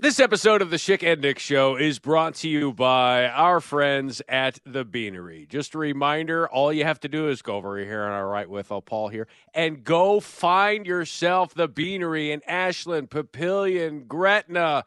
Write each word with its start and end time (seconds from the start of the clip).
This 0.00 0.20
episode 0.20 0.62
of 0.62 0.70
the 0.70 0.76
Schick 0.76 1.02
and 1.02 1.20
Nick 1.20 1.40
Show 1.40 1.74
is 1.74 1.98
brought 1.98 2.36
to 2.36 2.48
you 2.48 2.72
by 2.72 3.26
our 3.26 3.60
friends 3.60 4.22
at 4.28 4.60
the 4.64 4.84
Beanery. 4.84 5.44
Just 5.50 5.74
a 5.74 5.78
reminder, 5.78 6.48
all 6.48 6.72
you 6.72 6.84
have 6.84 7.00
to 7.00 7.08
do 7.08 7.28
is 7.28 7.42
go 7.42 7.56
over 7.56 7.76
here 7.78 8.04
on 8.04 8.12
our 8.12 8.28
right 8.28 8.48
with 8.48 8.70
uh, 8.70 8.80
Paul 8.80 9.08
here 9.08 9.26
and 9.52 9.82
go 9.82 10.20
find 10.20 10.86
yourself 10.86 11.52
the 11.52 11.66
Beanery 11.66 12.30
in 12.30 12.42
Ashland, 12.46 13.10
Papillion, 13.10 14.06
Gretna. 14.06 14.84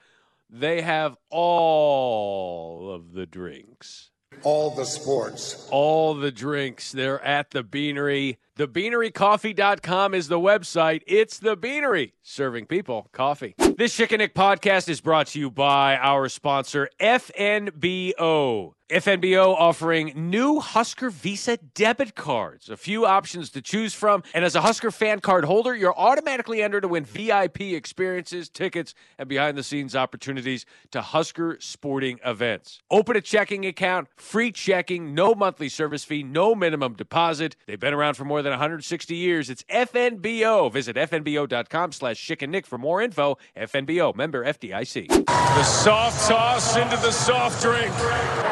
They 0.50 0.82
have 0.82 1.18
all 1.30 2.90
of 2.90 3.12
the 3.12 3.26
drinks 3.26 4.12
all 4.44 4.72
the 4.72 4.86
sports. 4.86 5.68
All 5.72 6.14
the 6.14 6.32
drinks. 6.32 6.92
They're 6.92 7.24
at 7.24 7.52
the 7.52 7.64
Beanery. 7.64 8.40
TheBeaneryCoffee.com 8.58 10.14
is 10.14 10.28
the 10.28 10.40
website. 10.40 11.04
It's 11.08 11.40
the 11.40 11.56
Beanery, 11.56 12.16
serving 12.22 12.66
people 12.66 13.08
coffee. 13.14 13.56
This 13.78 13.98
Schick 13.98 14.12
and 14.12 14.22
podcast 14.34 14.90
is 14.90 15.00
brought 15.00 15.28
to 15.28 15.40
you 15.40 15.50
by 15.50 15.96
our 15.96 16.28
sponsor, 16.28 16.90
FNBO. 17.00 18.74
FNBO 18.92 19.56
offering 19.58 20.12
new 20.30 20.60
Husker 20.60 21.10
Visa 21.10 21.56
debit 21.56 22.14
cards, 22.14 22.70
a 22.70 22.76
few 22.76 23.06
options 23.06 23.50
to 23.52 23.62
choose 23.62 23.94
from. 23.94 24.22
And 24.34 24.44
as 24.44 24.54
a 24.54 24.60
Husker 24.60 24.92
fan 24.92 25.22
card 25.22 25.46
holder, 25.46 25.74
you're 25.74 25.98
automatically 25.98 26.62
entered 26.62 26.82
to 26.82 26.90
win 26.90 27.06
VIP 27.06 27.62
experiences, 27.62 28.50
tickets, 28.50 28.94
and 29.18 29.30
behind 29.30 29.58
the 29.58 29.64
scenes 29.64 29.96
opportunities 29.96 30.66
to 30.92 31.02
Husker 31.02 31.56
sporting 31.62 32.20
events. 32.26 32.82
Open 32.92 33.16
a 33.16 33.22
checking 33.22 33.66
account, 33.66 34.10
free 34.18 34.52
checking, 34.52 35.16
no 35.16 35.36
monthly 35.36 35.70
service 35.70 36.04
fee, 36.04 36.22
no 36.22 36.54
minimum 36.54 36.96
deposit. 36.96 37.56
They've 37.68 37.80
been 37.80 37.94
around 37.94 38.16
for 38.16 38.26
more 38.26 38.42
than 38.42 38.51
160 38.52 39.16
years. 39.16 39.50
It's 39.50 39.64
FNBO. 39.64 40.72
Visit 40.72 40.96
FNBO.com 40.96 41.92
slash 41.92 42.26
Schick 42.26 42.42
and 42.42 42.52
Nick 42.52 42.66
for 42.66 42.78
more 42.78 43.02
info. 43.02 43.38
FNBO, 43.58 44.16
member 44.16 44.46
FDIC. 44.46 45.08
The 45.08 45.64
soft 45.64 46.28
toss 46.28 46.76
into 46.78 46.98
the 46.98 47.12
soft 47.12 47.62
drink. 47.62 47.92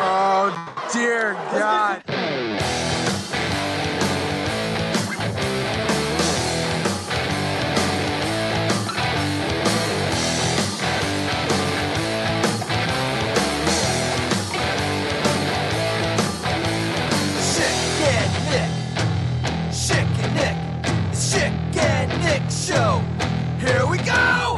Oh, 0.02 0.90
dear 0.92 1.34
God. 1.58 2.04
Show. 22.70 23.00
Here 23.60 23.84
we 23.88 23.98
go. 23.98 24.58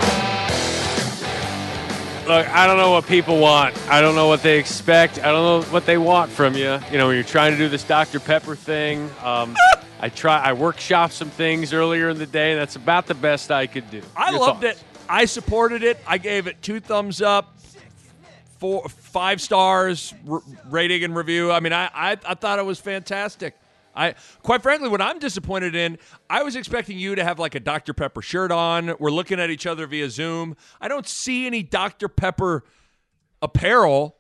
Look, 2.28 2.46
I 2.50 2.68
don't 2.68 2.76
know 2.76 2.92
what 2.92 3.08
people 3.08 3.40
want. 3.40 3.74
I 3.90 4.02
don't 4.02 4.16
know 4.16 4.28
what 4.28 4.44
they 4.44 4.60
expect. 4.60 5.20
I 5.20 5.32
don't 5.32 5.64
know 5.66 5.72
what 5.72 5.86
they 5.86 5.98
want 5.98 6.30
from 6.30 6.56
you. 6.56 6.78
You 6.92 6.98
know, 6.98 7.08
when 7.08 7.16
you're 7.16 7.24
trying 7.24 7.54
to 7.54 7.58
do 7.58 7.70
this 7.70 7.86
Dr. 7.86 8.20
Pepper 8.20 8.58
thing, 8.58 9.10
um, 9.24 9.56
I 10.02 10.10
try. 10.10 10.42
I 10.42 10.52
workshop 10.52 11.14
some 11.14 11.30
things 11.30 11.72
earlier 11.72 12.10
in 12.10 12.18
the 12.18 12.26
day. 12.26 12.54
That's 12.54 12.76
about 12.76 13.08
the 13.08 13.14
best 13.16 13.50
I 13.50 13.66
could 13.66 13.90
do. 13.90 14.02
I 14.14 14.32
Your 14.32 14.42
loved 14.42 14.62
thoughts? 14.64 14.82
it. 14.82 14.84
I 15.08 15.24
supported 15.24 15.82
it. 15.82 15.98
I 16.06 16.18
gave 16.18 16.48
it 16.48 16.62
two 16.62 16.82
thumbs 16.82 17.22
up, 17.22 17.58
four, 18.60 18.90
five 18.90 19.40
stars 19.40 20.14
r- 20.30 20.44
rating 20.70 21.06
and 21.06 21.16
review. 21.16 21.50
I 21.50 21.62
mean, 21.62 21.72
I, 21.72 21.90
I, 21.94 22.18
I 22.26 22.34
thought 22.34 22.60
it 22.60 22.66
was 22.66 22.78
fantastic. 22.82 23.56
I 23.96 24.16
quite 24.42 24.62
frankly, 24.62 24.90
what 24.90 25.02
I'm 25.02 25.20
disappointed 25.20 25.76
in, 25.76 25.98
I 26.30 26.44
was 26.44 26.56
expecting 26.56 26.98
you 26.98 27.16
to 27.16 27.24
have 27.24 27.40
like 27.40 27.56
a 27.56 27.60
Dr. 27.60 27.94
Pepper 27.94 28.22
shirt 28.22 28.52
on. 28.52 28.96
We're 29.00 29.12
looking 29.12 29.40
at 29.40 29.50
each 29.50 29.66
other 29.66 29.88
via 29.88 30.10
Zoom. 30.10 30.56
I 30.80 30.88
don't 30.88 31.08
see 31.08 31.46
any 31.46 31.64
Dr. 31.64 32.08
Pepper 32.08 32.64
apparel, 33.42 34.18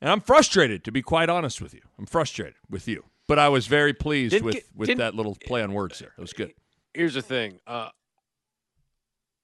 and 0.00 0.10
I'm 0.10 0.20
frustrated. 0.20 0.84
To 0.84 0.92
be 0.92 1.02
quite 1.02 1.28
honest 1.28 1.60
with 1.60 1.74
you, 1.74 1.82
I'm 1.98 2.06
frustrated 2.06 2.54
with 2.70 2.88
you. 2.88 3.04
But 3.28 3.38
I 3.38 3.48
was 3.48 3.66
very 3.66 3.92
pleased 3.92 4.32
Didn't 4.32 4.44
with 4.46 4.54
get- 4.54 4.64
with 4.74 4.98
that 4.98 5.14
little 5.14 5.36
play 5.46 5.62
on 5.62 5.72
words 5.72 5.98
there. 5.98 6.12
It 6.16 6.20
was 6.20 6.32
good. 6.32 6.52
Here's 6.94 7.14
the 7.14 7.22
thing. 7.22 7.58
Uh, 7.66 7.90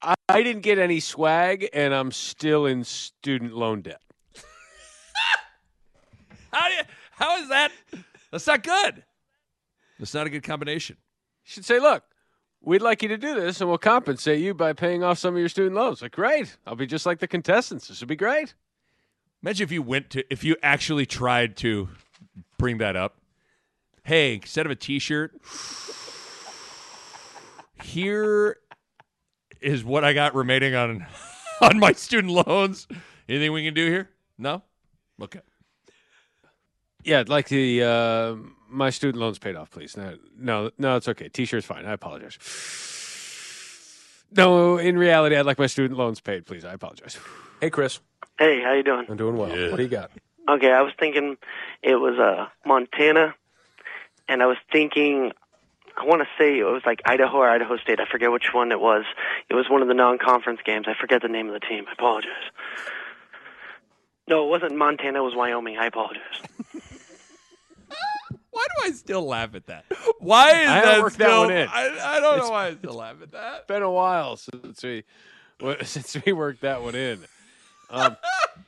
I, 0.01 0.15
I 0.29 0.43
didn't 0.43 0.63
get 0.63 0.79
any 0.79 1.01
swag, 1.01 1.69
and 1.73 1.93
I'm 1.95 2.11
still 2.13 2.67
in 2.67 2.85
student 2.85 3.55
loan 3.55 3.83
debt. 3.83 4.01
How 6.53 6.69
do 6.69 6.75
you, 6.75 6.83
how 7.13 7.41
is 7.43 7.49
that? 7.49 7.73
That's 8.31 8.47
not 8.47 8.63
good. 8.63 9.05
That's 10.03 10.15
not 10.15 10.27
a 10.27 10.31
good 10.31 10.43
combination. 10.43 10.97
You 11.45 11.51
should 11.53 11.65
say, 11.65 11.79
look, 11.79 12.03
we'd 12.61 12.83
like 12.83 13.03
you 13.03 13.09
to 13.11 13.17
do 13.17 13.37
this, 13.37 13.61
and 13.61 13.69
we'll 13.71 13.79
compensate 13.79 14.41
you 14.41 14.53
by 14.53 14.73
paying 14.73 15.05
off 15.05 15.17
some 15.17 15.35
of 15.35 15.39
your 15.39 15.49
student 15.49 15.77
loans. 15.77 16.03
Like, 16.03 16.11
great. 16.11 16.57
I'll 16.67 16.75
be 16.75 16.89
just 16.89 17.07
like 17.07 17.21
the 17.21 17.29
contestants. 17.29 17.87
This 17.87 18.01
would 18.01 18.09
be 18.09 18.17
great. 18.17 18.55
Imagine 19.45 19.63
if 19.63 19.71
you 19.71 19.81
went 19.81 20.11
to 20.11 20.25
if 20.29 20.43
you 20.43 20.57
actually 20.61 21.07
tried 21.07 21.57
to 21.59 21.89
bring 22.59 22.79
that 22.79 22.97
up. 22.97 23.19
Hey, 24.03 24.35
instead 24.35 24.67
of 24.67 24.73
a 24.73 24.75
T-shirt, 24.75 25.41
here 27.85 28.57
is 29.61 29.85
what 29.85 30.03
I 30.03 30.15
got 30.15 30.35
remaining 30.35 30.75
on 30.75 31.07
on 31.61 31.79
my 31.79 31.93
student 31.93 32.33
loans. 32.33 32.89
Anything 33.29 33.53
we 33.53 33.65
can 33.65 33.75
do 33.75 33.87
here? 33.87 34.11
No. 34.37 34.65
Okay. 35.23 35.43
Yeah, 37.05 37.21
I'd 37.21 37.29
like 37.29 37.49
the 37.49 37.83
uh, 37.83 38.37
my 38.69 38.91
student 38.91 39.21
loans 39.21 39.39
paid 39.39 39.57
off, 39.57 39.71
please. 39.71 39.97
No, 39.97 40.17
no, 40.39 40.71
no, 40.79 40.97
it's 40.97 41.09
okay. 41.09 41.29
T-shirt's 41.29 41.67
fine. 41.67 41.85
I 41.85 41.93
apologize. 41.93 42.39
No, 44.35 44.79
in 44.79 44.97
reality, 44.97 45.37
I'd 45.37 45.47
like 45.47 45.59
my 45.59 45.67
student 45.67 45.99
loans 45.99 46.21
paid, 46.21 46.47
please. 46.47 46.65
I 46.65 46.73
apologize. 46.73 47.19
Hey, 47.61 47.71
Chris. 47.71 48.01
Hey, 48.39 48.63
how 48.63 48.73
you 48.73 48.83
doing? 48.83 49.05
I'm 49.09 49.17
doing 49.17 49.37
well. 49.37 49.51
What 49.71 49.77
do 49.77 49.83
you 49.83 49.89
got? 49.89 50.11
Okay, 50.49 50.73
I 50.73 50.83
was 50.83 50.93
thinking 50.99 51.37
it 51.83 51.97
was 51.97 52.19
uh 52.19 52.47
Montana, 52.67 53.35
and 54.29 54.43
I 54.43 54.47
was 54.47 54.57
thinking 54.71 55.33
I 55.97 56.05
want 56.05 56.23
to 56.23 56.29
say 56.39 56.59
it 56.59 56.65
was 56.65 56.83
like 56.87 57.03
Idaho 57.05 57.39
or 57.39 57.49
Idaho 57.51 57.77
State. 57.77 58.01
I 58.01 58.07
forget 58.11 58.33
which 58.33 58.53
one 58.53 58.73
it 58.73 58.81
was. 58.81 59.05
It 59.51 59.55
was 59.55 59.69
one 59.69 59.83
of 59.83 59.89
the 59.89 59.95
non-conference 59.95 60.61
games. 60.65 60.87
I 60.89 60.95
forget 60.99 61.21
the 61.23 61.29
name 61.29 61.49
of 61.49 61.53
the 61.53 61.61
team. 61.61 61.85
I 61.89 61.93
apologize. 61.93 62.31
No, 64.29 64.47
it 64.47 64.49
wasn't 64.49 64.77
Montana. 64.77 65.19
It 65.19 65.23
was 65.23 65.35
Wyoming. 65.37 65.77
I 65.79 65.87
apologize. 65.87 66.23
Do 68.79 68.85
I 68.85 68.91
still 68.93 69.27
laugh 69.27 69.55
at 69.55 69.67
that? 69.67 69.85
Why 70.19 70.63
is 70.63 70.69
I 70.69 70.81
that 70.83 71.03
that 71.03 71.13
still? 71.13 71.41
one 71.43 71.51
in. 71.53 71.69
I, 71.69 71.85
I 72.17 72.21
don't 72.21 72.35
It's- 72.35 72.45
know 72.47 72.51
why 72.51 72.67
I 72.69 72.75
still 72.75 72.95
laugh 72.95 73.17
at 73.23 73.33
that. 73.33 73.57
It's 73.59 73.67
been 73.67 73.83
a 73.83 73.91
while 73.91 74.37
since 74.37 74.83
we 74.83 75.05
since 75.85 76.17
we 76.25 76.33
worked 76.33 76.63
that 76.63 76.83
one 76.83 76.95
in. 76.95 77.21
Um, 77.91 78.17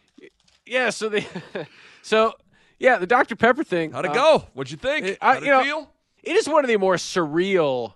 yeah, 0.67 0.91
so 0.91 1.09
the 1.09 1.25
so 2.03 2.35
yeah, 2.79 2.99
the 2.99 3.07
Dr 3.07 3.37
Pepper 3.37 3.65
thing. 3.65 3.93
How'd 3.93 4.05
it 4.05 4.11
uh, 4.11 4.15
go? 4.15 4.47
What'd 4.55 4.71
you 4.71 4.77
think? 4.77 5.07
it- 5.07 5.19
I- 5.21 5.35
How'd 5.35 5.43
it 5.43 5.47
you 5.47 5.53
know, 5.53 5.63
feel? 5.63 5.91
It 6.23 6.37
is 6.37 6.49
one 6.49 6.65
of 6.65 6.69
the 6.69 6.77
more 6.79 6.97
surreal 6.97 7.95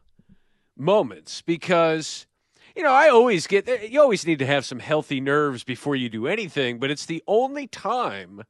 moments 0.76 1.42
because 1.42 2.26
you 2.76 2.82
know 2.82 2.92
I 2.92 3.08
always 3.08 3.46
get 3.46 3.90
you 3.90 4.00
always 4.00 4.26
need 4.26 4.38
to 4.40 4.46
have 4.46 4.64
some 4.64 4.78
healthy 4.78 5.20
nerves 5.20 5.64
before 5.64 5.96
you 5.96 6.08
do 6.08 6.26
anything, 6.26 6.78
but 6.78 6.90
it's 6.90 7.06
the 7.06 7.22
only 7.26 7.66
time 7.66 8.42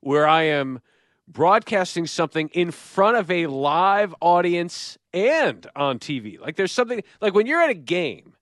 where 0.00 0.26
I 0.28 0.42
am 0.44 0.80
broadcasting 1.28 2.06
something 2.06 2.48
in 2.52 2.70
front 2.70 3.16
of 3.16 3.30
a 3.30 3.46
live 3.46 4.14
audience 4.20 4.96
and 5.12 5.66
on 5.74 5.98
TV. 5.98 6.40
Like 6.40 6.56
there's 6.56 6.72
something 6.72 7.02
like 7.20 7.34
when 7.34 7.46
you're 7.46 7.60
at 7.60 7.70
a 7.70 7.74
game, 7.74 8.34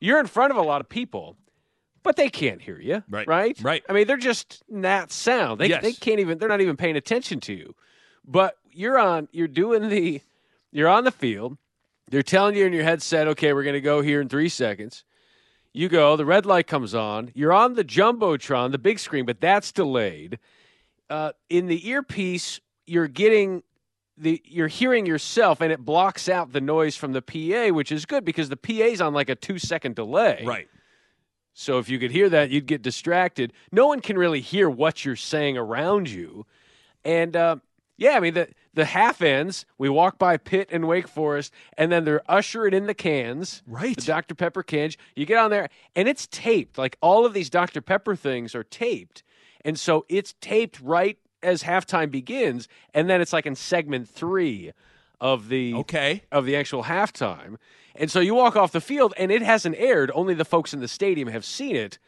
you're 0.00 0.20
in 0.20 0.26
front 0.26 0.50
of 0.50 0.56
a 0.56 0.62
lot 0.62 0.80
of 0.80 0.88
people, 0.88 1.36
but 2.02 2.16
they 2.16 2.28
can't 2.28 2.60
hear 2.62 2.80
you. 2.80 3.02
Right. 3.08 3.26
Right. 3.26 3.58
Right. 3.62 3.82
I 3.88 3.92
mean, 3.92 4.06
they're 4.06 4.16
just 4.16 4.62
not 4.68 5.10
sound. 5.10 5.60
They 5.60 5.68
Yes. 5.68 5.82
they 5.82 5.92
can't 5.92 6.20
even. 6.20 6.38
They're 6.38 6.48
not 6.48 6.60
even 6.60 6.76
paying 6.76 6.96
attention 6.96 7.40
to 7.40 7.52
you. 7.52 7.74
But 8.24 8.56
you're 8.70 8.98
on. 8.98 9.28
You're 9.32 9.48
doing 9.48 9.88
the. 9.88 10.20
You're 10.72 10.88
on 10.88 11.04
the 11.04 11.10
field. 11.10 11.56
They're 12.10 12.22
telling 12.22 12.54
you 12.54 12.66
in 12.66 12.72
your 12.72 12.84
headset, 12.84 13.26
okay, 13.28 13.52
we're 13.52 13.62
going 13.64 13.74
to 13.74 13.80
go 13.80 14.00
here 14.00 14.20
in 14.20 14.28
three 14.28 14.48
seconds. 14.48 15.04
You 15.72 15.88
go. 15.88 16.16
The 16.16 16.24
red 16.24 16.46
light 16.46 16.66
comes 16.66 16.94
on. 16.94 17.30
You're 17.34 17.52
on 17.52 17.74
the 17.74 17.84
jumbotron, 17.84 18.70
the 18.72 18.78
big 18.78 18.98
screen, 18.98 19.26
but 19.26 19.40
that's 19.40 19.72
delayed. 19.72 20.38
Uh, 21.08 21.32
in 21.48 21.66
the 21.66 21.88
earpiece, 21.88 22.60
you're 22.86 23.08
getting 23.08 23.62
the 24.16 24.40
you're 24.44 24.68
hearing 24.68 25.06
yourself, 25.06 25.60
and 25.60 25.72
it 25.72 25.84
blocks 25.84 26.28
out 26.28 26.52
the 26.52 26.60
noise 26.60 26.96
from 26.96 27.12
the 27.12 27.22
PA, 27.22 27.72
which 27.74 27.92
is 27.92 28.06
good 28.06 28.24
because 28.24 28.48
the 28.48 28.56
PA's 28.56 29.00
on 29.00 29.14
like 29.14 29.28
a 29.28 29.34
two 29.34 29.58
second 29.58 29.94
delay. 29.94 30.42
Right. 30.44 30.68
So 31.52 31.78
if 31.78 31.88
you 31.88 31.98
could 31.98 32.10
hear 32.10 32.28
that, 32.28 32.50
you'd 32.50 32.66
get 32.66 32.82
distracted. 32.82 33.52
No 33.72 33.86
one 33.86 34.00
can 34.00 34.18
really 34.18 34.40
hear 34.40 34.68
what 34.68 35.04
you're 35.04 35.16
saying 35.16 35.56
around 35.56 36.10
you. 36.10 36.44
And 37.02 37.34
uh, 37.34 37.56
yeah, 37.96 38.12
I 38.16 38.20
mean 38.20 38.34
the 38.34 38.48
the 38.74 38.84
half 38.84 39.22
ends. 39.22 39.64
We 39.78 39.88
walk 39.88 40.18
by 40.18 40.36
Pitt 40.36 40.68
and 40.70 40.86
Wake 40.86 41.08
Forest, 41.08 41.52
and 41.78 41.90
then 41.90 42.04
they're 42.04 42.22
ushering 42.30 42.74
in 42.74 42.86
the 42.86 42.94
cans, 42.94 43.62
Right. 43.66 43.96
The 43.96 44.02
Dr 44.02 44.34
Pepper 44.34 44.62
cans. 44.62 44.96
You 45.14 45.24
get 45.24 45.38
on 45.38 45.50
there, 45.50 45.70
and 45.94 46.08
it's 46.08 46.26
taped. 46.30 46.76
Like 46.78 46.98
all 47.00 47.24
of 47.24 47.32
these 47.32 47.48
Dr 47.48 47.80
Pepper 47.80 48.16
things 48.16 48.54
are 48.54 48.64
taped, 48.64 49.22
and 49.66 49.78
so 49.78 50.06
it's 50.08 50.34
taped 50.40 50.80
right 50.80 51.18
as 51.42 51.62
halftime 51.62 52.10
begins, 52.10 52.68
and 52.94 53.10
then 53.10 53.20
it's 53.20 53.32
like 53.34 53.44
in 53.46 53.54
segment 53.54 54.08
three 54.08 54.72
of 55.20 55.48
the 55.48 55.74
Okay. 55.74 56.22
of 56.32 56.46
the 56.46 56.56
actual 56.56 56.84
halftime. 56.84 57.56
And 57.94 58.10
so 58.10 58.20
you 58.20 58.34
walk 58.34 58.56
off 58.56 58.72
the 58.72 58.80
field 58.80 59.14
and 59.16 59.30
it 59.32 59.42
hasn't 59.42 59.76
aired. 59.78 60.10
Only 60.14 60.34
the 60.34 60.44
folks 60.44 60.72
in 60.74 60.80
the 60.80 60.88
stadium 60.88 61.28
have 61.28 61.44
seen 61.44 61.76
it. 61.76 61.98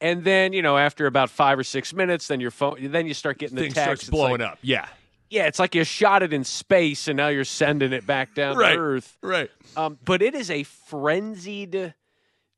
And 0.00 0.24
then 0.24 0.52
you 0.52 0.62
know, 0.62 0.76
after 0.78 1.06
about 1.06 1.30
five 1.30 1.58
or 1.58 1.64
six 1.64 1.92
minutes, 1.94 2.28
then 2.28 2.40
your 2.40 2.50
phone, 2.50 2.76
then 2.90 3.06
you 3.06 3.14
start 3.14 3.38
getting 3.38 3.56
the 3.56 3.62
Things 3.62 3.74
text 3.74 4.04
starts 4.04 4.10
blowing 4.10 4.40
like- 4.40 4.52
up. 4.52 4.58
Yeah. 4.62 4.86
Yeah, 5.30 5.46
it's 5.46 5.58
like 5.58 5.74
you 5.74 5.82
shot 5.84 6.22
it 6.22 6.32
in 6.32 6.44
space, 6.44 7.08
and 7.08 7.16
now 7.16 7.28
you're 7.28 7.44
sending 7.44 7.92
it 7.92 8.06
back 8.06 8.34
down 8.34 8.56
Right. 8.56 8.74
to 8.74 8.78
Earth. 8.78 9.16
Right. 9.22 9.50
Um, 9.76 9.98
but 10.04 10.22
it 10.22 10.34
is 10.34 10.48
a 10.50 10.62
frenzied 10.62 11.94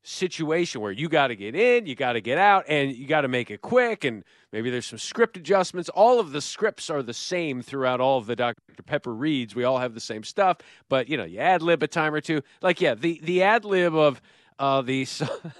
situation 0.07 0.81
where 0.81 0.93
you 0.93 1.09
got 1.09 1.29
to 1.29 1.37
get 1.37 1.55
in, 1.55 1.87
you 1.87 1.95
got 1.95 2.13
to 2.13 2.21
get 2.21 2.39
out, 2.39 2.65
and 2.69 2.95
you 2.95 3.07
got 3.07 3.23
to 3.23 3.29
make 3.29 3.51
it 3.51 3.61
quick. 3.61 4.05
And 4.05 4.25
maybe 4.53 4.71
there's 4.71 4.87
some 4.87 4.99
script 4.99 5.37
adjustments. 5.37 5.89
All 5.89 6.21
of 6.21 6.33
the 6.33 6.41
scripts 6.41 6.89
are 6.91 7.03
the 7.03 7.15
same 7.15 7.63
throughout 7.63 8.01
all 8.01 8.19
of 8.19 8.27
the 8.27 8.37
Dr. 8.37 8.61
Pepper 8.87 9.13
reads. 9.13 9.55
We 9.55 9.65
all 9.65 9.79
have 9.79 9.95
the 9.95 10.01
same 10.01 10.23
stuff, 10.23 10.59
but 10.89 11.09
you 11.09 11.17
know, 11.17 11.25
you 11.25 11.39
ad 11.39 11.63
lib 11.63 11.83
a 11.83 11.89
time 11.89 12.15
or 12.15 12.21
two. 12.21 12.43
Like, 12.63 12.81
yeah, 12.81 12.95
the 12.95 13.21
the 13.23 13.43
ad 13.43 13.65
lib 13.65 13.95
of 13.95 14.23
uh, 14.59 14.83
the 14.83 15.07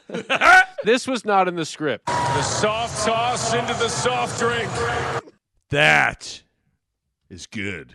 this 0.85 1.07
was 1.07 1.25
not 1.25 1.49
in 1.49 1.57
the 1.57 1.67
script. 1.67 2.07
The 2.07 2.43
soft 2.43 3.05
toss 3.05 3.53
into 3.53 3.75
the 3.75 3.89
soft 3.89 4.39
drink. 4.39 4.71
That 5.71 6.43
is 7.29 7.47
good. 7.47 7.95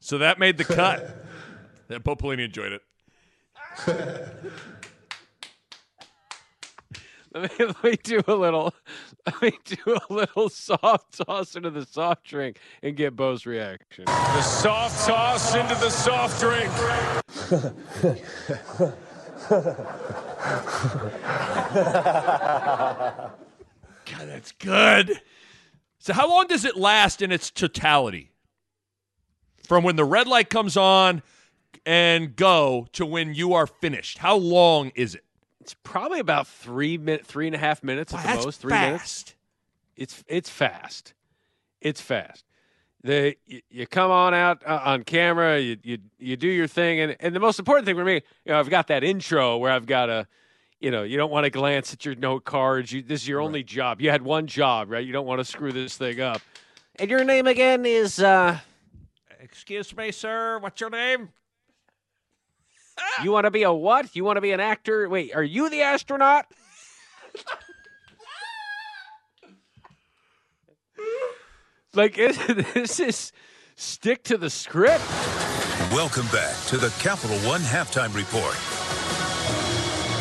So 0.00 0.18
that 0.18 0.38
made 0.38 0.58
the 0.58 0.64
cut. 0.64 1.24
and 1.88 2.02
Popolini 2.02 2.44
enjoyed 2.44 2.72
it. 2.72 2.82
Let 7.34 7.58
me, 7.58 7.66
let 7.66 7.84
me 7.84 7.96
do 8.02 8.20
a 8.26 8.34
little. 8.34 8.74
Let 9.26 9.42
me 9.42 9.58
do 9.64 9.98
a 10.08 10.12
little 10.12 10.48
soft 10.48 11.18
toss 11.18 11.54
into 11.54 11.70
the 11.70 11.84
soft 11.84 12.24
drink 12.24 12.58
and 12.82 12.96
get 12.96 13.14
Bo's 13.14 13.44
reaction. 13.44 14.04
The 14.06 14.42
soft 14.42 15.06
toss 15.06 15.54
into 15.54 15.74
the 15.74 15.90
soft 15.90 16.40
drink. 16.40 16.70
God, 24.06 24.28
that's 24.28 24.52
good. 24.52 25.20
So 25.98 26.12
how 26.14 26.28
long 26.28 26.46
does 26.46 26.64
it 26.64 26.76
last 26.76 27.20
in 27.20 27.30
its 27.30 27.50
totality? 27.50 28.32
From 29.66 29.84
when 29.84 29.96
the 29.96 30.04
red 30.04 30.26
light 30.26 30.48
comes 30.48 30.78
on 30.78 31.22
and 31.84 32.34
go 32.34 32.86
to 32.92 33.04
when 33.04 33.34
you 33.34 33.52
are 33.52 33.66
finished. 33.66 34.18
How 34.18 34.36
long 34.36 34.90
is 34.94 35.14
it? 35.14 35.24
It's 35.68 35.76
probably 35.82 36.18
about 36.18 36.46
three 36.46 36.96
minute, 36.96 37.26
three 37.26 37.46
and 37.46 37.54
a 37.54 37.58
half 37.58 37.84
minutes 37.84 38.14
at 38.14 38.22
the 38.22 38.26
That's 38.26 38.44
most. 38.46 38.60
Three 38.62 38.72
minutes. 38.72 39.34
It's 39.96 40.24
it's 40.26 40.48
fast. 40.48 41.12
It's 41.82 42.00
fast. 42.00 42.46
The 43.02 43.36
you, 43.44 43.60
you 43.68 43.86
come 43.86 44.10
on 44.10 44.32
out 44.32 44.62
uh, 44.64 44.80
on 44.82 45.02
camera. 45.02 45.60
You, 45.60 45.76
you 45.82 45.98
you 46.18 46.36
do 46.38 46.48
your 46.48 46.68
thing, 46.68 47.00
and 47.00 47.16
and 47.20 47.36
the 47.36 47.40
most 47.40 47.58
important 47.58 47.84
thing 47.84 47.96
for 47.96 48.04
me, 48.06 48.14
you 48.14 48.52
know, 48.52 48.58
I've 48.58 48.70
got 48.70 48.86
that 48.86 49.04
intro 49.04 49.58
where 49.58 49.70
I've 49.70 49.84
got 49.84 50.08
a, 50.08 50.26
you 50.80 50.90
know, 50.90 51.02
you 51.02 51.18
don't 51.18 51.30
want 51.30 51.44
to 51.44 51.50
glance 51.50 51.92
at 51.92 52.02
your 52.02 52.14
note 52.14 52.46
cards. 52.46 52.90
You, 52.90 53.02
this 53.02 53.20
is 53.20 53.28
your 53.28 53.42
only 53.42 53.62
job. 53.62 54.00
You 54.00 54.08
had 54.08 54.22
one 54.22 54.46
job, 54.46 54.90
right? 54.90 55.04
You 55.04 55.12
don't 55.12 55.26
want 55.26 55.40
to 55.40 55.44
screw 55.44 55.70
this 55.70 55.98
thing 55.98 56.18
up. 56.18 56.40
And 56.96 57.10
your 57.10 57.24
name 57.24 57.46
again 57.46 57.84
is 57.84 58.20
uh 58.20 58.58
Excuse 59.38 59.94
me, 59.94 60.12
sir. 60.12 60.60
What's 60.60 60.80
your 60.80 60.88
name? 60.88 61.28
You 63.22 63.32
want 63.32 63.44
to 63.44 63.50
be 63.50 63.62
a 63.62 63.72
what? 63.72 64.14
You 64.14 64.24
want 64.24 64.36
to 64.36 64.40
be 64.40 64.52
an 64.52 64.60
actor? 64.60 65.08
Wait, 65.08 65.34
are 65.34 65.42
you 65.42 65.70
the 65.70 65.82
astronaut? 65.82 66.46
like 71.94 72.14
this 72.74 73.00
is 73.00 73.32
stick 73.76 74.22
to 74.24 74.36
the 74.38 74.50
script. 74.50 75.04
Welcome 75.92 76.26
back 76.26 76.56
to 76.66 76.76
the 76.76 76.90
Capital 77.00 77.36
One 77.48 77.60
Halftime 77.60 78.14
Report. 78.14 78.77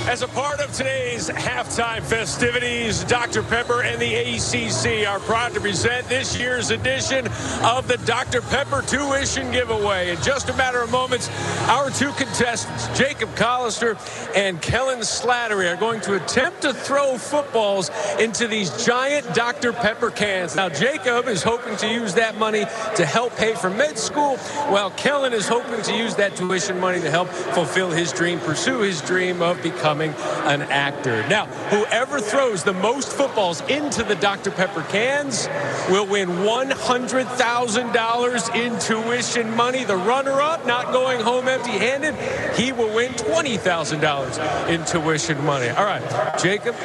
As 0.07 0.21
a 0.21 0.27
part 0.29 0.61
of 0.61 0.71
today's 0.71 1.29
halftime 1.29 2.01
festivities, 2.01 3.03
Dr. 3.03 3.43
Pepper 3.43 3.83
and 3.83 4.01
the 4.01 4.15
ACC 4.15 5.05
are 5.05 5.19
proud 5.19 5.53
to 5.53 5.59
present 5.59 6.07
this 6.07 6.39
year's 6.39 6.71
edition 6.71 7.27
of 7.61 7.89
the 7.89 7.99
Dr. 8.05 8.41
Pepper 8.43 8.81
tuition 8.87 9.51
giveaway. 9.51 10.11
In 10.11 10.21
just 10.21 10.47
a 10.47 10.53
matter 10.55 10.81
of 10.81 10.91
moments, 10.91 11.29
our 11.67 11.89
two 11.89 12.13
contestants, 12.13 12.87
Jacob 12.97 13.35
Collister 13.35 13.97
and 14.33 14.61
Kellen 14.61 14.99
Slattery, 14.99 15.69
are 15.71 15.75
going 15.75 15.99
to 16.01 16.15
attempt 16.15 16.61
to 16.61 16.73
throw 16.73 17.17
footballs 17.17 17.91
into 18.17 18.47
these 18.47 18.85
giant 18.85 19.35
Dr. 19.35 19.73
Pepper 19.73 20.09
cans. 20.09 20.55
Now, 20.55 20.69
Jacob 20.69 21.27
is 21.27 21.43
hoping 21.43 21.75
to 21.77 21.87
use 21.87 22.13
that 22.13 22.37
money 22.37 22.63
to 22.95 23.05
help 23.05 23.35
pay 23.35 23.55
for 23.55 23.69
med 23.69 23.99
school, 23.99 24.37
while 24.69 24.91
Kellen 24.91 25.33
is 25.33 25.49
hoping 25.49 25.81
to 25.81 25.93
use 25.93 26.15
that 26.15 26.37
tuition 26.37 26.79
money 26.79 27.01
to 27.01 27.11
help 27.11 27.27
fulfill 27.27 27.91
his 27.91 28.13
dream, 28.13 28.39
pursue 28.39 28.79
his 28.79 29.01
dream 29.01 29.41
of 29.41 29.61
becoming 29.61 29.96
an 30.01 30.61
actor. 30.63 31.27
Now, 31.27 31.45
whoever 31.69 32.19
throws 32.19 32.63
the 32.63 32.73
most 32.73 33.11
footballs 33.11 33.61
into 33.61 34.03
the 34.03 34.15
Dr. 34.15 34.51
Pepper 34.51 34.83
cans 34.83 35.47
will 35.89 36.05
win 36.05 36.29
$100,000 36.29 38.55
in 38.55 38.79
tuition 38.79 39.55
money. 39.55 39.83
The 39.83 39.97
runner 39.97 40.41
up, 40.41 40.65
not 40.65 40.91
going 40.93 41.19
home 41.19 41.47
empty 41.47 41.71
handed, 41.71 42.15
he 42.55 42.71
will 42.71 42.93
win 42.93 43.11
$20,000 43.13 44.69
in 44.69 44.85
tuition 44.85 45.43
money. 45.45 45.69
All 45.69 45.85
right, 45.85 46.03
Jacob, 46.39 46.75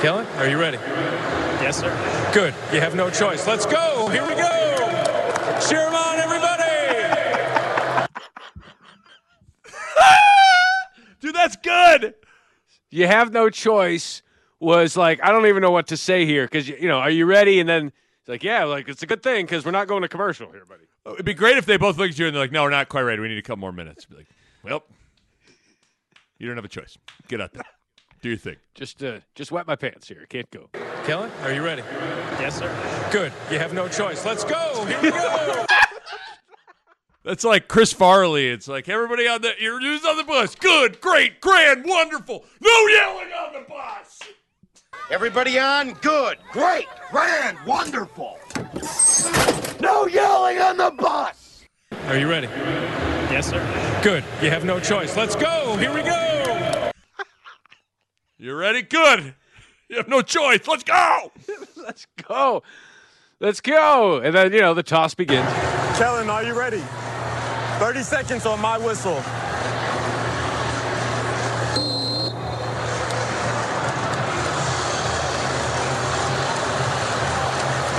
Kellen, 0.00 0.26
are 0.38 0.48
you 0.48 0.58
ready? 0.58 0.78
Yes, 1.62 1.78
sir. 1.80 1.90
Good. 2.34 2.54
You 2.72 2.80
have 2.80 2.94
no 2.94 3.10
choice. 3.10 3.46
Let's 3.46 3.66
go. 3.66 4.08
Here 4.08 4.22
we 4.22 4.34
go. 4.34 4.48
Cheer 5.68 5.86
'em 5.86 5.94
on, 5.94 6.18
everybody. 6.18 6.64
Dude, 11.20 11.34
that's 11.34 11.56
good. 11.56 12.14
You 12.96 13.06
have 13.06 13.30
no 13.30 13.50
choice 13.50 14.22
was 14.58 14.96
like 14.96 15.22
I 15.22 15.30
don't 15.30 15.44
even 15.44 15.60
know 15.60 15.70
what 15.70 15.88
to 15.88 15.98
say 15.98 16.24
here 16.24 16.46
because 16.46 16.66
you 16.66 16.88
know 16.88 16.96
are 16.96 17.10
you 17.10 17.26
ready? 17.26 17.60
And 17.60 17.68
then 17.68 17.92
it's 18.20 18.28
like 18.28 18.42
yeah, 18.42 18.64
like 18.64 18.88
it's 18.88 19.02
a 19.02 19.06
good 19.06 19.22
thing 19.22 19.44
because 19.44 19.66
we're 19.66 19.70
not 19.70 19.86
going 19.86 20.00
to 20.00 20.08
commercial 20.08 20.50
here, 20.50 20.64
buddy. 20.64 20.84
It'd 21.04 21.26
be 21.26 21.34
great 21.34 21.58
if 21.58 21.66
they 21.66 21.76
both 21.76 21.98
looked 21.98 22.12
at 22.12 22.18
you 22.18 22.26
and 22.26 22.34
they're 22.34 22.42
like, 22.42 22.52
no, 22.52 22.62
we're 22.62 22.70
not 22.70 22.88
quite 22.88 23.02
ready. 23.02 23.20
We 23.20 23.28
need 23.28 23.36
a 23.36 23.42
couple 23.42 23.58
more 23.58 23.70
minutes. 23.70 24.06
Be 24.06 24.16
like, 24.16 24.28
well, 24.64 24.82
you 26.38 26.46
don't 26.46 26.56
have 26.56 26.64
a 26.64 26.68
choice. 26.68 26.96
Get 27.28 27.42
out 27.42 27.52
there. 27.52 27.64
Do 28.22 28.30
your 28.30 28.38
thing. 28.38 28.56
Just 28.74 29.04
uh, 29.04 29.18
just 29.34 29.52
wet 29.52 29.66
my 29.66 29.76
pants 29.76 30.08
here. 30.08 30.24
Can't 30.30 30.50
go. 30.50 30.70
Kellen, 31.04 31.30
are 31.42 31.52
you 31.52 31.62
ready? 31.62 31.82
Yes, 32.40 32.58
sir. 32.58 33.08
Good. 33.12 33.30
You 33.50 33.58
have 33.58 33.74
no 33.74 33.88
choice. 33.88 34.24
Let's 34.24 34.42
go. 34.42 34.86
Here 34.86 35.02
we 35.02 35.10
go. 35.10 35.65
That's 37.26 37.42
like 37.42 37.66
Chris 37.66 37.92
Farley. 37.92 38.46
It's 38.46 38.68
like 38.68 38.88
everybody 38.88 39.26
on 39.26 39.42
the 39.42 39.50
you're 39.58 39.80
who's 39.80 40.04
on 40.04 40.16
the 40.16 40.22
bus. 40.22 40.54
Good, 40.54 41.00
great, 41.00 41.40
grand, 41.40 41.84
wonderful. 41.84 42.44
No 42.60 42.86
yelling 42.86 43.32
on 43.32 43.52
the 43.52 43.66
bus. 43.68 44.20
Everybody 45.10 45.58
on? 45.58 45.94
Good, 45.94 46.38
great, 46.52 46.86
grand, 47.10 47.58
wonderful. 47.66 48.38
No 49.80 50.06
yelling 50.06 50.58
on 50.60 50.76
the 50.76 50.92
bus. 50.96 51.64
Are 52.06 52.16
you 52.16 52.28
ready? 52.28 52.46
Yes, 52.46 53.50
sir. 53.50 54.00
Good. 54.04 54.22
You 54.40 54.50
have 54.50 54.64
no 54.64 54.78
choice. 54.78 55.16
Let's 55.16 55.34
go. 55.34 55.76
Here 55.78 55.92
we 55.92 56.04
go. 56.04 56.92
You 58.38 58.54
ready? 58.54 58.82
Good. 58.82 59.34
You 59.88 59.96
have 59.96 60.06
no 60.06 60.22
choice. 60.22 60.68
Let's 60.68 60.84
go. 60.84 61.32
Let's 61.76 62.06
go. 62.28 62.62
Let's 63.40 63.60
go. 63.60 64.18
And 64.18 64.32
then 64.32 64.52
you 64.52 64.60
know 64.60 64.74
the 64.74 64.84
toss 64.84 65.14
begins. 65.14 65.52
Kellen, 65.98 66.30
are 66.30 66.44
you 66.44 66.56
ready? 66.56 66.82
30 67.78 68.02
seconds 68.04 68.46
on 68.46 68.58
my 68.58 68.78
whistle. 68.78 69.16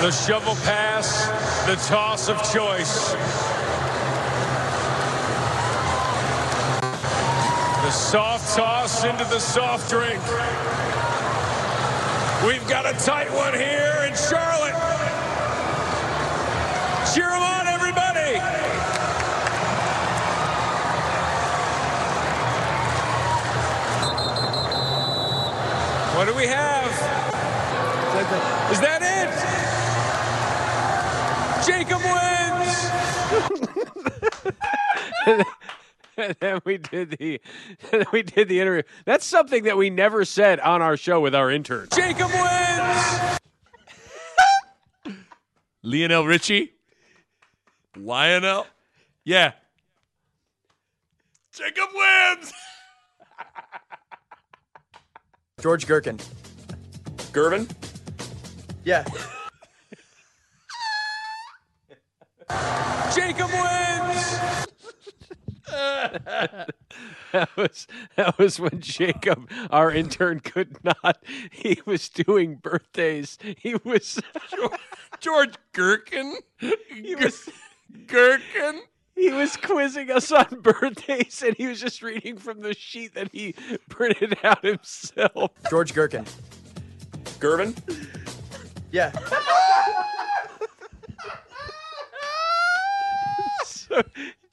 The 0.01 0.11
shovel 0.11 0.55
pass, 0.65 1.27
the 1.67 1.75
toss 1.87 2.27
of 2.27 2.37
choice. 2.51 3.11
The 7.83 7.91
soft 7.91 8.55
toss 8.55 9.03
into 9.03 9.25
the 9.25 9.39
soft 9.39 9.91
drink. 9.91 10.21
We've 12.47 12.67
got 12.67 12.87
a 12.87 12.93
tight 13.05 13.31
one 13.31 13.53
here 13.53 14.05
in 14.07 14.15
Charlotte. 14.15 14.75
Cheer 17.13 17.29
'em 17.29 17.43
on, 17.43 17.67
everybody. 17.67 18.41
What 26.17 26.25
do 26.27 26.33
we 26.33 26.47
have? 26.47 26.89
Is 28.71 28.79
that 28.79 29.03
it? 29.03 29.29
Jacob 31.67 32.01
wins. 35.27 35.45
and 36.17 36.35
then 36.39 36.59
we 36.65 36.79
did 36.79 37.11
the 37.19 37.39
then 37.91 38.05
we 38.11 38.23
did 38.23 38.49
the 38.49 38.59
interview. 38.59 38.81
That's 39.05 39.27
something 39.27 39.65
that 39.65 39.77
we 39.77 39.91
never 39.91 40.25
said 40.25 40.59
on 40.59 40.81
our 40.81 40.97
show 40.97 41.19
with 41.19 41.35
our 41.35 41.51
intern. 41.51 41.87
Jacob 41.93 42.31
wins. 42.33 43.39
Lionel 45.83 46.25
Richie. 46.25 46.73
Lionel. 47.95 48.65
Yeah. 49.23 49.51
Jacob 51.53 51.89
wins. 51.93 52.53
George 55.59 55.87
Gherkin. 55.87 56.17
Gervin, 57.33 57.67
Yeah. 58.83 59.03
Jacob 63.15 63.49
wins. 63.51 64.37
That 67.33 67.49
was 67.57 67.87
that 68.15 68.37
was 68.39 68.57
when 68.59 68.79
Jacob, 68.79 69.51
our 69.69 69.91
intern, 69.91 70.39
could 70.39 70.77
not. 70.83 71.21
He 71.51 71.81
was 71.85 72.07
doing 72.09 72.55
birthdays. 72.55 73.37
He 73.57 73.75
was 73.83 74.19
George 75.19 75.55
Gherkin. 75.73 76.37
he 76.59 77.15
was 77.15 77.49
Gherkin. 78.07 78.81
He 79.17 79.31
was 79.31 79.57
quizzing 79.57 80.11
us 80.11 80.31
on 80.31 80.45
birthdays, 80.61 81.43
and 81.45 81.55
he 81.57 81.67
was 81.67 81.81
just 81.81 82.01
reading 82.01 82.37
from 82.37 82.61
the 82.61 82.73
sheet 82.73 83.13
that 83.15 83.29
he 83.31 83.53
printed 83.89 84.37
out 84.43 84.63
himself. 84.63 85.51
George 85.69 85.93
Gherkin. 85.93 86.25
Gervin, 87.39 87.75
Yeah. 88.91 89.11
So, 93.65 94.01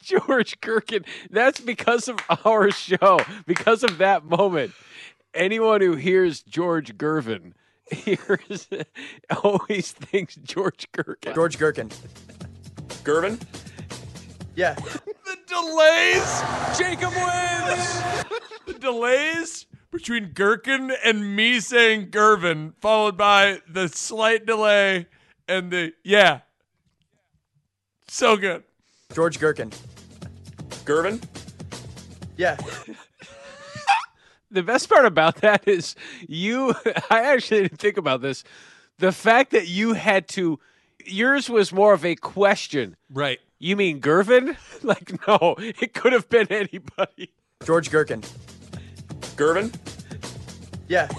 George 0.00 0.60
Gherkin. 0.60 1.04
That's 1.30 1.60
because 1.60 2.08
of 2.08 2.18
our 2.44 2.70
show. 2.70 3.18
Because 3.46 3.82
of 3.82 3.98
that 3.98 4.24
moment. 4.24 4.72
Anyone 5.34 5.80
who 5.80 5.96
hears 5.96 6.42
George 6.42 6.96
Gervin 6.96 7.52
hears 7.90 8.68
always 9.42 9.90
thinks 9.90 10.36
George 10.36 10.86
Gherkin. 10.92 11.34
George 11.34 11.58
Gherkin. 11.58 11.88
Gervin, 13.02 13.40
Yeah. 14.56 14.76
The 15.24 15.38
delays. 15.46 16.42
Jacob 16.78 17.12
wins. 17.14 18.02
The 18.66 18.74
delays 18.78 19.66
between 19.90 20.32
Gherkin 20.34 20.90
and 21.04 21.34
me 21.36 21.60
saying 21.60 22.10
Gervin, 22.10 22.74
followed 22.80 23.16
by 23.16 23.60
the 23.68 23.88
slight 23.88 24.44
delay 24.46 25.06
and 25.48 25.70
the 25.70 25.92
yeah. 26.02 26.40
So 28.08 28.36
good. 28.36 28.64
George 29.14 29.38
Gherkin. 29.40 29.70
Gervin, 30.84 31.22
Yeah. 32.36 32.56
the 34.50 34.62
best 34.62 34.88
part 34.88 35.06
about 35.06 35.36
that 35.36 35.66
is 35.66 35.94
you 36.28 36.74
i 37.10 37.22
actually 37.22 37.62
didn't 37.62 37.78
think 37.80 37.96
about 37.96 38.20
this 38.20 38.44
the 38.98 39.10
fact 39.12 39.50
that 39.52 39.66
you 39.68 39.94
had 39.94 40.28
to 40.28 40.58
yours 41.06 41.48
was 41.48 41.72
more 41.72 41.92
of 41.94 42.04
a 42.04 42.14
question 42.16 42.96
Right. 43.10 43.40
You 43.64 43.76
mean 43.76 44.00
gervin 44.00 44.56
like 44.82 45.26
no 45.26 45.54
it 45.58 45.94
could 45.94 46.12
have 46.12 46.28
been 46.28 46.46
anybody 46.50 47.30
George 47.64 47.90
Gherkin. 47.90 48.20
Gervin, 49.36 49.74
Yeah. 50.88 51.08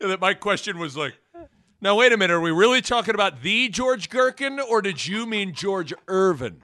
And 0.00 0.10
that 0.10 0.20
my 0.20 0.34
question 0.34 0.78
was 0.78 0.94
like, 0.96 1.14
now 1.80 1.94
wait 1.96 2.12
a 2.12 2.16
minute, 2.18 2.34
are 2.34 2.40
we 2.40 2.50
really 2.50 2.82
talking 2.82 3.14
about 3.14 3.40
the 3.42 3.68
George 3.70 4.10
Gherkin 4.10 4.60
or 4.60 4.82
did 4.82 5.06
you 5.06 5.24
mean 5.24 5.54
George 5.54 5.94
Irvin? 6.06 6.62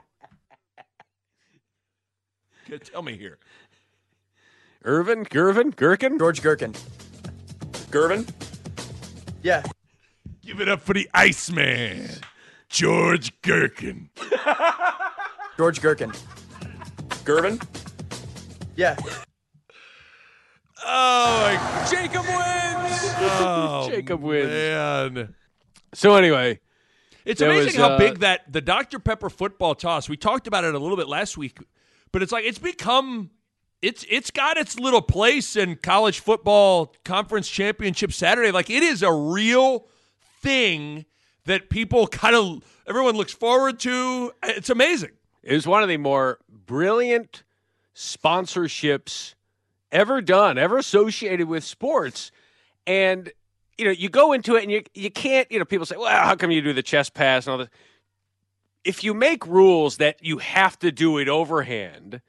Okay, 2.66 2.78
Tell 2.78 3.02
me 3.02 3.16
here. 3.16 3.38
irvin 4.84 5.24
gervin 5.24 5.74
gherkin 5.74 6.18
George 6.18 6.42
Gherkin. 6.42 6.72
Gervin, 7.90 8.28
Yeah. 9.42 9.62
Give 10.44 10.60
it 10.60 10.68
up 10.68 10.80
for 10.80 10.92
the 10.92 11.08
Iceman, 11.14 12.10
George 12.72 13.38
Gherkin. 13.42 14.08
George 15.58 15.82
Gherkin. 15.82 16.10
Gervin, 17.24 17.62
Yeah. 18.74 18.96
Oh 20.84 21.58
my 21.60 21.86
Jacob 21.88 22.24
wins. 22.24 23.14
oh, 23.20 23.88
Jacob 23.90 24.22
wins. 24.22 24.48
Man. 24.48 25.34
so 25.94 26.16
anyway 26.16 26.58
It's 27.26 27.38
There 27.40 27.50
amazing 27.50 27.80
was, 27.80 27.88
how 27.88 27.94
uh, 27.94 27.98
big 27.98 28.20
that 28.20 28.50
the 28.50 28.62
Dr. 28.62 28.98
Pepper 28.98 29.28
football 29.30 29.74
toss. 29.76 30.08
We 30.08 30.16
talked 30.16 30.46
about 30.46 30.64
it 30.64 30.74
a 30.74 30.78
little 30.78 30.96
bit 30.96 31.06
last 31.08 31.36
week, 31.36 31.58
but 32.10 32.22
it's 32.22 32.32
like 32.32 32.44
it's 32.44 32.58
become 32.58 33.30
it's 33.82 34.04
it's 34.08 34.30
got 34.30 34.56
its 34.56 34.80
little 34.80 35.02
place 35.02 35.56
in 35.56 35.76
college 35.76 36.20
football 36.20 36.94
conference 37.04 37.48
championship 37.48 38.12
Saturday. 38.12 38.50
Like 38.50 38.70
it 38.70 38.82
is 38.82 39.02
a 39.02 39.12
real 39.12 39.86
thing 40.40 41.04
that 41.44 41.68
people 41.68 42.06
kind 42.06 42.36
of 42.36 42.62
everyone 42.86 43.16
looks 43.16 43.32
forward 43.32 43.78
to. 43.80 44.32
It's 44.42 44.70
amazing. 44.70 45.10
it 45.42 45.54
was 45.54 45.66
one 45.66 45.82
of 45.82 45.88
the 45.88 45.96
more 45.96 46.38
brilliant 46.48 47.42
sponsorships 47.94 49.34
ever 49.90 50.22
done 50.22 50.56
ever 50.56 50.78
associated 50.78 51.46
with 51.46 51.62
sports 51.62 52.30
and 52.86 53.30
you 53.76 53.84
know 53.84 53.90
you 53.90 54.08
go 54.08 54.32
into 54.32 54.56
it 54.56 54.62
and 54.62 54.72
you 54.72 54.82
you 54.94 55.10
can't 55.10 55.50
you 55.52 55.58
know 55.58 55.64
people 55.66 55.84
say 55.84 55.96
well 55.96 56.08
how 56.08 56.34
come 56.34 56.50
you 56.50 56.62
do 56.62 56.72
the 56.72 56.82
chest 56.82 57.12
pass 57.12 57.46
and 57.46 57.52
all 57.52 57.58
this 57.58 57.68
if 58.84 59.04
you 59.04 59.12
make 59.12 59.46
rules 59.46 59.98
that 59.98 60.24
you 60.24 60.38
have 60.38 60.78
to 60.78 60.90
do 60.90 61.18
it 61.18 61.28
overhand 61.28 62.22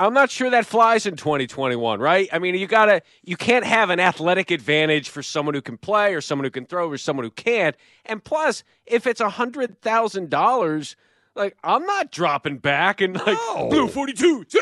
i'm 0.00 0.12
not 0.14 0.30
sure 0.30 0.50
that 0.50 0.66
flies 0.66 1.06
in 1.06 1.14
2021 1.16 2.00
right 2.00 2.28
i 2.32 2.38
mean 2.38 2.54
you 2.56 2.66
gotta 2.66 3.00
you 3.22 3.36
can't 3.36 3.64
have 3.64 3.90
an 3.90 4.00
athletic 4.00 4.50
advantage 4.50 5.08
for 5.08 5.22
someone 5.22 5.54
who 5.54 5.62
can 5.62 5.76
play 5.78 6.14
or 6.14 6.20
someone 6.20 6.44
who 6.44 6.50
can 6.50 6.66
throw 6.66 6.88
or 6.90 6.98
someone 6.98 7.24
who 7.24 7.30
can't 7.30 7.76
and 8.06 8.24
plus 8.24 8.64
if 8.86 9.06
it's 9.06 9.20
a 9.20 9.30
hundred 9.30 9.80
thousand 9.80 10.30
dollars 10.30 10.96
like 11.36 11.56
i'm 11.62 11.84
not 11.86 12.10
dropping 12.10 12.58
back 12.58 13.00
and 13.00 13.14
like 13.14 13.38
No. 13.54 13.68
blue 13.70 13.86
42 13.88 14.44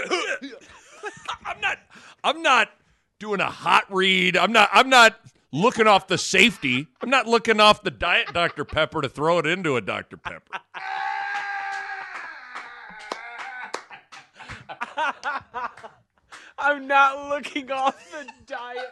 I'm 1.47 1.61
not 1.61 1.78
I'm 2.23 2.42
not 2.42 2.68
doing 3.18 3.40
a 3.40 3.49
hot 3.50 3.85
read. 3.90 4.37
I'm 4.37 4.52
not 4.52 4.68
I'm 4.73 4.88
not 4.88 5.18
looking 5.52 5.87
off 5.87 6.09
the 6.09 6.18
safety. 6.18 6.87
I'm 7.00 7.09
not 7.11 7.26
looking 7.26 7.61
off 7.61 7.83
the 7.83 7.90
diet 7.90 8.33
Dr. 8.35 8.64
Pepper 8.64 9.00
to 9.02 9.09
throw 9.09 9.38
it 9.38 9.47
into 9.47 9.76
a 9.76 9.80
Dr. 9.80 10.16
Pepper. 10.16 10.61
i'm 16.59 16.87
not 16.87 17.28
looking 17.28 17.71
off 17.71 17.97
the 18.11 18.26
diet 18.47 18.90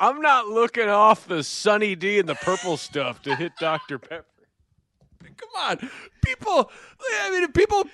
I'm 0.00 0.20
not 0.20 0.46
looking 0.46 0.88
off 0.88 1.26
the 1.26 1.42
Sunny 1.42 1.94
D 1.96 2.18
and 2.18 2.28
the 2.28 2.36
purple 2.36 2.76
stuff 2.76 3.20
to 3.22 3.34
hit 3.34 3.52
Dr. 3.58 3.98
Pepper. 3.98 4.24
Come 5.36 5.48
on. 5.56 5.90
People 6.22 6.70
I 7.22 7.30
mean 7.30 7.50
people 7.52 7.84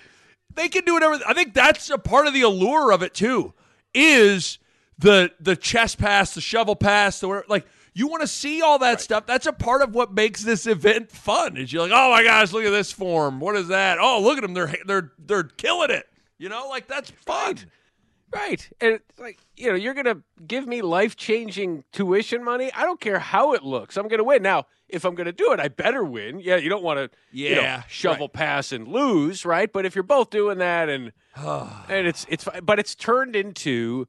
they 0.54 0.68
can 0.68 0.84
do 0.84 0.94
whatever 0.94 1.18
I 1.26 1.34
think 1.34 1.54
that's 1.54 1.90
a 1.90 1.98
part 1.98 2.26
of 2.26 2.34
the 2.34 2.42
allure 2.42 2.92
of 2.92 3.02
it 3.02 3.14
too. 3.14 3.54
Is 3.94 4.58
the 4.98 5.32
the 5.40 5.56
chest 5.56 5.98
pass, 5.98 6.34
the 6.34 6.40
shovel 6.40 6.76
pass, 6.76 7.20
the 7.20 7.42
like 7.48 7.66
you 7.94 8.08
want 8.08 8.22
to 8.22 8.26
see 8.26 8.60
all 8.60 8.78
that 8.80 9.00
stuff. 9.00 9.24
That's 9.26 9.46
a 9.46 9.52
part 9.52 9.80
of 9.82 9.94
what 9.94 10.12
makes 10.12 10.42
this 10.42 10.66
event 10.66 11.10
fun. 11.10 11.56
Is 11.56 11.72
you're 11.72 11.82
like, 11.82 11.92
oh 11.94 12.10
my 12.10 12.24
gosh, 12.24 12.52
look 12.52 12.64
at 12.64 12.70
this 12.70 12.92
form. 12.92 13.40
What 13.40 13.56
is 13.56 13.68
that? 13.68 13.98
Oh, 14.00 14.20
look 14.20 14.36
at 14.36 14.42
them. 14.42 14.54
They're 14.54 14.74
they're 14.84 15.12
they're 15.18 15.44
killing 15.44 15.90
it. 15.90 16.06
You 16.38 16.48
know, 16.48 16.68
like 16.68 16.88
that's 16.88 17.10
fun. 17.10 17.58
Right. 18.34 18.68
And 18.80 18.94
it's 18.94 19.20
like, 19.20 19.38
you 19.56 19.68
know, 19.68 19.76
you're 19.76 19.94
going 19.94 20.06
to 20.06 20.20
give 20.44 20.66
me 20.66 20.82
life 20.82 21.14
changing 21.14 21.84
tuition 21.92 22.42
money. 22.42 22.68
I 22.74 22.82
don't 22.82 23.00
care 23.00 23.20
how 23.20 23.52
it 23.52 23.62
looks. 23.62 23.96
I'm 23.96 24.08
going 24.08 24.18
to 24.18 24.24
win. 24.24 24.42
Now, 24.42 24.66
if 24.88 25.04
I'm 25.04 25.14
going 25.14 25.26
to 25.26 25.32
do 25.32 25.52
it, 25.52 25.60
I 25.60 25.68
better 25.68 26.02
win. 26.02 26.40
Yeah, 26.40 26.56
you 26.56 26.68
don't 26.68 26.82
want 26.82 26.98
to, 26.98 27.16
you 27.30 27.54
know, 27.54 27.60
Yeah, 27.60 27.82
shovel 27.86 28.28
pass 28.28 28.72
and 28.72 28.88
lose, 28.88 29.44
right? 29.44 29.72
But 29.72 29.86
if 29.86 29.94
you're 29.94 30.02
both 30.02 30.30
doing 30.30 30.58
that 30.58 30.88
and 30.88 31.12
and 31.36 32.08
it's 32.08 32.26
it's 32.28 32.48
but 32.64 32.80
it's 32.80 32.96
turned 32.96 33.36
into 33.36 34.08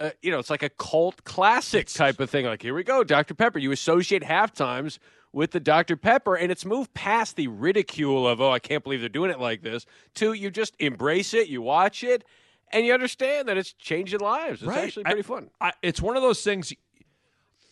uh, 0.00 0.10
you 0.22 0.30
know, 0.30 0.38
it's 0.38 0.50
like 0.50 0.62
a 0.62 0.68
cult 0.70 1.24
classic 1.24 1.88
type 1.88 2.20
of 2.20 2.30
thing. 2.30 2.46
Like, 2.46 2.62
here 2.62 2.74
we 2.74 2.84
go, 2.84 3.02
Dr. 3.04 3.34
Pepper. 3.34 3.58
You 3.58 3.72
associate 3.72 4.22
half 4.22 4.52
times 4.52 4.98
with 5.32 5.50
the 5.50 5.60
Dr. 5.60 5.96
Pepper, 5.96 6.36
and 6.36 6.50
it's 6.50 6.64
moved 6.64 6.94
past 6.94 7.36
the 7.36 7.48
ridicule 7.48 8.26
of, 8.26 8.40
oh, 8.40 8.50
I 8.50 8.58
can't 8.60 8.82
believe 8.82 9.00
they're 9.00 9.08
doing 9.08 9.30
it 9.30 9.38
like 9.40 9.62
this, 9.62 9.84
to 10.14 10.32
you 10.32 10.50
just 10.50 10.74
embrace 10.78 11.34
it, 11.34 11.48
you 11.48 11.60
watch 11.60 12.02
it, 12.02 12.24
and 12.72 12.86
you 12.86 12.94
understand 12.94 13.48
that 13.48 13.56
it's 13.58 13.72
changing 13.74 14.20
lives. 14.20 14.62
It's 14.62 14.68
Right. 14.68 14.84
actually 14.84 15.04
pretty 15.04 15.20
I- 15.20 15.22
fun. 15.22 15.50
I, 15.60 15.72
it's 15.82 16.00
one 16.00 16.16
of 16.16 16.22
those 16.22 16.42
things. 16.42 16.72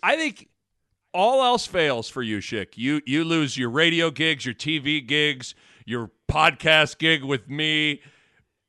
I 0.02 0.16
think 0.16 0.49
all 1.14 1.42
else 1.42 1.66
fails 1.66 2.09
for 2.11 2.23
you, 2.23 2.38
Schick. 2.38 2.76
You 2.76 3.00
you 3.06 3.25
lose 3.25 3.56
your 3.56 3.71
radio 3.71 4.11
gigs, 4.11 4.45
your 4.45 4.54
TV 4.54 5.04
gigs, 5.06 5.54
your 5.87 6.11
podcast 6.30 6.99
gig 6.99 7.25
with 7.25 7.49
me. 7.49 8.02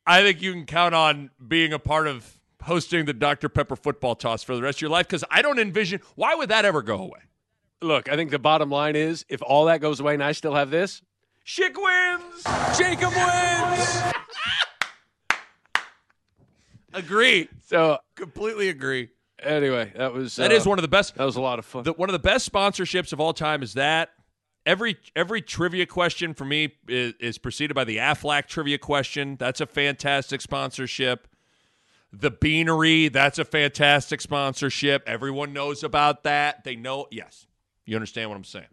I 0.06 0.22
think 0.22 0.42
you 0.42 0.54
can 0.54 0.66
count 0.66 0.96
on 0.96 1.30
being 1.46 1.74
a 1.74 1.80
part 1.80 2.08
of 2.08 2.37
hosting 2.64 3.06
the 3.06 3.14
Dr. 3.14 3.50
Pepper 3.50 3.76
football 3.76 4.16
toss 4.16 4.44
for 4.44 4.56
the 4.56 4.62
rest 4.62 4.78
of 4.80 4.82
your 4.82 4.90
life 4.92 5.08
because 5.08 5.24
I 5.30 5.42
don't 5.42 5.60
envision 5.60 6.02
why 6.16 6.36
would 6.36 6.50
that 6.50 6.66
ever 6.66 6.82
go 6.82 6.98
away. 6.98 7.20
Look, 7.82 8.10
I 8.10 8.16
think 8.16 8.32
the 8.32 8.40
bottom 8.40 8.70
line 8.70 8.96
is 8.96 9.26
if 9.30 9.42
all 9.44 9.66
that 9.66 9.82
goes 9.82 10.00
away 10.00 10.16
and 10.16 10.24
I 10.24 10.32
still 10.32 10.56
have 10.56 10.70
this, 10.72 11.02
Schick 11.46 11.76
wins. 11.76 12.44
Jacob 12.78 13.14
wins. 13.16 14.02
Agree, 16.94 17.48
So 17.66 18.00
completely 18.16 18.70
agree. 18.70 19.10
anyway, 19.44 19.92
that 19.96 20.14
was 20.14 20.36
That 20.38 20.52
uh, 20.52 20.56
is 20.56 20.66
one 20.66 20.80
of 20.80 20.82
the 20.82 20.88
best. 20.88 21.16
that 21.16 21.26
was 21.26 21.36
a 21.36 21.42
lot 21.42 21.60
of 21.60 21.66
fun. 21.66 21.84
The, 21.84 21.94
one 21.94 22.10
of 22.10 22.14
the 22.14 22.20
best 22.20 22.52
sponsorships 22.52 23.14
of 23.14 23.20
all 23.20 23.34
time 23.34 23.62
is 23.62 23.74
that, 23.76 24.10
every 24.66 24.98
every 25.16 25.42
trivia 25.42 25.86
question 25.86 26.34
for 26.34 26.46
me 26.46 26.74
is, 26.88 27.14
is 27.20 27.38
preceded 27.38 27.76
by 27.76 27.84
the 27.84 27.98
Aflac 27.98 28.48
trivia 28.48 28.78
question. 28.80 29.36
That's 29.38 29.62
a 29.62 29.66
fantastic 29.68 30.42
sponsorship. 30.42 31.28
The 32.14 32.32
Beanery, 32.32 33.10
that's 33.10 33.38
a 33.38 33.46
fantastic 33.46 34.22
sponsorship. 34.22 35.04
Everyone 35.06 35.54
knows 35.54 35.84
about 35.84 36.24
that. 36.24 36.64
They 36.64 36.76
know. 36.76 37.08
Yes, 37.12 37.48
you 37.86 37.96
understand 37.96 38.30
what 38.30 38.38
I'm 38.38 38.44
saying. 38.44 38.68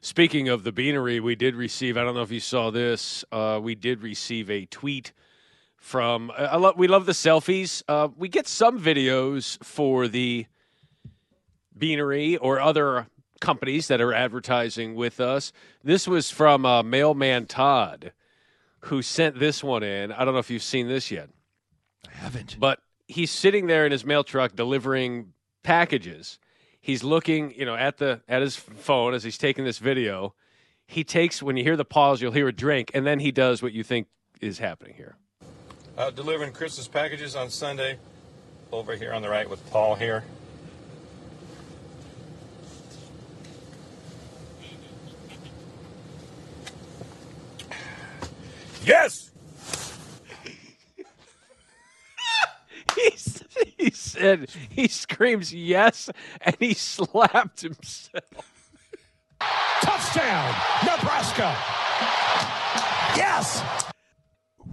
Speaking 0.00 0.48
of 0.48 0.64
the 0.64 0.72
beanery, 0.72 1.20
we 1.20 1.34
did 1.34 1.54
receive. 1.54 1.98
I 1.98 2.04
don't 2.04 2.14
know 2.14 2.22
if 2.22 2.32
you 2.32 2.40
saw 2.40 2.70
this. 2.70 3.24
Uh, 3.30 3.60
we 3.62 3.74
did 3.74 4.02
receive 4.02 4.50
a 4.50 4.64
tweet 4.64 5.12
from. 5.76 6.32
I 6.36 6.56
love. 6.56 6.78
We 6.78 6.88
love 6.88 7.04
the 7.04 7.12
selfies. 7.12 7.82
Uh, 7.86 8.08
we 8.16 8.28
get 8.28 8.48
some 8.48 8.80
videos 8.80 9.62
for 9.62 10.08
the 10.08 10.46
beanery 11.76 12.38
or 12.38 12.60
other 12.60 13.08
companies 13.40 13.88
that 13.88 14.00
are 14.00 14.14
advertising 14.14 14.94
with 14.94 15.20
us. 15.20 15.52
This 15.84 16.08
was 16.08 16.30
from 16.30 16.64
uh, 16.64 16.82
Mailman 16.82 17.46
Todd, 17.46 18.12
who 18.80 19.02
sent 19.02 19.38
this 19.38 19.62
one 19.62 19.82
in. 19.82 20.12
I 20.12 20.24
don't 20.24 20.32
know 20.32 20.40
if 20.40 20.50
you've 20.50 20.62
seen 20.62 20.88
this 20.88 21.10
yet. 21.10 21.28
I 22.08 22.12
haven't. 22.12 22.56
But 22.58 22.80
he's 23.08 23.30
sitting 23.30 23.66
there 23.66 23.86
in 23.86 23.92
his 23.92 24.04
mail 24.04 24.24
truck 24.24 24.54
delivering 24.54 25.32
packages. 25.62 26.38
He's 26.80 27.04
looking, 27.04 27.52
you 27.54 27.66
know, 27.66 27.76
at 27.76 27.98
the 27.98 28.22
at 28.28 28.42
his 28.42 28.56
phone 28.56 29.14
as 29.14 29.22
he's 29.22 29.38
taking 29.38 29.64
this 29.64 29.78
video. 29.78 30.34
He 30.86 31.04
takes 31.04 31.42
when 31.42 31.56
you 31.56 31.62
hear 31.62 31.76
the 31.76 31.84
pause, 31.84 32.20
you'll 32.20 32.32
hear 32.32 32.48
a 32.48 32.52
drink, 32.52 32.90
and 32.94 33.06
then 33.06 33.20
he 33.20 33.30
does 33.30 33.62
what 33.62 33.72
you 33.72 33.84
think 33.84 34.08
is 34.40 34.58
happening 34.58 34.94
here. 34.94 35.16
Uh, 35.96 36.10
delivering 36.10 36.52
Christmas 36.52 36.88
packages 36.88 37.36
on 37.36 37.50
Sunday. 37.50 37.98
Over 38.72 38.94
here 38.94 39.12
on 39.12 39.20
the 39.20 39.28
right 39.28 39.50
with 39.50 39.68
Paul 39.70 39.96
here. 39.96 40.22
Yes! 48.84 49.30
He's, 52.96 54.09
he 54.20 54.46
he 54.82 54.88
screams 54.88 55.52
yes, 55.52 56.10
and 56.40 56.56
he 56.58 56.74
slapped 56.74 57.62
himself. 57.62 58.24
Touchdown, 59.82 60.54
Nebraska. 60.84 61.56
Yes. 63.16 63.62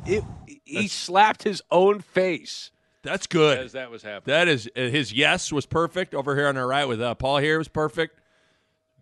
It, 0.05 0.23
he 0.63 0.87
slapped 0.87 1.43
his 1.43 1.61
own 1.71 2.01
face 2.01 2.71
That's 3.03 3.27
good. 3.27 3.57
as 3.57 3.71
that 3.73 3.89
was 3.89 4.03
happening. 4.03 4.33
That 4.33 4.47
is 4.47 4.69
uh, 4.75 4.81
his 4.81 5.11
yes 5.13 5.51
was 5.51 5.65
perfect 5.65 6.13
over 6.13 6.35
here 6.35 6.47
on 6.47 6.57
our 6.57 6.67
right 6.67 6.85
with 6.85 7.01
uh, 7.01 7.15
Paul 7.15 7.37
here 7.37 7.57
was 7.57 7.67
perfect. 7.67 8.19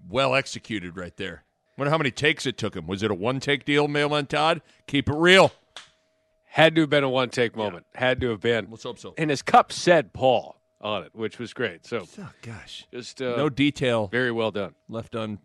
Well 0.07 0.35
executed 0.35 0.95
right 0.95 1.15
there. 1.17 1.43
Wonder 1.77 1.91
how 1.91 1.97
many 1.97 2.11
takes 2.11 2.45
it 2.45 2.57
took 2.57 2.75
him. 2.75 2.87
Was 2.87 3.03
it 3.03 3.11
a 3.11 3.15
one 3.15 3.39
take 3.39 3.65
deal, 3.65 3.87
Mailman 3.87 4.27
Todd? 4.27 4.61
Keep 4.87 5.09
it 5.09 5.15
real. 5.15 5.51
Had 6.55 6.73
to 6.75 6.81
have 6.81 6.89
been 6.89 7.03
a 7.03 7.09
one 7.09 7.29
take 7.29 7.53
moment. 7.57 7.85
Had 7.95 8.21
to 8.21 8.29
have 8.29 8.39
been. 8.39 8.67
Let's 8.69 8.83
hope 8.83 8.97
so. 8.97 9.13
And 9.17 9.29
his 9.29 9.41
cup 9.41 9.73
said 9.73 10.13
Paul 10.13 10.55
on 10.79 11.03
it, 11.03 11.09
which 11.13 11.37
was 11.37 11.53
great. 11.53 11.85
So 11.85 12.07
Oh 12.17 12.29
gosh, 12.41 12.87
just 12.93 13.21
uh, 13.21 13.35
no 13.35 13.49
detail 13.49 14.07
very 14.07 14.31
well 14.31 14.51
done. 14.51 14.73
left 14.87 15.17
un 15.17 15.39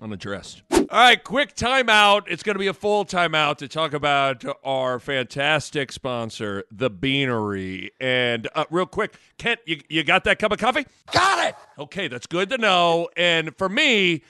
unaddressed. 0.00 0.62
All 0.70 0.86
right, 0.92 1.24
quick 1.24 1.56
timeout. 1.56 2.28
It's 2.28 2.44
going 2.44 2.54
to 2.54 2.60
be 2.60 2.68
a 2.68 2.72
full 2.72 3.04
timeout 3.04 3.56
to 3.56 3.66
talk 3.66 3.92
about 3.92 4.44
our 4.62 5.00
fantastic 5.00 5.90
sponsor, 5.90 6.62
the 6.70 6.90
Beanery. 6.90 7.90
And 8.00 8.46
uh, 8.54 8.66
real 8.70 8.86
quick, 8.86 9.16
Kent, 9.38 9.58
you, 9.66 9.80
you 9.88 10.04
got 10.04 10.22
that 10.24 10.38
cup 10.38 10.52
of 10.52 10.58
coffee? 10.58 10.86
Got 11.10 11.48
it. 11.48 11.54
Okay, 11.76 12.06
that's 12.06 12.28
good 12.28 12.50
to 12.50 12.58
know. 12.58 13.08
And 13.16 13.56
for 13.56 13.68
me, 13.68 14.22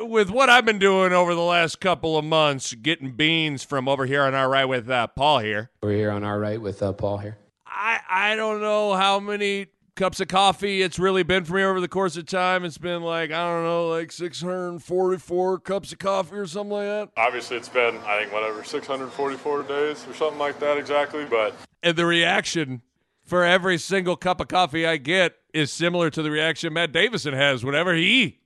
with 0.00 0.30
what 0.30 0.48
I've 0.50 0.64
been 0.64 0.78
doing 0.78 1.12
over 1.12 1.34
the 1.34 1.40
last 1.40 1.80
couple 1.80 2.16
of 2.16 2.24
months, 2.24 2.74
getting 2.74 3.12
beans 3.12 3.62
from 3.62 3.88
over 3.88 4.06
here 4.06 4.22
on 4.22 4.34
our 4.34 4.48
right 4.48 4.64
with 4.64 4.90
uh, 4.90 5.06
Paul 5.08 5.40
here. 5.40 5.70
We're 5.82 5.92
here 5.92 6.10
on 6.10 6.24
our 6.24 6.38
right 6.38 6.60
with 6.60 6.82
uh, 6.82 6.92
Paul 6.92 7.18
here. 7.18 7.38
I 7.66 8.00
I 8.08 8.36
don't 8.36 8.60
know 8.60 8.94
how 8.94 9.20
many 9.20 9.68
cups 9.96 10.20
of 10.20 10.28
coffee 10.28 10.80
it's 10.80 10.98
really 10.98 11.22
been 11.22 11.44
for 11.44 11.54
me 11.54 11.62
over 11.62 11.80
the 11.80 11.88
course 11.88 12.16
of 12.16 12.26
time. 12.26 12.64
It's 12.64 12.78
been 12.78 13.02
like 13.02 13.30
I 13.30 13.46
don't 13.46 13.64
know, 13.64 13.88
like 13.88 14.12
644 14.12 15.58
cups 15.60 15.92
of 15.92 15.98
coffee 15.98 16.36
or 16.36 16.46
something 16.46 16.72
like 16.72 16.86
that. 16.86 17.10
Obviously, 17.16 17.56
it's 17.56 17.68
been, 17.68 17.96
I 17.98 18.20
think, 18.20 18.32
whatever, 18.32 18.64
644 18.64 19.62
days 19.64 20.06
or 20.08 20.14
something 20.14 20.38
like 20.38 20.58
that 20.60 20.78
exactly. 20.78 21.24
But 21.24 21.54
And 21.82 21.96
the 21.96 22.06
reaction 22.06 22.82
for 23.24 23.44
every 23.44 23.78
single 23.78 24.16
cup 24.16 24.40
of 24.40 24.48
coffee 24.48 24.86
I 24.86 24.96
get 24.96 25.36
is 25.54 25.72
similar 25.72 26.10
to 26.10 26.22
the 26.22 26.30
reaction 26.30 26.72
Matt 26.72 26.92
Davison 26.92 27.34
has 27.34 27.64
whenever 27.64 27.94
he 27.94 28.39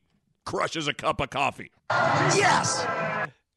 crushes 0.44 0.88
a 0.88 0.94
cup 0.94 1.20
of 1.20 1.30
coffee. 1.30 1.70
Yes. 1.90 2.86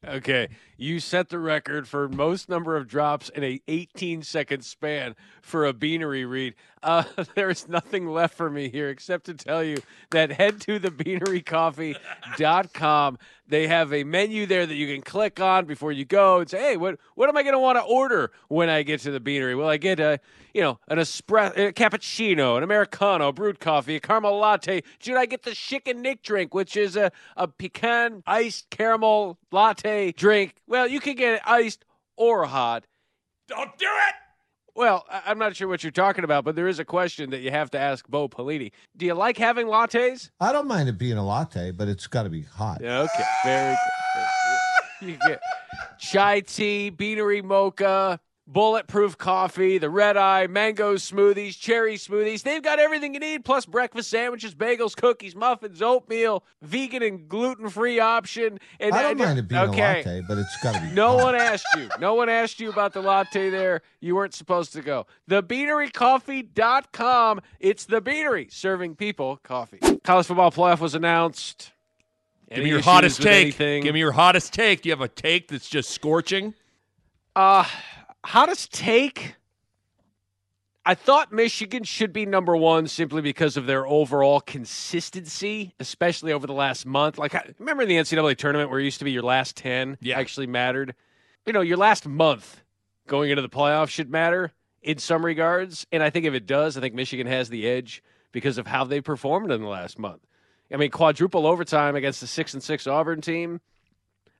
Okay, 0.07 0.47
you 0.77 0.99
set 0.99 1.29
the 1.29 1.39
record 1.39 1.87
for 1.87 2.07
most 2.07 2.47
number 2.47 2.77
of 2.77 2.87
drops 2.87 3.29
in 3.29 3.43
a 3.43 3.59
18 3.67 4.21
second 4.21 4.63
span 4.63 5.15
for 5.41 5.65
a 5.65 5.73
beanery 5.73 6.23
read. 6.23 6.53
Uh, 6.83 7.03
there 7.35 7.49
is 7.49 7.67
nothing 7.67 8.07
left 8.07 8.35
for 8.35 8.49
me 8.49 8.69
here 8.69 8.87
except 8.89 9.25
to 9.25 9.33
tell 9.33 9.61
you 9.63 9.77
that 10.11 10.31
head 10.31 10.61
to 10.61 10.79
thebeanerycoffee.com. 10.79 13.17
They 13.49 13.67
have 13.67 13.93
a 13.93 14.03
menu 14.03 14.45
there 14.45 14.65
that 14.65 14.75
you 14.75 14.93
can 14.93 15.01
click 15.01 15.39
on 15.39 15.63
before 15.65 15.93
you 15.93 16.05
go 16.05 16.39
and 16.39 16.49
say, 16.49 16.59
"Hey, 16.59 16.77
what 16.77 16.99
what 17.15 17.29
am 17.29 17.37
I 17.37 17.43
going 17.43 17.53
to 17.53 17.59
want 17.59 17.77
to 17.77 17.83
order 17.83 18.31
when 18.49 18.67
I 18.69 18.83
get 18.83 18.99
to 19.01 19.11
the 19.11 19.21
beanery?" 19.21 19.55
Well, 19.55 19.69
I 19.69 19.77
get 19.77 20.01
a 20.01 20.19
you 20.53 20.61
know 20.61 20.79
an 20.89 20.97
espresso, 20.97 21.69
a 21.69 21.71
cappuccino, 21.71 22.57
an 22.57 22.63
americano, 22.63 23.31
brewed 23.31 23.61
coffee, 23.61 23.95
a 23.95 24.01
caramel 24.01 24.37
latte. 24.37 24.81
Should 24.99 25.15
I 25.15 25.25
get 25.25 25.43
the 25.43 25.51
Schick 25.51 25.89
and 25.89 26.01
Nick 26.01 26.23
drink, 26.23 26.53
which 26.53 26.75
is 26.75 26.97
a 26.97 27.13
a 27.37 27.47
pecan 27.47 28.21
iced 28.27 28.69
caramel 28.69 29.37
latte 29.51 30.11
drink? 30.11 30.55
Well, 30.67 30.87
you 30.87 30.99
can 30.99 31.15
get 31.15 31.35
it 31.35 31.41
iced 31.45 31.85
or 32.17 32.43
hot. 32.45 32.85
Don't 33.47 33.77
do 33.77 33.85
it. 33.85 34.15
Well, 34.77 35.07
I'm 35.09 35.39
not 35.39 35.55
sure 35.55 35.67
what 35.67 35.81
you're 35.81 35.91
talking 35.91 36.23
about, 36.23 36.45
but 36.45 36.55
there 36.55 36.67
is 36.67 36.77
a 36.77 36.85
question 36.85 37.31
that 37.31 37.39
you 37.39 37.49
have 37.49 37.71
to 37.71 37.79
ask 37.79 38.07
Bo 38.07 38.29
Pelini. 38.29 38.71
Do 38.95 39.07
you 39.07 39.15
like 39.15 39.35
having 39.35 39.65
lattes? 39.65 40.29
I 40.39 40.51
don't 40.51 40.67
mind 40.67 40.87
it 40.87 40.99
being 40.99 41.17
a 41.17 41.25
latte, 41.25 41.71
but 41.71 41.87
it's 41.87 42.05
got 42.05 42.23
to 42.23 42.29
be 42.29 42.43
hot. 42.43 42.83
Okay, 42.83 43.23
very 43.43 43.75
good. 45.01 45.09
You 45.09 45.17
get 45.27 45.41
chai 45.97 46.41
tea, 46.41 46.91
beanery 46.91 47.41
mocha, 47.41 48.19
bulletproof 48.47 49.17
coffee, 49.17 49.77
the 49.77 49.89
red 49.89 50.15
eye, 50.15 50.47
mango 50.47 50.95
smoothies, 50.95 51.59
cherry 51.59 51.97
smoothies. 51.97 52.43
They've 52.43 52.63
got 52.63 52.79
everything 52.79 53.13
you 53.13 53.19
need, 53.19 53.43
plus 53.43 53.65
breakfast 53.65 54.09
sandwiches, 54.09 54.55
bagels, 54.55 54.95
cookies, 54.95 55.35
muffins, 55.35 55.81
oatmeal, 55.81 56.45
vegan 56.61 57.03
and 57.03 57.27
gluten 57.27 57.67
free 57.69 57.99
option. 57.99 58.59
And 58.79 58.95
I 58.95 59.01
don't 59.01 59.11
and- 59.11 59.19
mind 59.19 59.39
it 59.39 59.47
being 59.49 59.61
okay. 59.69 59.81
a 59.81 59.97
latte, 59.97 60.21
but 60.27 60.37
it's 60.37 60.55
got 60.63 60.75
to 60.75 60.81
be. 60.81 60.91
No 60.93 61.17
hot. 61.17 61.23
one 61.23 61.35
asked 61.35 61.67
you. 61.75 61.89
No 61.99 62.13
one 62.15 62.29
asked 62.29 62.59
you 62.59 62.69
about 62.69 62.93
the 62.93 63.01
latte 63.01 63.49
there. 63.49 63.81
You 63.99 64.15
weren't 64.15 64.33
supposed 64.33 64.71
to 64.73 64.81
go. 64.81 65.07
TheBeaneryCoffee.com. 65.29 67.41
It's 67.59 67.85
The 67.85 68.01
Beanery, 68.01 68.47
serving 68.49 68.95
people 68.95 69.37
coffee. 69.43 69.79
College 70.03 70.25
football 70.27 70.51
playoff 70.51 70.79
was 70.79 70.95
announced. 70.95 71.71
Give 72.49 72.59
Any 72.59 72.65
me 72.65 72.69
your 72.71 72.81
hottest 72.81 73.21
take. 73.21 73.41
anything? 73.43 73.83
Give 73.83 73.93
me 73.93 73.99
your 73.99 74.13
hottest 74.13 74.53
take. 74.53 74.81
Do 74.83 74.89
you 74.89 74.93
have 74.93 75.01
a 75.01 75.09
take 75.09 75.49
that's 75.49 75.67
just 75.67 75.89
scorching? 75.89 76.53
Uh, 77.35 77.65
hottest 78.27 78.73
take. 78.73 79.35
I 80.85 80.95
thought 80.95 81.31
Michigan 81.33 81.83
should 81.83 82.13
be 82.13 82.25
number 82.25 82.55
one 82.55 82.87
simply 82.87 83.21
because 83.21 83.57
of 83.57 83.65
their 83.65 83.85
overall 83.87 84.39
consistency, 84.41 85.73
especially 85.79 86.31
over 86.31 86.45
the 86.47 86.53
last 86.53 86.85
month. 86.85 87.17
Like, 87.17 87.35
I 87.35 87.53
remember 87.59 87.83
in 87.83 87.89
the 87.89 87.95
NCAA 87.97 88.37
tournament 88.37 88.69
where 88.69 88.79
it 88.79 88.85
used 88.85 88.99
to 88.99 89.05
be 89.05 89.11
your 89.11 89.23
last 89.23 89.55
10 89.57 89.97
Yeah. 90.01 90.17
actually 90.17 90.47
mattered? 90.47 90.95
You 91.45 91.53
know, 91.53 91.61
your 91.61 91.77
last 91.77 92.05
month 92.07 92.63
going 93.05 93.29
into 93.29 93.41
the 93.41 93.49
playoffs 93.49 93.89
should 93.89 94.09
matter 94.09 94.51
in 94.81 94.97
some 94.97 95.25
regards. 95.25 95.85
And 95.91 96.03
I 96.03 96.09
think 96.09 96.25
if 96.25 96.33
it 96.33 96.45
does, 96.45 96.77
I 96.77 96.81
think 96.81 96.95
Michigan 96.95 97.27
has 97.27 97.49
the 97.49 97.67
edge 97.67 98.03
because 98.33 98.57
of 98.57 98.67
how 98.67 98.83
they 98.83 98.99
performed 99.01 99.51
in 99.51 99.61
the 99.61 99.67
last 99.67 99.97
month. 99.97 100.21
I 100.71 100.75
mean, 100.75 100.91
quadruple 100.91 101.47
overtime 101.47 101.95
against 101.95 102.19
the 102.21 102.27
six 102.27 102.53
and 102.53 102.61
six 102.61 102.87
Auburn 102.87 103.21
team. 103.21 103.61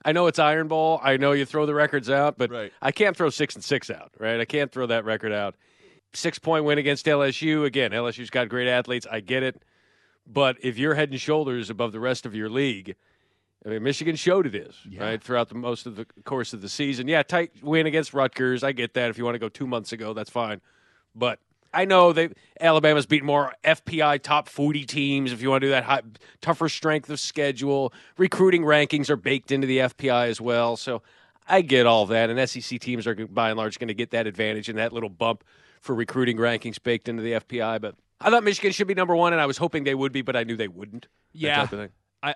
I 0.06 0.12
know 0.12 0.28
it's 0.28 0.40
Iron 0.40 0.68
Bowl. 0.68 1.00
I 1.04 1.18
know 1.18 1.32
you 1.34 1.46
throw 1.46 1.66
the 1.66 1.74
records 1.74 2.10
out, 2.10 2.38
but 2.38 2.52
Right. 2.52 2.72
I 2.82 2.92
can't 2.92 3.16
throw 3.18 3.30
six 3.30 3.56
and 3.56 3.64
six 3.64 3.90
out, 3.90 4.12
right? 4.20 4.40
I 4.40 4.46
can't 4.46 4.72
throw 4.72 4.86
that 4.88 5.06
record 5.06 5.32
out. 5.32 5.56
Six 6.14 6.40
point 6.40 6.64
win 6.66 6.78
against 6.78 7.06
LSU. 7.06 7.66
Again, 7.66 7.92
LSU's 7.92 8.30
got 8.30 8.48
great 8.50 8.68
athletes. 8.68 9.06
I 9.12 9.20
get 9.20 9.44
it. 9.44 9.62
But 10.26 10.58
if 10.62 10.78
you're 10.78 10.94
head 10.96 11.10
and 11.12 11.20
shoulders 11.20 11.70
above 11.70 11.92
the 11.92 12.00
rest 12.00 12.26
of 12.26 12.36
your 12.36 12.50
league, 12.50 12.96
I 13.66 13.70
mean, 13.70 13.84
Michigan 13.84 14.16
showed 14.16 14.46
it 14.46 14.56
is, 14.56 14.76
right? 14.98 15.22
Throughout 15.22 15.50
the 15.50 15.56
most 15.56 15.86
of 15.86 15.96
the 15.96 16.06
course 16.26 16.54
of 16.54 16.62
the 16.62 16.70
season. 16.70 17.08
Yeah, 17.08 17.24
tight 17.24 17.52
win 17.62 17.86
against 17.88 18.14
Rutgers. 18.14 18.64
I 18.64 18.72
get 18.72 18.94
that. 18.94 19.10
If 19.10 19.18
you 19.18 19.26
want 19.26 19.36
to 19.36 19.40
go 19.40 19.50
two 19.50 19.68
months 19.68 19.92
ago, 19.92 20.14
that's 20.14 20.30
fine. 20.30 20.62
But 21.16 21.40
I 21.74 21.86
know 21.86 22.14
they 22.14 22.30
Alabama's 22.60 23.06
beat 23.06 23.24
more 23.24 23.54
FPI 23.64 24.22
top 24.22 24.50
40 24.50 24.86
teams. 24.86 25.32
If 25.32 25.42
you 25.42 25.50
want 25.50 25.62
to 25.62 25.68
do 25.68 25.72
that, 25.72 25.84
high, 25.84 26.02
tougher 26.42 26.70
strength 26.70 27.10
of 27.10 27.20
schedule, 27.20 27.94
recruiting 28.18 28.64
rankings 28.64 29.10
are 29.10 29.16
baked 29.16 29.52
into 29.52 29.68
the 29.68 29.80
FPI 29.80 30.28
as 30.28 30.42
well. 30.42 30.78
So 30.78 31.02
I 31.48 31.62
get 31.62 31.86
all 31.86 32.06
that, 32.08 32.30
and 32.30 32.50
SEC 32.50 32.80
teams 32.80 33.08
are 33.08 33.16
by 33.28 33.50
and 33.50 33.58
large 33.58 33.80
going 33.80 33.88
to 33.88 33.94
get 33.94 34.12
that 34.12 34.28
advantage 34.28 34.70
and 34.70 34.78
that 34.78 34.94
little 34.94 35.10
bump 35.10 35.44
for 35.82 35.94
recruiting 35.94 36.38
rankings 36.38 36.82
baked 36.82 37.08
into 37.08 37.22
the 37.22 37.34
FPI. 37.34 37.80
But 37.82 37.96
I 38.20 38.30
thought 38.30 38.44
Michigan 38.44 38.72
should 38.72 38.88
be 38.88 38.96
number 38.96 39.16
one, 39.16 39.34
and 39.34 39.42
I 39.42 39.46
was 39.46 39.58
hoping 39.58 39.84
they 39.84 39.96
would 39.96 40.12
be, 40.12 40.22
but 40.22 40.36
I 40.36 40.44
knew 40.44 40.58
they 40.58 40.68
wouldn't. 40.68 41.08
Yeah. 41.34 41.58
type 41.58 41.74
of 41.74 41.80
thing. 41.80 41.90
I 42.24 42.36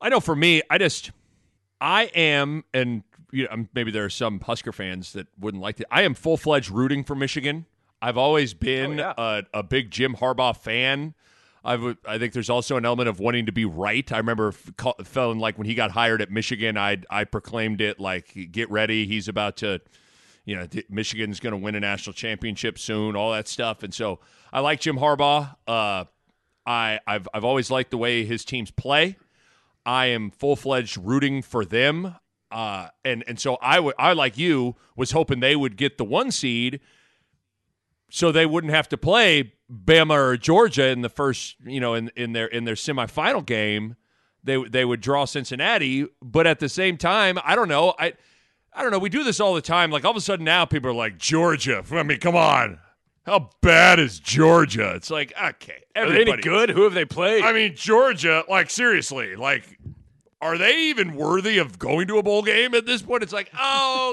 I 0.00 0.08
know 0.10 0.20
for 0.20 0.36
me, 0.36 0.62
I 0.68 0.78
just 0.78 1.10
I 1.80 2.04
am, 2.14 2.64
and 2.72 3.02
you 3.32 3.44
know, 3.44 3.66
maybe 3.74 3.90
there 3.90 4.04
are 4.04 4.10
some 4.10 4.38
Husker 4.40 4.72
fans 4.72 5.12
that 5.14 5.26
wouldn't 5.38 5.62
like 5.62 5.80
it. 5.80 5.86
I 5.90 6.02
am 6.02 6.14
full 6.14 6.36
fledged 6.36 6.70
rooting 6.70 7.04
for 7.04 7.14
Michigan. 7.14 7.66
I've 8.06 8.18
always 8.18 8.54
been 8.54 9.00
Oh, 9.00 9.14
yeah. 9.18 9.40
a, 9.54 9.58
a 9.60 9.62
big 9.62 9.90
Jim 9.90 10.14
Harbaugh 10.14 10.56
fan. 10.56 11.14
I 11.64 11.76
would. 11.76 11.96
I 12.06 12.18
think 12.18 12.34
there's 12.34 12.50
also 12.50 12.76
an 12.76 12.84
element 12.84 13.08
of 13.08 13.18
wanting 13.20 13.46
to 13.46 13.52
be 13.52 13.64
right. 13.64 14.10
I 14.12 14.18
remember 14.18 14.48
f- 14.48 14.92
feeling 15.06 15.38
like 15.38 15.56
when 15.56 15.66
he 15.66 15.74
got 15.74 15.90
hired 15.92 16.20
at 16.20 16.30
Michigan, 16.30 16.76
I 16.76 16.98
I 17.08 17.24
proclaimed 17.24 17.80
it 17.80 17.98
like, 17.98 18.50
"Get 18.52 18.70
ready, 18.70 19.06
he's 19.06 19.28
about 19.28 19.56
to, 19.58 19.80
you 20.44 20.56
know, 20.56 20.66
th- 20.66 20.84
Michigan's 20.90 21.40
going 21.40 21.52
to 21.52 21.56
win 21.56 21.74
a 21.74 21.80
national 21.80 22.12
championship 22.12 22.78
soon." 22.78 23.16
All 23.16 23.32
that 23.32 23.48
stuff, 23.48 23.82
and 23.82 23.94
so 23.94 24.20
I 24.52 24.60
like 24.60 24.80
Jim 24.80 24.98
Harbaugh. 24.98 25.56
Uh, 25.66 26.04
I 26.66 27.00
I've 27.06 27.26
I've 27.32 27.44
always 27.44 27.70
liked 27.70 27.90
the 27.90 27.98
way 27.98 28.26
his 28.26 28.44
teams 28.44 28.70
play. 28.70 29.16
I 29.86 30.06
am 30.06 30.30
full 30.30 30.56
fledged 30.56 30.98
rooting 30.98 31.40
for 31.40 31.64
them. 31.64 32.14
Uh, 32.50 32.88
and 33.06 33.24
and 33.26 33.40
so 33.40 33.56
I 33.62 33.80
would 33.80 33.94
I 33.98 34.12
like 34.12 34.36
you 34.36 34.76
was 34.96 35.12
hoping 35.12 35.40
they 35.40 35.56
would 35.56 35.78
get 35.78 35.96
the 35.96 36.04
one 36.04 36.30
seed, 36.30 36.80
so 38.14 38.30
they 38.30 38.46
wouldn't 38.46 38.72
have 38.72 38.88
to 38.90 38.96
play 38.96 39.54
Bama 39.68 40.14
or 40.14 40.36
Georgia 40.36 40.86
in 40.86 41.00
the 41.00 41.08
first 41.08 41.56
you 41.66 41.80
know 41.80 41.94
in 41.94 42.12
in 42.14 42.32
their 42.32 42.46
in 42.46 42.64
their 42.64 42.76
semifinal 42.76 43.44
game. 43.44 43.96
They 44.44 44.62
they 44.68 44.84
would 44.84 45.00
draw 45.00 45.24
Cincinnati, 45.24 46.06
but 46.22 46.46
at 46.46 46.60
the 46.60 46.68
same 46.68 46.96
time, 46.96 47.40
I 47.44 47.56
don't 47.56 47.68
know. 47.68 47.92
I 47.98 48.12
I 48.72 48.82
don't 48.82 48.92
know. 48.92 49.00
We 49.00 49.08
do 49.08 49.24
this 49.24 49.40
all 49.40 49.54
the 49.54 49.60
time. 49.60 49.90
Like 49.90 50.04
all 50.04 50.12
of 50.12 50.16
a 50.16 50.20
sudden 50.20 50.44
now, 50.44 50.64
people 50.64 50.90
are 50.90 50.94
like 50.94 51.18
Georgia. 51.18 51.82
I 51.90 52.04
mean, 52.04 52.20
come 52.20 52.36
on. 52.36 52.78
How 53.26 53.50
bad 53.62 53.98
is 53.98 54.20
Georgia? 54.20 54.92
It's 54.94 55.10
like 55.10 55.32
okay, 55.36 55.82
Are 55.96 56.08
they 56.08 56.20
any 56.20 56.36
good? 56.40 56.70
Who 56.70 56.82
have 56.82 56.94
they 56.94 57.06
played? 57.06 57.42
I 57.42 57.52
mean, 57.52 57.74
Georgia, 57.74 58.44
like 58.48 58.70
seriously, 58.70 59.34
like 59.34 59.78
are 60.40 60.56
they 60.56 60.82
even 60.82 61.16
worthy 61.16 61.58
of 61.58 61.80
going 61.80 62.06
to 62.08 62.18
a 62.18 62.22
bowl 62.22 62.42
game 62.42 62.74
at 62.74 62.86
this 62.86 63.02
point? 63.02 63.24
It's 63.24 63.32
like, 63.32 63.50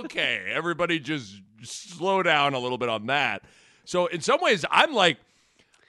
okay, 0.06 0.42
everybody 0.48 0.98
just 0.98 1.36
slow 1.62 2.24
down 2.24 2.56
a 2.56 2.60
little 2.60 2.80
bit 2.80 2.90
on 2.90 3.08
that. 3.08 3.44
So 3.86 4.06
in 4.08 4.22
some 4.22 4.39
ways, 4.41 4.65
I'm 4.72 4.94
like, 4.94 5.17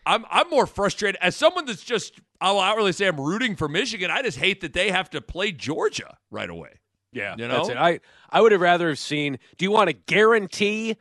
I'm 0.06 0.24
I'm 0.30 0.48
more 0.50 0.66
frustrated 0.66 1.18
as 1.20 1.36
someone 1.36 1.64
that's 1.66 1.84
just 1.84 2.20
I'll 2.40 2.58
outwardly 2.60 2.92
say 2.92 3.06
I'm 3.06 3.20
rooting 3.20 3.54
for 3.56 3.68
Michigan. 3.68 4.10
I 4.10 4.22
just 4.22 4.38
hate 4.38 4.60
that 4.62 4.72
they 4.72 4.90
have 4.90 5.10
to 5.10 5.20
play 5.20 5.52
Georgia 5.52 6.16
right 6.30 6.50
away. 6.50 6.80
Yeah, 7.12 7.36
You 7.38 7.46
that's 7.46 7.68
know? 7.68 7.74
it. 7.74 7.78
I 7.78 8.00
I 8.30 8.40
would 8.40 8.52
have 8.52 8.60
rather 8.60 8.88
have 8.88 8.98
seen. 8.98 9.38
Do 9.58 9.64
you 9.64 9.70
want 9.70 9.88
to 9.88 9.92
guarantee 9.92 10.96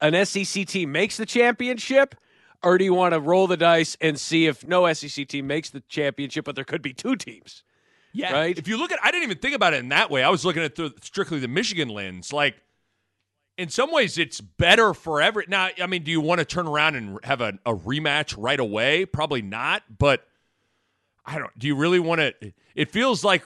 an 0.00 0.24
SEC 0.26 0.66
team 0.66 0.90
makes 0.90 1.16
the 1.18 1.26
championship, 1.26 2.14
or 2.62 2.78
do 2.78 2.84
you 2.84 2.94
want 2.94 3.12
to 3.14 3.20
roll 3.20 3.46
the 3.46 3.56
dice 3.56 3.96
and 4.00 4.18
see 4.18 4.46
if 4.46 4.66
no 4.66 4.90
SEC 4.92 5.28
team 5.28 5.46
makes 5.46 5.70
the 5.70 5.80
championship, 5.88 6.44
but 6.44 6.54
there 6.56 6.64
could 6.64 6.82
be 6.82 6.92
two 6.94 7.14
teams? 7.16 7.62
Yeah. 8.14 8.32
Right? 8.32 8.58
If 8.58 8.66
you 8.66 8.76
look 8.78 8.92
at, 8.92 8.98
I 9.02 9.10
didn't 9.10 9.24
even 9.24 9.38
think 9.38 9.54
about 9.54 9.72
it 9.74 9.78
in 9.80 9.88
that 9.90 10.10
way. 10.10 10.22
I 10.22 10.28
was 10.30 10.44
looking 10.44 10.62
at 10.62 10.74
through 10.74 10.92
strictly 11.02 11.38
the 11.38 11.48
Michigan 11.48 11.88
lens. 11.88 12.32
Like, 12.32 12.56
in 13.58 13.68
some 13.68 13.92
ways, 13.92 14.18
it's 14.18 14.40
better 14.40 14.94
for 14.94 15.20
every. 15.20 15.44
Now, 15.48 15.68
I 15.80 15.86
mean, 15.86 16.02
do 16.02 16.10
you 16.10 16.20
want 16.20 16.38
to 16.38 16.44
turn 16.44 16.66
around 16.66 16.96
and 16.96 17.18
have 17.24 17.40
a, 17.40 17.58
a 17.66 17.74
rematch 17.74 18.34
right 18.38 18.58
away? 18.58 19.04
Probably 19.04 19.42
not. 19.42 19.82
But 19.98 20.26
I 21.26 21.38
don't. 21.38 21.56
Do 21.58 21.66
you 21.66 21.76
really 21.76 22.00
want 22.00 22.20
to? 22.20 22.52
It 22.74 22.90
feels 22.90 23.22
like 23.22 23.44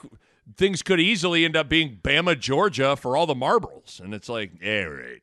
things 0.55 0.81
could 0.81 0.99
easily 0.99 1.43
end 1.45 1.55
up 1.57 1.67
being 1.67 1.99
Bama, 2.01 2.39
Georgia 2.39 2.95
for 2.95 3.17
all 3.17 3.25
the 3.25 3.35
marbles, 3.35 3.99
and 4.03 4.13
it's 4.13 4.29
like, 4.29 4.51
yeah, 4.61 4.83
right. 4.83 5.21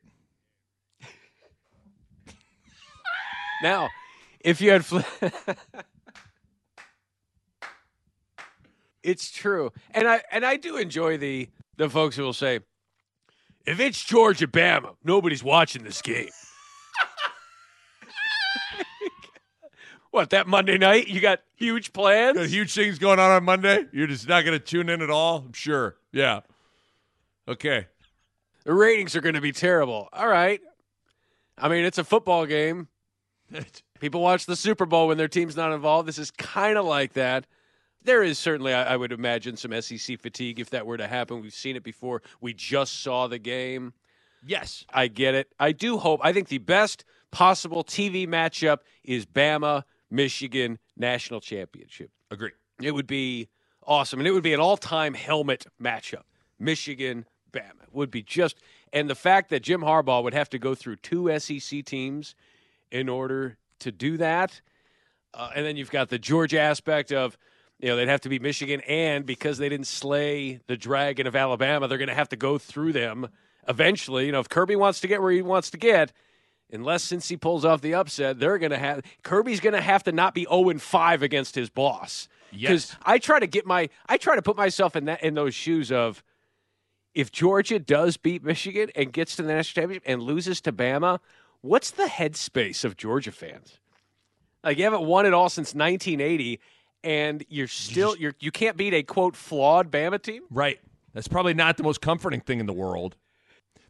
Now, 3.62 3.88
if 4.40 4.61
you 4.61 4.70
had, 4.70 4.85
fl- 4.85 4.99
it's 9.03 9.31
true, 9.31 9.73
and 9.92 10.07
I 10.07 10.23
and 10.31 10.44
I 10.44 10.57
do 10.57 10.77
enjoy 10.77 11.16
the 11.16 11.49
the 11.77 11.88
folks 11.88 12.16
who 12.16 12.25
will 12.25 12.35
say, 12.35 12.61
if 13.66 13.81
it's 13.81 14.03
Georgia 14.05 14.46
Bama, 14.46 14.96
nobody's 15.05 15.42
watching 15.42 15.85
this 15.85 16.03
game. 16.03 16.31
what 20.11 20.31
that 20.31 20.46
Monday 20.46 20.79
night? 20.79 21.09
You 21.09 21.20
got 21.20 21.40
huge 21.57 21.92
plans? 21.92 22.37
Got 22.38 22.48
huge 22.48 22.74
things 22.74 22.98
going 22.98 23.18
on 23.18 23.31
on 23.31 23.44
Monday. 23.44 23.87
You're 23.92 24.07
just 24.07 24.29
not 24.29 24.44
going 24.44 24.59
to 24.59 24.64
tune 24.64 24.88
in 24.88 25.03
at 25.03 25.11
all. 25.11 25.44
I'm 25.46 25.53
sure. 25.53 25.96
Yeah. 26.12 26.40
Okay. 27.48 27.87
The 28.64 28.72
ratings 28.72 29.16
are 29.16 29.20
going 29.20 29.35
to 29.35 29.40
be 29.40 29.53
terrible. 29.53 30.09
All 30.12 30.29
right. 30.29 30.61
I 31.59 31.68
mean, 31.68 31.85
it's 31.85 31.98
a 31.98 32.05
football 32.05 32.46
game. 32.46 32.88
People 34.00 34.20
watch 34.20 34.46
the 34.46 34.57
Super 34.57 34.87
Bowl 34.87 35.09
when 35.09 35.18
their 35.18 35.29
team's 35.29 35.57
not 35.57 35.72
involved. 35.72 36.09
This 36.09 36.18
is 36.18 36.31
kind 36.31 36.77
of 36.77 36.85
like 36.85 37.14
that. 37.14 37.46
There 38.05 38.23
is 38.23 38.38
certainly, 38.38 38.75
I, 38.75 38.95
I 38.95 38.97
would 38.97 39.12
imagine, 39.12 39.57
some 39.57 39.81
SEC 39.81 40.21
fatigue 40.21 40.61
if 40.61 40.71
that 40.71 40.87
were 40.87 40.99
to 40.99 41.07
happen. 41.07 41.40
We've 41.40 41.55
seen 41.55 41.75
it 41.75 41.83
before. 41.83 42.23
We 42.40 42.53
just 42.53 43.03
saw 43.03 43.27
the 43.27 43.38
game. 43.38 43.95
Yes. 44.47 44.85
I 44.93 45.09
get 45.09 45.35
it. 45.35 45.49
I 45.59 45.73
do 45.73 45.97
hope. 45.97 46.21
I 46.23 46.33
think 46.33 46.49
the 46.49 46.59
best 46.59 47.05
possible 47.31 47.83
TV 47.83 48.29
matchup 48.29 48.79
is 49.03 49.25
Bama 49.25 49.85
Michigan 50.11 50.79
national 50.97 51.40
championship. 51.40 52.11
Agree. 52.31 52.51
It 52.81 52.93
would 52.93 53.07
be 53.07 53.49
awesome, 53.87 54.21
and 54.21 54.27
it 54.27 54.33
would 54.33 54.43
be 54.43 54.53
an 54.53 54.61
all-time 54.61 55.14
helmet 55.14 55.67
matchup. 55.83 56.23
Michigan 56.59 57.25
Bama 57.53 57.83
It 57.85 57.95
would 57.95 58.11
be 58.11 58.23
just, 58.23 58.59
and 58.93 59.09
the 59.09 59.14
fact 59.14 59.51
that 59.51 59.62
Jim 59.62 59.81
Harbaugh 59.81 60.23
would 60.23 60.35
have 60.35 60.51
to 60.51 60.59
go 60.59 60.75
through 60.75 60.97
two 60.97 61.38
SEC 61.38 61.85
teams 61.85 62.35
in 62.90 63.09
order 63.09 63.57
to 63.81 63.90
do 63.90 64.17
that, 64.19 64.61
uh, 65.33 65.51
and 65.57 65.64
then 65.64 65.77
you've 65.77 65.90
got 65.90 66.11
the 66.11 66.19
Georgia 66.19 66.61
aspect 66.61 67.12
of. 67.12 67.38
You 67.85 67.90
know, 67.90 67.97
they'd 67.97 68.09
have 68.09 68.23
to 68.23 68.31
be 68.31 68.38
Michigan, 68.38 68.81
and 68.88 69.27
because 69.27 69.59
they 69.59 69.68
didn't 69.68 69.88
slay 69.88 70.59
the 70.68 70.77
dragon 70.79 71.27
of 71.27 71.37
Alabama, 71.37 71.87
they're 71.87 71.99
going 71.99 72.09
to 72.09 72.14
have 72.14 72.31
to 72.31 72.37
go 72.37 72.57
through 72.57 72.94
them 72.94 73.29
eventually. 73.68 74.25
You 74.25 74.33
know, 74.33 74.40
if 74.40 74.49
Kirby 74.49 74.75
wants 74.75 75.01
to 75.01 75.07
get 75.07 75.20
where 75.20 75.31
he 75.31 75.42
wants 75.42 75.68
to 75.68 75.77
get, 75.77 76.11
unless 76.73 77.03
since 77.03 77.29
he 77.29 77.37
pulls 77.37 77.62
off 77.62 77.83
the 77.83 77.92
upset, 77.92 78.40
they're 78.40 78.57
going 78.57 78.70
to 78.70 78.79
have 78.79 79.03
Kirby's 79.23 79.61
going 79.61 79.75
to 79.75 79.83
have 79.83 80.03
to 80.05 80.12
not 80.12 80.33
be 80.33 80.47
0 80.49 80.79
5 80.79 81.23
against 81.23 81.57
his 81.57 81.68
boss. 81.68 82.27
Yes. 82.51 82.70
Because 82.70 82.97
I 83.05 83.18
try 83.18 83.38
to 83.38 83.47
get 83.47 83.66
my 83.66 83.90
I 84.07 84.16
try 84.16 84.35
to 84.35 84.40
put 84.40 84.57
myself 84.57 84.97
in 84.97 85.05
that 85.05 85.23
in 85.23 85.35
those 85.35 85.55
shoes 85.55 85.92
of 85.92 86.25
if 87.12 87.31
Georgia 87.31 87.79
does 87.79 88.16
beat 88.16 88.42
Michigan 88.42 88.92
and 88.97 89.12
gets 89.12 89.37
to 89.37 89.42
the 89.42 89.49
national 89.49 89.83
championship 89.83 90.05
and 90.07 90.23
loses 90.23 90.62
to 90.62 90.73
Bama, 90.73 91.18
what's 91.61 91.90
the 91.90 92.05
headspace 92.05 92.83
of 92.83 92.97
Georgia 92.97 93.31
fans? 93.31 93.79
Like 94.62 94.79
you 94.79 94.85
haven't 94.85 95.05
won 95.05 95.27
it 95.27 95.35
all 95.35 95.51
since 95.51 95.75
1980 95.75 96.61
and 97.05 97.45
you're 97.49 97.69
still 97.69 98.17
you're 98.17 98.35
you 98.40 98.51
can't 98.51 98.77
beat 98.77 98.95
a 98.95 99.03
quote 99.03 99.37
flawed 99.37 99.90
Bama 99.93 100.21
team? 100.21 100.43
Right. 100.51 100.81
That's 101.12 101.29
probably 101.29 101.55
not 101.55 101.77
the 101.77 101.85
most 101.85 102.01
comforting 102.01 102.40
thing 102.40 102.59
in 102.59 102.67
the 102.67 102.73
world. 102.73 103.17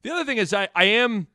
The 0.03 0.11
other 0.11 0.24
thing 0.24 0.37
is 0.37 0.53
I, 0.53 0.68
I 0.74 0.85
am 0.85 1.29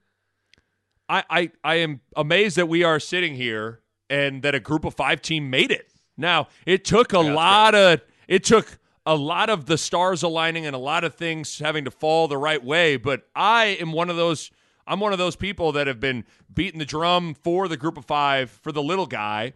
I, 1.07 1.23
I 1.29 1.51
I 1.63 1.75
am 1.75 2.01
amazed 2.15 2.57
that 2.57 2.67
we 2.67 2.83
are 2.83 2.99
sitting 2.99 3.35
here 3.35 3.81
and 4.09 4.43
that 4.43 4.53
a 4.53 4.59
group 4.59 4.85
of 4.85 4.93
five 4.93 5.21
team 5.21 5.49
made 5.49 5.71
it. 5.71 5.91
Now, 6.17 6.49
it 6.65 6.83
took 6.85 7.13
a 7.13 7.19
lot 7.19 7.73
of 7.73 8.01
it 8.27 8.43
took 8.43 8.77
a 9.05 9.15
lot 9.15 9.49
of 9.49 9.65
the 9.65 9.77
stars 9.77 10.21
aligning 10.21 10.65
and 10.65 10.75
a 10.75 10.79
lot 10.79 11.03
of 11.03 11.15
things 11.15 11.57
having 11.57 11.85
to 11.85 11.91
fall 11.91 12.27
the 12.27 12.37
right 12.37 12.63
way, 12.63 12.97
but 12.97 13.23
I 13.35 13.77
am 13.79 13.91
one 13.91 14.09
of 14.09 14.17
those 14.17 14.51
I'm 14.85 14.99
one 14.99 15.13
of 15.13 15.19
those 15.19 15.35
people 15.35 15.71
that 15.73 15.87
have 15.87 15.99
been 15.99 16.25
beating 16.53 16.79
the 16.79 16.85
drum 16.85 17.35
for 17.35 17.67
the 17.67 17.77
group 17.77 17.97
of 17.97 18.05
5 18.05 18.49
for 18.49 18.71
the 18.71 18.81
little 18.81 19.05
guy 19.05 19.53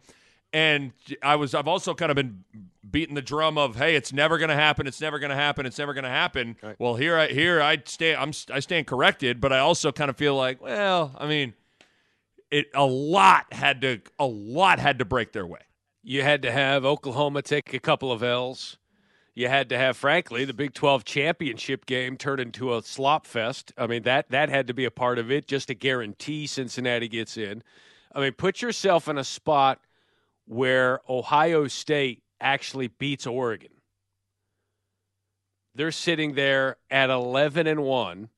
and 0.54 0.94
I 1.22 1.36
was 1.36 1.54
I've 1.54 1.68
also 1.68 1.94
kind 1.96 2.12
of 2.12 2.16
been 2.16 2.44
beating 2.90 3.16
the 3.16 3.22
drum 3.22 3.58
of 3.58 3.76
hey 3.76 3.96
it's 3.96 4.14
never 4.14 4.38
going 4.38 4.50
to 4.50 4.56
happen 4.56 4.86
it's 4.88 5.02
never 5.02 5.18
going 5.20 5.32
to 5.32 5.36
happen 5.36 5.66
it's 5.66 5.80
never 5.80 5.94
going 5.94 6.04
to 6.04 6.10
happen 6.10 6.56
well 6.80 6.96
here 6.96 7.18
I 7.18 7.28
here 7.28 7.62
I 7.62 7.82
stay 7.86 8.16
I'm 8.16 8.32
I 8.52 8.60
stand 8.60 8.88
corrected 8.88 9.42
but 9.42 9.52
I 9.52 9.60
also 9.60 9.92
kind 9.92 10.10
of 10.10 10.18
feel 10.18 10.36
like 10.36 10.62
well 10.62 11.16
I 11.18 11.28
mean 11.28 11.54
it 12.52 12.68
a 12.76 12.86
lot 12.86 13.52
had 13.52 13.82
to 13.82 14.00
a 14.20 14.26
lot 14.28 14.80
had 14.80 15.00
to 15.00 15.06
break 15.06 15.32
their 15.34 15.46
way 15.48 15.62
You 16.04 16.22
had 16.22 16.44
to 16.44 16.52
have 16.52 16.86
Oklahoma 16.86 17.42
take 17.42 17.74
a 17.74 17.80
couple 17.80 18.12
of 18.12 18.22
L's. 18.22 18.78
You 19.36 19.48
had 19.48 19.70
to 19.70 19.78
have, 19.80 19.98
frankly, 19.98 20.46
the 20.46 20.54
Big 20.54 20.76
12 20.76 21.06
championship 21.06 21.88
game 21.88 22.18
turn 22.18 22.40
into 22.40 22.76
a 22.76 22.84
slop 22.84 23.26
fest. 23.26 23.74
I 23.78 23.88
mean, 23.88 24.04
that 24.04 24.30
that 24.30 24.50
had 24.50 24.68
to 24.68 24.74
be 24.76 24.86
a 24.86 24.92
part 24.92 25.18
of 25.18 25.32
it 25.32 25.48
just 25.48 25.70
to 25.70 25.74
guarantee 25.74 26.46
Cincinnati 26.46 27.08
gets 27.08 27.36
in. 27.38 27.64
I 28.14 28.20
mean, 28.20 28.34
put 28.34 28.62
yourself 28.62 29.08
in 29.08 29.18
a 29.18 29.24
spot 29.24 29.80
where 30.46 31.02
Ohio 31.10 31.68
State 31.68 32.24
actually 32.40 32.88
beats 32.88 33.26
Oregon. 33.26 33.70
They're 35.76 35.92
sitting 35.92 36.34
there 36.34 36.78
at 36.90 37.10
11 37.10 37.68
and 37.68 37.84
1 37.84 38.30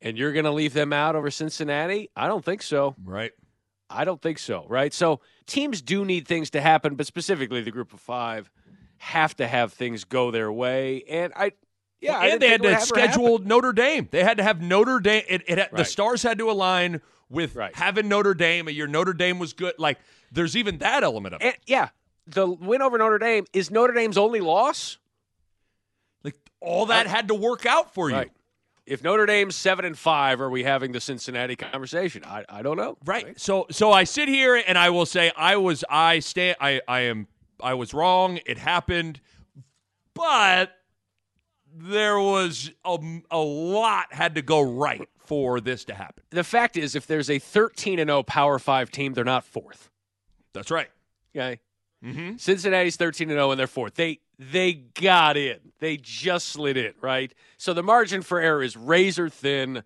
and 0.00 0.16
you're 0.16 0.32
going 0.32 0.44
to 0.44 0.52
leave 0.52 0.74
them 0.74 0.92
out 0.92 1.16
over 1.16 1.30
Cincinnati? 1.30 2.10
I 2.14 2.28
don't 2.28 2.44
think 2.44 2.62
so. 2.62 2.94
right 3.04 3.32
I 3.90 4.04
don't 4.04 4.20
think 4.20 4.38
so, 4.38 4.66
right? 4.68 4.92
So 4.92 5.20
teams 5.46 5.80
do 5.80 6.04
need 6.04 6.28
things 6.28 6.50
to 6.50 6.60
happen, 6.60 6.94
but 6.94 7.06
specifically 7.06 7.62
the 7.62 7.70
group 7.70 7.92
of 7.92 8.00
five 8.00 8.50
have 8.98 9.34
to 9.36 9.46
have 9.46 9.72
things 9.72 10.04
go 10.04 10.30
their 10.30 10.52
way. 10.52 11.04
And 11.08 11.32
I, 11.34 11.52
yeah, 12.00 12.20
Well, 12.20 12.32
and 12.32 12.42
they 12.42 12.48
had 12.48 12.62
to 12.62 12.80
schedule. 12.80 13.38
Notre 13.38 13.72
Dame. 13.72 14.08
They 14.10 14.22
had 14.24 14.36
to 14.38 14.42
have 14.42 14.60
Notre 14.62 15.00
Dame. 15.00 15.24
It, 15.28 15.42
it 15.46 15.58
had, 15.58 15.70
The 15.72 15.84
stars 15.84 16.22
had 16.22 16.38
to 16.38 16.50
align 16.50 17.00
with 17.30 17.54
Right. 17.54 17.74
having 17.74 18.08
Notre 18.08 18.34
Dame. 18.34 18.68
A 18.68 18.70
year 18.70 18.86
Notre 18.86 19.12
Dame 19.12 19.38
was 19.38 19.52
good. 19.52 19.74
Like 19.78 19.98
there's 20.32 20.56
even 20.56 20.78
that 20.78 21.02
element 21.02 21.34
of 21.34 21.40
it. 21.42 21.44
And 21.46 21.56
yeah, 21.66 21.88
the 22.26 22.46
win 22.48 22.82
over 22.82 22.98
Notre 22.98 23.18
Dame 23.18 23.44
is 23.52 23.70
Notre 23.70 23.92
Dame's 23.94 24.16
only 24.18 24.40
loss. 24.40 24.98
Like 26.24 26.36
all 26.60 26.86
that 26.86 27.06
had 27.06 27.28
to 27.28 27.34
work 27.34 27.66
out 27.66 27.92
for 27.94 28.10
you. 28.10 28.24
If 28.86 29.02
Notre 29.04 29.26
Dame's 29.26 29.54
seven 29.54 29.84
and 29.84 29.98
five, 29.98 30.40
are 30.40 30.48
we 30.48 30.64
having 30.64 30.92
the 30.92 31.00
Cincinnati 31.00 31.56
conversation? 31.56 32.24
I, 32.24 32.46
I 32.48 32.62
don't 32.62 32.78
know. 32.78 32.96
Right. 33.04 33.38
So 33.38 33.66
so 33.70 33.92
I 33.92 34.04
sit 34.04 34.28
here 34.28 34.56
and 34.66 34.78
I 34.78 34.88
will 34.90 35.04
say 35.06 35.30
I 35.36 35.56
was 35.56 35.84
I 35.90 36.20
stand 36.20 36.56
I 36.60 36.80
I 36.88 37.00
am 37.00 37.26
I 37.62 37.74
was 37.74 37.92
wrong. 37.92 38.38
It 38.46 38.56
happened, 38.56 39.20
but 40.14 40.72
there 41.80 42.18
was 42.18 42.70
a, 42.84 42.98
a 43.30 43.38
lot 43.38 44.12
had 44.12 44.34
to 44.34 44.42
go 44.42 44.60
right 44.60 45.08
for 45.18 45.60
this 45.60 45.84
to 45.86 45.94
happen. 45.94 46.22
The 46.30 46.44
fact 46.44 46.76
is, 46.76 46.94
if 46.94 47.06
there's 47.06 47.30
a 47.30 47.38
13 47.38 47.98
and 47.98 48.08
0 48.08 48.22
Power 48.22 48.58
Five 48.58 48.90
team, 48.90 49.14
they're 49.14 49.24
not 49.24 49.44
fourth. 49.44 49.90
That's 50.52 50.70
right. 50.70 50.88
Okay. 51.36 51.60
Mm-hmm. 52.04 52.36
Cincinnati's 52.36 52.96
13 52.96 53.28
and 53.28 53.36
0 53.36 53.50
and 53.50 53.60
they're 53.60 53.66
fourth. 53.66 53.94
They 53.94 54.20
they 54.38 54.72
got 54.72 55.36
in. 55.36 55.58
They 55.80 55.96
just 55.96 56.48
slid 56.48 56.76
in, 56.76 56.94
right? 57.00 57.32
So 57.56 57.74
the 57.74 57.82
margin 57.82 58.22
for 58.22 58.40
error 58.40 58.62
is 58.62 58.76
razor 58.76 59.28
thin, 59.28 59.82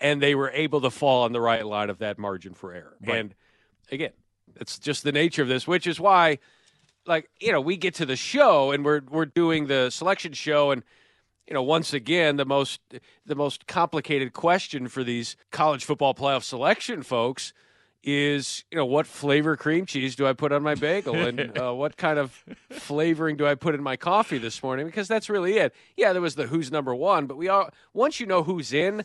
and 0.00 0.22
they 0.22 0.34
were 0.34 0.50
able 0.50 0.80
to 0.80 0.90
fall 0.90 1.24
on 1.24 1.32
the 1.32 1.40
right 1.40 1.64
line 1.64 1.90
of 1.90 1.98
that 1.98 2.18
margin 2.18 2.54
for 2.54 2.72
error. 2.72 2.96
Right. 3.06 3.18
And 3.18 3.34
again, 3.92 4.12
it's 4.56 4.78
just 4.78 5.04
the 5.04 5.12
nature 5.12 5.42
of 5.42 5.48
this, 5.48 5.66
which 5.66 5.86
is 5.86 6.00
why, 6.00 6.38
like 7.06 7.28
you 7.40 7.52
know, 7.52 7.60
we 7.60 7.76
get 7.76 7.94
to 7.96 8.06
the 8.06 8.16
show 8.16 8.72
and 8.72 8.84
we're 8.84 9.02
we're 9.08 9.26
doing 9.26 9.66
the 9.66 9.90
selection 9.90 10.32
show 10.32 10.70
and. 10.72 10.82
You 11.50 11.54
know, 11.54 11.62
once 11.64 11.92
again, 11.92 12.36
the 12.36 12.44
most 12.44 12.80
the 13.26 13.34
most 13.34 13.66
complicated 13.66 14.32
question 14.32 14.86
for 14.86 15.02
these 15.02 15.36
college 15.50 15.84
football 15.84 16.14
playoff 16.14 16.44
selection 16.44 17.02
folks 17.02 17.52
is 18.04 18.64
you 18.70 18.78
know 18.78 18.86
what 18.86 19.04
flavor 19.04 19.56
cream 19.56 19.84
cheese 19.84 20.14
do 20.14 20.28
I 20.28 20.32
put 20.32 20.52
on 20.52 20.62
my 20.62 20.76
bagel 20.76 21.16
and 21.16 21.58
uh, 21.60 21.72
what 21.72 21.96
kind 21.96 22.20
of 22.20 22.44
flavoring 22.70 23.36
do 23.36 23.48
I 23.48 23.56
put 23.56 23.74
in 23.74 23.82
my 23.82 23.96
coffee 23.96 24.38
this 24.38 24.62
morning 24.62 24.86
because 24.86 25.08
that's 25.08 25.28
really 25.28 25.58
it. 25.58 25.74
Yeah, 25.96 26.12
there 26.12 26.22
was 26.22 26.36
the 26.36 26.46
who's 26.46 26.70
number 26.70 26.94
one, 26.94 27.26
but 27.26 27.36
we 27.36 27.48
all 27.48 27.70
once 27.92 28.20
you 28.20 28.26
know 28.26 28.44
who's 28.44 28.72
in, 28.72 29.02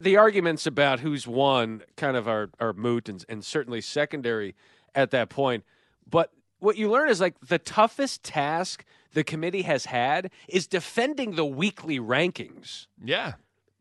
the 0.00 0.16
arguments 0.16 0.66
about 0.66 0.98
who's 0.98 1.28
won 1.28 1.82
kind 1.96 2.16
of 2.16 2.26
are 2.26 2.50
are 2.58 2.72
moot 2.72 3.08
and, 3.08 3.24
and 3.28 3.44
certainly 3.44 3.80
secondary 3.80 4.56
at 4.96 5.12
that 5.12 5.28
point. 5.28 5.62
But 6.10 6.32
what 6.58 6.76
you 6.76 6.90
learn 6.90 7.08
is 7.08 7.20
like 7.20 7.38
the 7.40 7.60
toughest 7.60 8.24
task 8.24 8.84
the 9.14 9.24
committee 9.24 9.62
has 9.62 9.86
had 9.86 10.30
is 10.48 10.66
defending 10.66 11.36
the 11.36 11.44
weekly 11.44 11.98
rankings. 11.98 12.86
Yeah. 13.02 13.34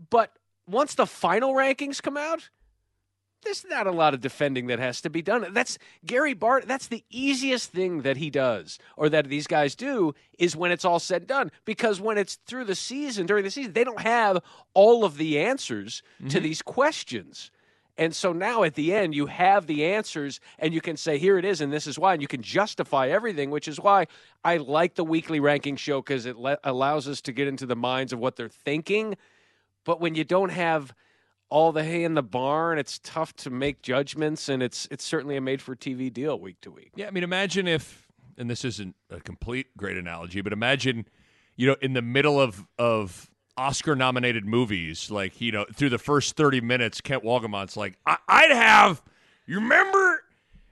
But 0.10 0.32
once 0.68 0.96
the 0.96 1.06
final 1.06 1.54
rankings 1.54 2.02
come 2.02 2.18
out, 2.18 2.50
there's 3.44 3.66
not 3.66 3.88
a 3.88 3.92
lot 3.92 4.14
of 4.14 4.22
defending 4.22 4.68
that 4.68 4.80
has 4.80 5.02
to 5.02 5.10
be 5.10 5.22
done. 5.22 5.46
That's 5.52 5.78
Gary 6.06 6.34
Barta. 6.34 6.66
That's 6.66 6.88
the 6.88 7.04
easiest 7.10 7.72
thing 7.72 8.04
that 8.04 8.18
he 8.18 8.30
does, 8.30 8.80
or 8.96 9.10
that 9.10 9.28
these 9.28 9.48
guys 9.48 9.76
do, 9.76 10.16
is 10.40 10.56
when 10.56 10.72
it's 10.72 10.86
all 10.86 11.00
said 11.00 11.24
and 11.24 11.28
done. 11.28 11.52
Because 11.66 12.00
when 12.00 12.18
it's 12.18 12.36
through 12.48 12.66
the 12.66 12.76
season, 12.76 13.26
during 13.26 13.44
the 13.44 13.52
season, 13.52 13.74
they 13.74 13.84
don't 13.84 14.00
have 14.00 14.40
all 14.74 15.04
of 15.04 15.18
the 15.18 15.40
answers 15.40 16.02
to 16.20 16.26
mm-hmm. 16.26 16.44
these 16.44 16.62
questions. 16.62 17.52
And 17.98 18.16
so 18.16 18.34
now 18.34 18.64
at 18.64 18.74
the 18.74 18.94
end, 18.94 19.14
you 19.14 19.28
have 19.28 19.68
the 19.68 19.86
answers, 19.86 20.40
and 20.58 20.74
you 20.74 20.82
can 20.82 20.98
say, 20.98 21.20
here 21.20 21.38
it 21.38 21.46
is, 21.46 21.62
and 21.62 21.72
this 21.72 21.86
is 21.86 22.00
why. 22.00 22.14
And 22.14 22.22
you 22.22 22.28
can 22.28 22.42
justify 22.42 23.10
everything, 23.10 23.52
which 23.52 23.68
is 23.68 23.80
why 23.80 24.08
I 24.44 24.58
like 24.58 24.96
the 24.96 25.04
weekly 25.04 25.40
ranking 25.40 25.76
show 25.76 26.02
because 26.02 26.26
it 26.26 26.38
le- 26.38 26.58
allows 26.64 27.08
us 27.08 27.22
to 27.22 27.32
get 27.32 27.48
into 27.48 27.66
the 27.66 27.76
minds 27.76 28.12
of 28.12 28.20
what 28.20 28.36
they're 28.36 28.50
thinking. 28.50 29.16
But 29.86 30.02
when 30.02 30.16
you 30.16 30.24
don't 30.24 30.50
have 30.50 30.94
all 31.50 31.72
the 31.72 31.84
hay 31.84 32.04
in 32.04 32.16
the 32.16 32.24
barn, 32.24 32.80
it's 32.80 33.00
tough 33.04 33.36
to 33.36 33.52
make 33.52 33.84
judgments, 33.84 34.50
and 34.50 34.64
it's 34.64 34.88
it's 34.90 35.04
certainly 35.04 35.36
a 35.36 35.42
made 35.42 35.62
for 35.62 35.76
TV 35.76 36.12
deal 36.12 36.40
week 36.40 36.60
to 36.62 36.72
week. 36.72 36.92
Yeah, 36.96 37.08
I 37.08 37.12
mean, 37.12 37.24
imagine 37.24 37.68
if, 37.68 38.08
and 38.40 38.50
this 38.50 38.66
isn't 38.66 38.96
a 39.12 39.20
complete 39.20 39.68
great 39.78 39.98
analogy, 39.98 40.42
but 40.42 40.52
imagine, 40.52 41.06
you 41.56 41.68
know, 41.68 41.76
in 41.80 41.94
the 41.94 42.02
middle 42.02 42.42
of 42.42 42.66
of 42.80 43.30
Oscar 43.58 43.96
nominated 43.96 44.46
movies, 44.46 45.12
like 45.12 45.40
you 45.40 45.52
know, 45.52 45.66
through 45.74 45.90
the 45.90 45.98
first 45.98 46.36
thirty 46.36 46.62
minutes, 46.62 47.02
Kent 47.02 47.24
Wolgamott's 47.24 47.78
like, 47.78 47.98
I- 48.06 48.18
I'd 48.28 48.52
have, 48.52 49.02
you 49.46 49.56
remember, 49.56 50.24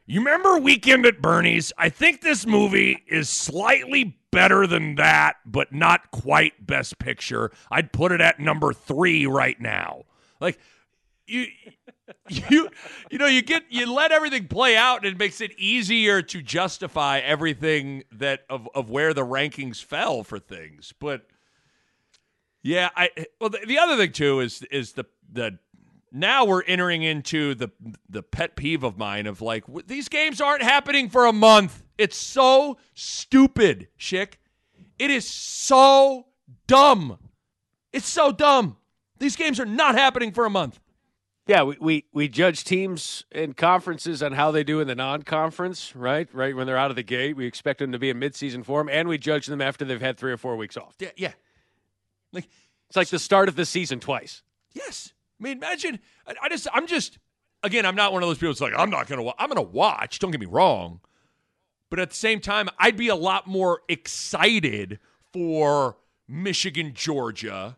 you 0.05 0.19
remember 0.19 0.57
Weekend 0.57 1.05
at 1.05 1.21
Bernie's? 1.21 1.71
I 1.77 1.89
think 1.89 2.21
this 2.21 2.45
movie 2.45 3.03
is 3.07 3.29
slightly 3.29 4.17
better 4.31 4.65
than 4.65 4.95
that, 4.95 5.35
but 5.45 5.73
not 5.73 6.09
quite 6.11 6.65
Best 6.65 6.97
Picture. 6.99 7.51
I'd 7.69 7.91
put 7.91 8.11
it 8.11 8.21
at 8.21 8.39
number 8.39 8.73
three 8.73 9.25
right 9.27 9.59
now. 9.59 10.03
Like 10.39 10.57
you 11.27 11.45
you 12.29 12.69
you 13.09 13.17
know 13.17 13.27
you 13.27 13.41
get 13.41 13.63
you 13.69 13.91
let 13.91 14.11
everything 14.11 14.47
play 14.47 14.75
out 14.75 14.97
and 14.97 15.05
it 15.05 15.17
makes 15.17 15.39
it 15.41 15.51
easier 15.57 16.21
to 16.21 16.41
justify 16.41 17.19
everything 17.19 18.03
that 18.11 18.41
of 18.49 18.67
of 18.75 18.89
where 18.89 19.13
the 19.13 19.25
rankings 19.25 19.83
fell 19.83 20.23
for 20.23 20.37
things 20.39 20.93
but 20.99 21.25
yeah 22.63 22.89
i 22.95 23.09
well 23.39 23.49
the, 23.49 23.59
the 23.67 23.77
other 23.79 23.97
thing 23.97 24.11
too 24.11 24.39
is 24.39 24.61
is 24.63 24.93
the 24.93 25.05
the 25.31 25.57
now 26.11 26.43
we're 26.45 26.63
entering 26.63 27.03
into 27.03 27.55
the 27.55 27.69
the 28.09 28.21
pet 28.23 28.55
peeve 28.55 28.83
of 28.83 28.97
mine 28.97 29.27
of 29.27 29.41
like 29.41 29.63
these 29.87 30.09
games 30.09 30.41
aren't 30.41 30.63
happening 30.63 31.09
for 31.09 31.25
a 31.25 31.33
month 31.33 31.83
it's 31.97 32.17
so 32.17 32.77
stupid 32.93 33.87
schick 33.97 34.33
it 34.99 35.09
is 35.09 35.27
so 35.27 36.25
dumb 36.67 37.17
it's 37.93 38.07
so 38.07 38.31
dumb 38.31 38.77
these 39.19 39.35
games 39.35 39.59
are 39.59 39.65
not 39.65 39.95
happening 39.95 40.31
for 40.31 40.45
a 40.45 40.49
month 40.49 40.79
Yeah, 41.47 41.63
we, 41.63 41.77
we, 41.79 42.05
we 42.13 42.27
judge 42.27 42.63
teams 42.63 43.25
and 43.31 43.57
conferences 43.57 44.21
on 44.23 44.33
how 44.33 44.51
they 44.51 44.63
do 44.63 44.79
in 44.79 44.87
the 44.87 44.95
non 44.95 45.23
conference, 45.23 45.95
right? 45.95 46.27
Right 46.33 46.55
when 46.55 46.67
they're 46.67 46.77
out 46.77 46.91
of 46.91 46.95
the 46.95 47.03
gate, 47.03 47.35
we 47.35 47.45
expect 47.45 47.79
them 47.79 47.91
to 47.91 47.99
be 47.99 48.09
in 48.09 48.19
midseason 48.19 48.63
form, 48.63 48.87
and 48.89 49.09
we 49.09 49.17
judge 49.17 49.47
them 49.47 49.59
after 49.59 49.83
they've 49.83 49.99
had 49.99 50.17
three 50.17 50.31
or 50.31 50.37
four 50.37 50.55
weeks 50.55 50.77
off. 50.77 50.95
Yeah, 50.99 51.09
yeah. 51.17 51.33
Like 52.31 52.47
it's 52.89 52.95
like 52.97 53.09
the 53.09 53.19
start 53.19 53.47
of 53.47 53.55
the 53.55 53.65
season 53.65 53.99
twice. 53.99 54.43
Yes. 54.73 55.13
I 55.39 55.43
mean, 55.43 55.57
imagine. 55.57 55.99
I, 56.27 56.33
I 56.43 56.49
just, 56.49 56.67
I'm 56.73 56.87
just, 56.87 57.17
again, 57.63 57.85
I'm 57.85 57.95
not 57.95 58.13
one 58.13 58.23
of 58.23 58.29
those 58.29 58.37
people 58.37 58.49
that's 58.49 58.61
like, 58.61 58.73
I'm 58.75 58.89
not 58.89 59.07
going 59.07 59.23
to. 59.23 59.33
I'm 59.39 59.49
going 59.49 59.55
to 59.65 59.71
watch. 59.71 60.19
Don't 60.19 60.31
get 60.31 60.39
me 60.39 60.45
wrong. 60.45 60.99
But 61.89 61.99
at 61.99 62.09
the 62.09 62.15
same 62.15 62.39
time, 62.39 62.69
I'd 62.79 62.95
be 62.95 63.09
a 63.09 63.15
lot 63.15 63.47
more 63.47 63.81
excited 63.89 64.99
for 65.33 65.97
Michigan, 66.27 66.93
Georgia, 66.93 67.77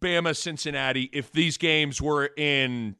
Bama, 0.00 0.36
Cincinnati 0.36 1.08
if 1.12 1.32
these 1.32 1.56
games 1.56 2.02
were 2.02 2.30
in 2.36 2.96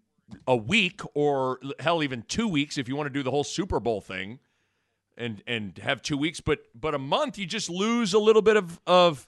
a 0.46 0.56
week 0.56 1.00
or 1.14 1.58
hell, 1.80 2.02
even 2.02 2.22
two 2.22 2.48
weeks 2.48 2.78
if 2.78 2.88
you 2.88 2.96
want 2.96 3.06
to 3.06 3.12
do 3.12 3.22
the 3.22 3.30
whole 3.30 3.44
Super 3.44 3.80
Bowl 3.80 4.00
thing 4.00 4.38
and 5.16 5.42
and 5.46 5.76
have 5.78 6.00
two 6.00 6.16
weeks. 6.16 6.40
But 6.40 6.60
but 6.74 6.94
a 6.94 6.98
month, 6.98 7.38
you 7.38 7.46
just 7.46 7.68
lose 7.68 8.14
a 8.14 8.18
little 8.18 8.42
bit 8.42 8.56
of 8.56 8.80
of 8.86 9.26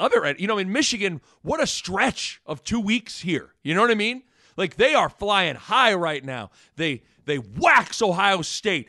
other 0.00 0.34
you 0.38 0.46
know 0.46 0.58
in 0.58 0.72
michigan 0.72 1.20
what 1.42 1.62
a 1.62 1.66
stretch 1.66 2.40
of 2.46 2.64
two 2.64 2.80
weeks 2.80 3.20
here. 3.20 3.54
You 3.62 3.74
know 3.74 3.80
what 3.82 3.90
i 3.90 3.94
mean? 3.94 4.22
Like 4.56 4.76
they 4.76 4.94
are 4.94 5.08
flying 5.08 5.56
high 5.56 5.94
right 5.94 6.24
now. 6.24 6.50
They 6.76 7.02
they 7.24 7.38
wax 7.38 8.02
ohio 8.02 8.42
state. 8.42 8.88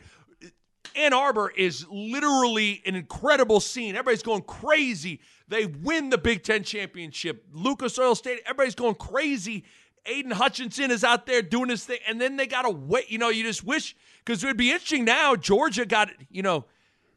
Ann 0.94 1.14
arbor 1.14 1.50
is 1.56 1.86
literally 1.90 2.82
an 2.84 2.94
incredible 2.94 3.60
scene. 3.60 3.94
Everybody's 3.94 4.22
going 4.22 4.42
crazy. 4.42 5.20
They 5.48 5.66
win 5.66 6.10
the 6.10 6.18
big 6.18 6.42
ten 6.42 6.64
championship. 6.64 7.44
Lucas 7.52 7.98
oil 7.98 8.14
state 8.14 8.40
everybody's 8.44 8.74
going 8.74 8.96
crazy. 8.96 9.64
Aidan 10.04 10.32
hutchinson 10.32 10.90
is 10.90 11.04
out 11.04 11.26
there 11.26 11.42
doing 11.42 11.68
his 11.68 11.84
thing 11.84 12.00
and 12.08 12.20
then 12.20 12.36
they 12.36 12.46
gotta 12.46 12.70
wait. 12.70 13.10
You 13.10 13.18
know 13.18 13.28
you 13.28 13.44
just 13.44 13.64
wish 13.64 13.94
because 14.24 14.42
it 14.42 14.46
would 14.46 14.56
be 14.56 14.70
interesting 14.70 15.04
now 15.04 15.36
georgia 15.36 15.84
got 15.84 16.10
you 16.30 16.42
know 16.42 16.64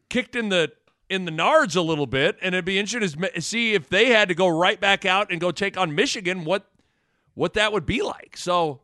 kicked 0.09 0.35
in 0.35 0.49
the 0.49 0.71
in 1.09 1.25
the 1.25 1.31
nards 1.31 1.75
a 1.75 1.81
little 1.81 2.07
bit, 2.07 2.37
and 2.41 2.55
it'd 2.55 2.65
be 2.65 2.79
interesting 2.79 3.21
to 3.21 3.41
see 3.41 3.73
if 3.73 3.89
they 3.89 4.07
had 4.09 4.27
to 4.29 4.35
go 4.35 4.47
right 4.47 4.79
back 4.79 5.05
out 5.05 5.31
and 5.31 5.39
go 5.39 5.51
take 5.51 5.77
on 5.77 5.95
Michigan, 5.95 6.45
what 6.45 6.65
what 7.33 7.53
that 7.53 7.73
would 7.73 7.85
be 7.85 8.01
like. 8.01 8.37
So, 8.37 8.81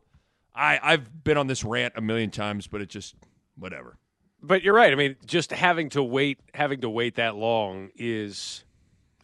I 0.54 0.78
I've 0.82 1.24
been 1.24 1.36
on 1.36 1.46
this 1.46 1.64
rant 1.64 1.94
a 1.96 2.00
million 2.00 2.30
times, 2.30 2.66
but 2.66 2.80
it 2.80 2.88
just 2.88 3.14
whatever. 3.56 3.96
But 4.42 4.62
you're 4.62 4.74
right. 4.74 4.92
I 4.92 4.96
mean, 4.96 5.16
just 5.24 5.52
having 5.52 5.88
to 5.90 6.02
wait, 6.02 6.38
having 6.54 6.80
to 6.80 6.90
wait 6.90 7.16
that 7.16 7.36
long 7.36 7.90
is. 7.96 8.64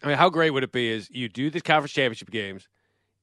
I 0.02 0.06
mean, 0.06 0.16
how 0.16 0.30
great 0.30 0.50
would 0.50 0.62
it 0.62 0.70
be? 0.70 0.90
Is 0.90 1.10
you 1.10 1.28
do 1.28 1.50
the 1.50 1.60
conference 1.60 1.92
championship 1.92 2.30
games, 2.30 2.68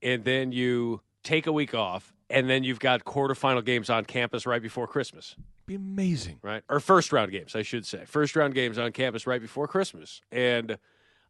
and 0.02 0.26
then 0.26 0.52
you 0.52 1.02
take 1.24 1.48
a 1.48 1.52
week 1.52 1.74
off, 1.74 2.14
and 2.30 2.50
then 2.50 2.64
you've 2.64 2.80
got 2.80 3.06
quarterfinal 3.06 3.64
games 3.64 3.90
on 3.90 4.06
campus 4.06 4.46
right 4.46 4.62
before 4.62 4.88
Christmas. 4.88 5.36
Be 5.66 5.76
amazing, 5.76 6.40
right? 6.42 6.64
Or 6.70 6.80
first 6.80 7.12
round 7.12 7.32
games, 7.32 7.56
I 7.56 7.62
should 7.62 7.86
say. 7.86 8.06
First 8.06 8.36
round 8.36 8.54
games 8.54 8.78
on 8.78 8.92
campus 8.92 9.26
right 9.26 9.42
before 9.42 9.68
Christmas, 9.68 10.22
and 10.32 10.78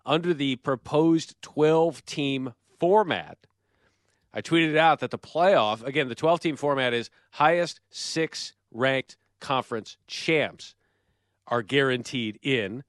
under 0.05 0.33
the 0.33 0.57
proposed 0.57 1.35
12 1.41 2.05
team 2.05 2.53
format, 2.79 3.37
I 4.33 4.41
tweeted 4.41 4.77
out 4.77 4.99
that 4.99 5.11
the 5.11 5.17
playoff 5.17 5.83
again, 5.83 6.09
the 6.09 6.15
12 6.15 6.39
team 6.41 6.55
format 6.55 6.93
is 6.93 7.09
highest 7.31 7.79
six 7.89 8.53
ranked 8.71 9.17
conference 9.39 9.97
champs 10.07 10.75
are 11.47 11.61
guaranteed 11.61 12.39
in, 12.41 12.83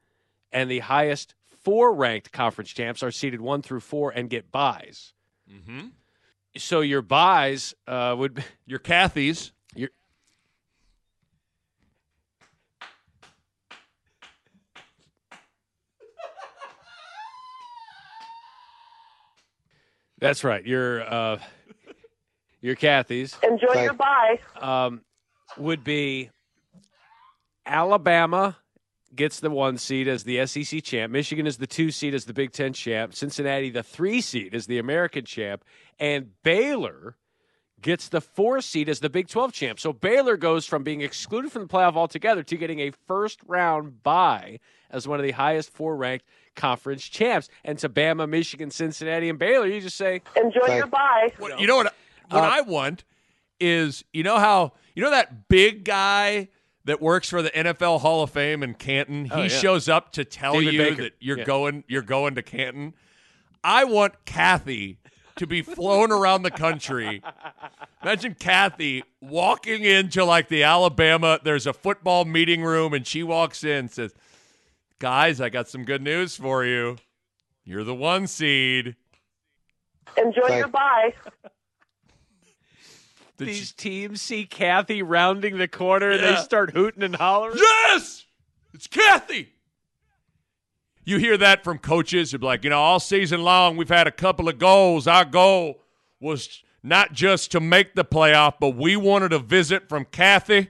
and 0.51 0.71
the 0.71 0.81
highest 0.81 1.35
four 1.45 1.95
ranked 1.95 2.33
conference 2.33 2.71
champs 2.71 3.03
are 3.03 3.11
seeded 3.11 3.40
one 3.40 3.62
through 3.62 3.81
four 3.81 4.11
and 4.11 4.31
get 4.31 4.51
buys. 4.51 5.12
Mm-hmm. 5.53 5.88
So 6.59 6.81
your 6.81 7.03
buys 7.03 7.75
uh, 7.87 8.14
would 8.19 8.35
be 8.35 8.42
your 8.66 8.79
Cathe's. 8.79 9.53
Your 9.75 9.90
That's 20.19 20.45
right. 20.45 20.64
You're 20.64 21.03
uh, 21.03 21.38
you're 22.61 22.75
Cathe's. 22.75 23.37
Enjoy 23.42 23.83
your 23.83 23.92
bye. 23.92 24.40
Um, 24.61 25.03
would 25.59 25.85
be 25.85 26.31
Alabama 27.64 28.57
gets 29.14 29.40
the 29.40 29.51
one 29.51 29.79
seed 29.79 30.09
as 30.09 30.25
the 30.25 30.45
SEC 30.47 30.83
champ. 30.83 31.12
Michigan 31.12 31.47
is 31.47 31.57
the 31.59 31.66
two 31.66 31.90
seed 31.90 32.14
as 32.14 32.25
the 32.25 32.35
Big 32.35 32.53
Ten 32.53 32.73
champ. 32.73 33.14
Cincinnati, 33.14 33.71
the 33.71 33.83
three 33.83 34.21
seed, 34.21 34.55
as 34.55 34.66
the 34.66 34.79
American 34.79 35.25
champ. 35.25 35.64
And 35.99 36.31
Baylor 36.42 37.16
gets 37.81 38.09
the 38.09 38.21
four 38.21 38.61
seed 38.61 38.88
as 38.88 39.01
the 39.01 39.11
Big 39.11 39.29
12 39.29 39.53
champ. 39.53 39.79
So 39.79 39.92
Baylor 39.92 40.37
goes 40.37 40.66
from 40.66 40.83
being 40.83 41.03
excluded 41.03 41.53
from 41.53 41.62
the 41.62 41.69
playoff 41.69 41.95
altogether 41.95 42.42
to 42.42 42.57
getting 42.57 42.81
a 42.81 42.90
first 43.07 43.40
round 43.47 44.03
bye 44.03 44.59
as 44.90 45.07
one 45.07 45.21
of 45.21 45.25
the 45.25 45.33
highest 45.33 45.71
four 45.71 45.97
ranked 45.97 46.25
conference 46.55 47.05
champs. 47.05 47.49
And 47.64 47.79
to 47.79 47.88
Bama, 47.88 48.29
Michigan, 48.29 48.71
Cincinnati, 48.71 49.29
and 49.29 49.38
Baylor, 49.38 49.66
you 49.66 49.81
just 49.81 49.97
say, 49.97 50.23
Enjoy 50.37 50.75
your 50.75 50.87
bye. 50.87 51.33
What, 51.38 51.61
you 51.61 51.66
know 51.66 51.77
what? 51.77 51.95
What 52.31 52.42
Uh, 52.45 52.51
I 52.55 52.61
want 52.62 53.05
is 53.61 54.05
you 54.12 54.23
know 54.23 54.38
how 54.38 54.73
you 54.95 55.03
know 55.03 55.11
that 55.11 55.49
big 55.49 55.85
guy 55.85 56.49
that 56.87 57.01
works 57.03 57.29
for 57.29 57.42
the 57.42 57.51
NFL 57.51 58.01
Hall 58.01 58.22
of 58.22 58.31
Fame 58.31 58.62
in 58.62 58.75
Canton. 58.75 59.27
He 59.27 59.31
Oh, 59.33 59.42
yeah. 59.42 59.49
shows 59.49 59.88
up 59.88 60.11
to 60.12 60.25
tell 60.25 60.55
David 60.55 60.72
you 60.75 60.79
Baker. 60.81 61.03
that 61.03 61.12
you're 61.20 61.38
Yeah. 61.38 61.44
going 61.44 61.85
you're 61.87 62.03
going 62.03 62.35
to 62.37 62.42
Canton. 62.42 62.94
I 63.62 63.85
want 63.85 64.25
Cathe 64.25 64.96
to 65.37 65.46
be 65.46 65.61
flown 65.62 66.11
around 66.11 66.42
the 66.44 66.51
country. 66.51 67.22
Imagine 68.03 68.35
Cathe 68.35 69.03
walking 69.20 69.85
into 69.85 70.25
like 70.25 70.49
the 70.49 70.62
Alabama. 70.62 71.38
There's 71.42 71.66
a 71.66 71.72
football 71.72 72.25
meeting 72.25 72.62
room, 72.62 72.94
and 72.94 73.07
she 73.07 73.22
walks 73.22 73.62
in 73.64 73.70
and 73.77 73.90
says, 73.90 74.14
"Guys, 74.99 75.40
I 75.40 75.49
got 75.51 75.68
some 75.68 75.85
good 75.85 76.01
news 76.03 76.37
for 76.37 76.64
you. 76.64 76.96
You're 77.64 77.85
the 77.85 77.94
one 77.94 78.27
seed." 78.29 78.96
Enjoy 80.16 80.57
your 80.57 80.68
bye. 80.68 81.12
These 83.38 83.72
teams 83.72 84.22
see 84.22 84.46
Cathe 84.46 85.03
rounding 85.03 85.59
the 85.59 85.68
corner 85.68 86.11
and 86.11 86.22
they 86.22 86.37
start 86.37 86.70
hooting 86.70 87.03
and 87.03 87.16
hollering. 87.16 87.59
Yes, 87.59 88.25
it's 88.72 88.87
Cathe. 88.87 89.49
You 91.05 91.18
hear 91.18 91.37
that 91.37 91.62
from 91.62 91.79
coaches 91.79 92.33
who 92.33 92.38
be 92.38 92.46
like, 92.46 92.64
you 92.64 92.70
know, 92.70 92.81
all 92.81 92.99
season 92.99 93.42
long 93.42 93.77
we've 93.77 93.88
had 93.88 94.07
a 94.07 94.12
couple 94.12 94.49
of 94.49 94.59
goals. 94.59 95.07
Our 95.07 95.25
goal 95.25 95.83
was 96.18 96.62
not 96.83 97.12
just 97.12 97.51
to 97.53 97.61
make 97.61 97.94
the 97.94 98.05
playoff, 98.05 98.55
but 98.59 98.70
we 98.70 98.96
wanted 98.96 99.33
a 99.33 99.38
visit 99.38 99.88
from 99.88 100.05
Cathe 100.07 100.68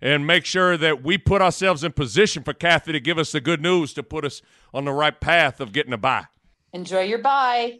and 0.00 0.26
make 0.26 0.44
sure 0.44 0.76
that 0.76 1.02
we 1.02 1.18
put 1.18 1.42
ourselves 1.42 1.84
in 1.84 1.92
position 1.92 2.42
for 2.42 2.52
Cathe 2.54 2.84
to 2.84 3.00
give 3.00 3.18
us 3.18 3.32
the 3.32 3.40
good 3.40 3.60
news 3.60 3.92
to 3.94 4.02
put 4.02 4.24
us 4.24 4.42
on 4.72 4.84
the 4.84 4.92
right 4.92 5.18
path 5.20 5.60
of 5.60 5.72
getting 5.72 5.92
a 5.92 5.98
bye. 5.98 6.26
Enjoy 6.72 7.00
your 7.02 7.18
bye. 7.18 7.78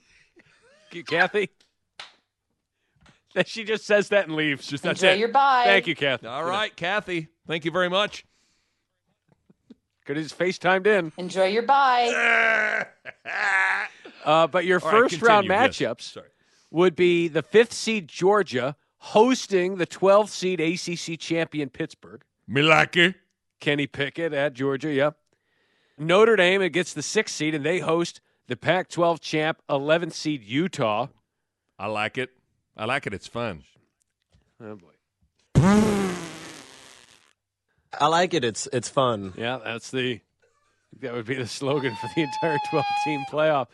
Thank 0.91 0.95
you, 0.95 1.05
Kathy. 1.05 1.51
That 3.35 3.49
she 3.49 3.65
just 3.65 3.85
says 3.85 4.09
that 4.11 4.27
and 4.27 4.37
leaves. 4.37 4.67
Just 4.67 4.83
that's 4.85 5.03
Enjoy 5.03 5.13
it. 5.15 5.19
your 5.19 5.29
bye. 5.29 5.63
Thank 5.65 5.87
you, 5.87 5.95
Cathe. 5.95 6.25
All 6.25 6.45
right, 6.45 6.75
Cathe. 6.77 7.29
Thank 7.47 7.65
you 7.65 7.71
very 7.71 7.89
much. 7.91 8.25
Could 10.07 10.17
have 10.17 10.25
just 10.25 10.39
FaceTimed 10.39 10.87
in. 10.87 11.13
Enjoy 11.19 11.45
your 11.47 11.63
bye. 11.65 12.87
Uh, 14.25 14.47
but 14.47 14.65
your 14.67 14.81
All 14.85 14.91
right, 14.91 15.11
first 15.11 15.23
round 15.23 15.47
continue. 15.49 15.67
Yes. 15.69 15.79
matchups 15.79 16.01
Sorry. 16.13 16.29
would 16.71 16.97
be 16.97 17.29
the 17.29 17.41
fifth 17.43 17.73
seed 17.73 18.09
Georgia 18.09 18.77
hosting 18.99 19.77
the 19.77 19.87
12th 19.87 20.29
seed 20.31 20.61
ACC 20.61 21.19
champion 21.19 21.71
Pittsburgh. 21.71 22.23
Me 22.47 22.61
like 22.61 22.97
it. 22.97 23.15
Kenny 23.61 23.87
Pickett 23.87 24.33
at 24.35 24.55
Georgia, 24.55 24.93
yep. 24.93 25.17
Notre 25.97 26.37
Dame 26.37 26.63
it 26.63 26.71
gets 26.71 26.93
the 26.95 27.03
sixth 27.03 27.35
seed 27.37 27.55
and 27.55 27.65
they 27.65 27.79
host 27.79 28.21
the 28.49 28.57
Pac 28.57 28.89
12 28.89 29.21
champ 29.21 29.63
11th 29.71 30.13
seed 30.13 30.43
Utah. 30.43 31.07
I 31.79 31.87
like 31.87 32.19
it. 32.19 32.31
I 32.79 32.85
like 32.85 33.07
it. 33.09 33.13
It's 33.13 33.27
fun. 33.27 33.65
Oh 34.63 34.77
boy. 34.77 34.93
I 38.01 38.07
like 38.07 38.35
it. 38.35 38.45
It's 38.45 38.69
it's 38.73 38.89
fun. 38.89 39.35
Yeah, 39.37 39.59
that's 39.63 39.91
the 39.91 40.21
that 41.01 41.13
would 41.13 41.27
be 41.27 41.35
the 41.35 41.47
slogan 41.47 41.95
for 41.97 42.09
the 42.15 42.23
entire 42.23 42.59
12 42.71 42.85
team 43.05 43.25
playoff. 43.31 43.67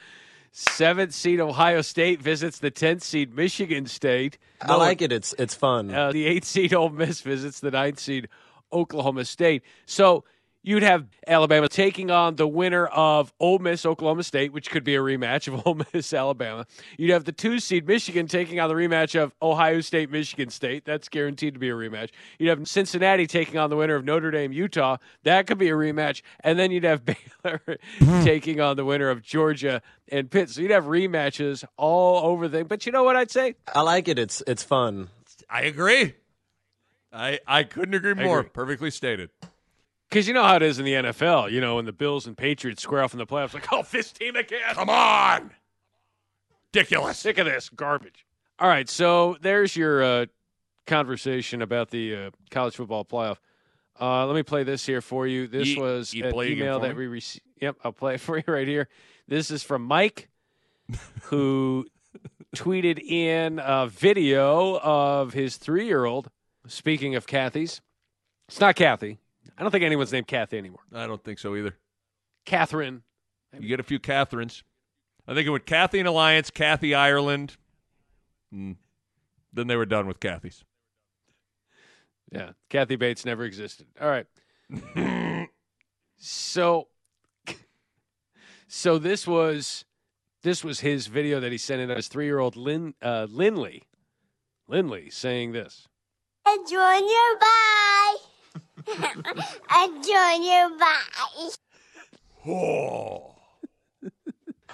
Seventh 0.53 1.13
seed 1.13 1.41
Ohio 1.41 1.83
State 1.83 2.23
visits 2.23 2.61
the 2.61 2.71
10th 2.71 3.03
seed 3.03 3.35
Michigan 3.35 3.87
State. 3.87 4.39
I 4.63 4.77
like 4.77 5.03
it. 5.03 5.13
It's 5.13 5.35
it's 5.39 5.55
fun. 5.55 5.91
Uh, 5.93 6.11
the 6.13 6.25
eighth 6.27 6.45
seed 6.47 6.73
Ole 6.73 6.89
Miss 6.89 7.21
visits 7.21 7.61
the 7.61 7.73
ninth 7.73 7.99
seed 7.99 8.29
Oklahoma 8.73 9.27
State. 9.27 9.63
So 9.85 10.25
you'd 10.65 10.83
have 10.83 11.07
Alabama 11.29 11.69
taking 11.69 12.11
on 12.11 12.35
the 12.37 12.49
winner 12.49 12.87
of 12.87 13.33
Ole 13.39 13.59
Miss 13.61 13.87
Oklahoma 13.87 14.25
State, 14.25 14.53
which 14.53 14.71
could 14.71 14.83
be 14.83 14.97
a 14.97 14.99
rematch 14.99 15.47
of 15.47 15.65
Ole 15.67 15.83
Miss 15.93 16.13
Alabama. 16.13 16.67
You'd 16.99 17.11
have 17.13 17.25
the 17.25 17.33
two 17.33 17.61
seed 17.61 17.87
Michigan 17.87 18.27
taking 18.27 18.59
on 18.59 18.69
the 18.69 18.75
rematch 18.75 19.15
of 19.21 19.33
Ohio 19.41 19.81
State 19.81 20.11
Michigan 20.11 20.49
State. 20.51 20.85
That's 20.85 21.09
guaranteed 21.09 21.55
to 21.55 21.61
be 21.61 21.69
a 21.69 21.75
rematch. 21.75 22.09
You'd 22.39 22.49
have 22.49 22.67
Cincinnati 22.67 23.27
taking 23.27 23.59
on 23.59 23.71
the 23.71 23.77
winner 23.77 23.95
of 23.95 24.05
Notre 24.05 24.31
Dame 24.31 24.53
Utah. 24.53 24.97
That 25.23 25.47
could 25.47 25.59
be 25.59 25.69
a 25.69 25.75
rematch. 25.75 26.23
And 26.41 26.59
then 26.59 26.73
you'd 26.73 26.85
have 26.85 27.05
Baylor 27.45 27.61
taking 28.25 28.61
on 28.61 28.77
the 28.77 28.85
winner 28.85 29.11
of 29.11 29.23
Georgia 29.23 29.83
and 30.09 30.31
Pitt. 30.31 30.51
So 30.51 30.63
you'd 30.63 30.71
have 30.71 30.85
rematches 30.85 31.65
all 31.77 32.27
over 32.27 32.49
the. 32.49 32.65
But 32.65 32.87
you 32.87 32.93
know 32.93 33.05
what 33.05 33.17
I'd 33.17 33.31
say? 33.31 33.55
I 33.73 33.83
like 33.83 34.09
it. 34.09 34.19
It's 34.19 34.43
it's 34.47 34.63
fun. 34.63 35.09
I 35.51 35.63
agree. 35.63 36.15
I 37.13 37.39
I 37.47 37.65
couldn't 37.65 37.95
agree 37.95 38.15
more. 38.15 38.41
agree. 38.41 38.51
Perfectly 38.51 38.91
stated. 38.91 39.31
Because 40.15 40.29
you 40.29 40.35
know 40.35 40.45
how 40.45 40.55
it 40.55 40.63
is 40.63 40.79
in 40.79 40.85
the 40.85 40.93
NFL. 40.93 41.51
You 41.51 41.61
know, 41.61 41.75
when 41.75 41.87
the 41.87 41.93
Bills 41.93 42.25
and 42.25 42.37
Patriots 42.37 42.85
square 42.85 43.03
off 43.03 43.15
in 43.15 43.19
the 43.19 43.27
playoffs, 43.27 43.53
like, 43.53 43.67
oh, 43.73 43.85
this 43.91 44.13
team 44.13 44.37
again. 44.37 44.61
Come 44.71 44.89
on. 44.89 45.51
Ridiculous. 46.73 47.19
Sick 47.19 47.37
of 47.39 47.47
this 47.47 47.69
garbage. 47.69 48.25
All 48.61 48.69
right, 48.69 48.89
so 48.89 49.37
there's 49.41 49.75
your 49.75 50.05
uh, 50.05 50.27
conversation 50.87 51.63
about 51.63 51.91
the 51.91 52.15
uh, 52.15 52.31
college 52.53 52.77
football 52.77 53.05
playoff. 53.05 53.39
Uh, 54.01 54.25
let 54.27 54.37
me 54.37 54.45
play 54.45 54.63
this 54.63 54.87
here 54.87 55.01
for 55.01 55.27
you. 55.27 55.49
This 55.49 55.71
Ye- 55.71 55.81
was 55.81 56.15
you 56.15 56.27
an 56.27 56.33
play 56.33 56.47
it 56.47 56.53
again 56.53 56.63
email 56.63 56.79
that 56.79 56.95
we 56.95 57.09
received. 57.09 57.45
Yep, 57.61 57.79
I'll 57.83 57.91
play 57.91 58.15
it 58.15 58.21
for 58.21 58.37
you 58.37 58.45
right 58.47 58.69
here. 58.69 58.89
This 59.27 59.51
is 59.51 59.65
from 59.65 59.83
Mike, 59.83 60.29
who 61.23 61.87
tweeted 62.55 63.01
in 63.01 63.61
a 63.61 63.89
video 63.89 64.79
of 64.79 65.33
his 65.33 65.57
three 65.57 65.87
year 65.87 66.05
old. 66.05 66.31
Speaking 66.69 67.17
of 67.17 67.27
Kathy's, 67.27 67.81
it's 68.47 68.61
not 68.61 68.77
Kathy. 68.77 69.19
I 69.57 69.63
don't 69.63 69.71
think 69.71 69.85
anyone's 69.85 70.13
named 70.13 70.27
Kathy 70.27 70.59
anymore. 70.59 70.81
I 70.93 71.07
don't 71.07 71.23
think 71.23 71.39
so 71.39 71.55
either. 71.55 71.77
Catherine. 72.45 73.03
You 73.59 73.69
get 73.69 73.81
a 73.81 73.85
few 73.85 74.01
Catherines. 74.01 74.65
I 75.29 75.35
think 75.35 75.47
it 75.47 75.51
would 75.51 75.67
Kathy 75.67 76.01
and 76.01 76.09
Alliance, 76.09 76.51
Kathy 76.51 76.95
Ireland. 76.95 77.57
Mm. 78.53 78.77
Then 79.53 79.69
they 79.69 79.77
were 79.77 79.87
done 79.87 80.07
with 80.07 80.21
Kathy's. 80.21 80.65
Yeah, 82.33 82.51
Kathy 82.69 82.97
Bates 82.97 83.25
never 83.25 83.45
existed. 83.45 83.87
All 84.01 84.09
right. 84.09 84.27
so, 86.17 86.89
so 88.67 88.99
this 88.99 89.27
was 89.27 89.85
this 90.43 90.65
was 90.65 90.81
his 90.81 91.07
video 91.07 91.39
that 91.41 91.53
he 91.53 91.59
sent 91.59 91.81
in. 91.81 91.91
His 91.91 92.09
three 92.09 92.27
year 92.27 92.41
old 92.41 92.57
Lin 92.57 92.95
uh, 93.01 93.29
Linley, 93.31 93.85
Linley 94.67 95.11
saying 95.11 95.53
this. 95.53 95.87
Enjoy 96.47 96.97
your 96.97 97.39
bye. 97.39 97.84
Enjoy 99.85 100.33
your 100.43 100.79
bye. 100.79 101.51
Oh. 102.47 103.35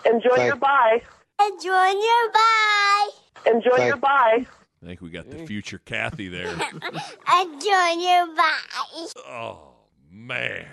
Enjoy 0.05 0.44
your 0.44 0.57
bye. 0.57 1.03
Enjoy 1.40 1.88
your 1.88 2.33
bye. 2.33 3.09
Enjoy 3.46 3.85
your 3.87 3.96
bye. 3.96 4.46
I 4.83 4.87
think 4.87 5.01
we 5.01 5.11
got 5.11 5.31
the 5.31 5.46
future 5.46 5.79
Cathe 5.79 6.31
there. 6.31 6.53
Enjoy 6.53 7.90
your 7.99 8.35
bye. 8.35 9.07
oh 9.29 9.75
man. 10.11 10.66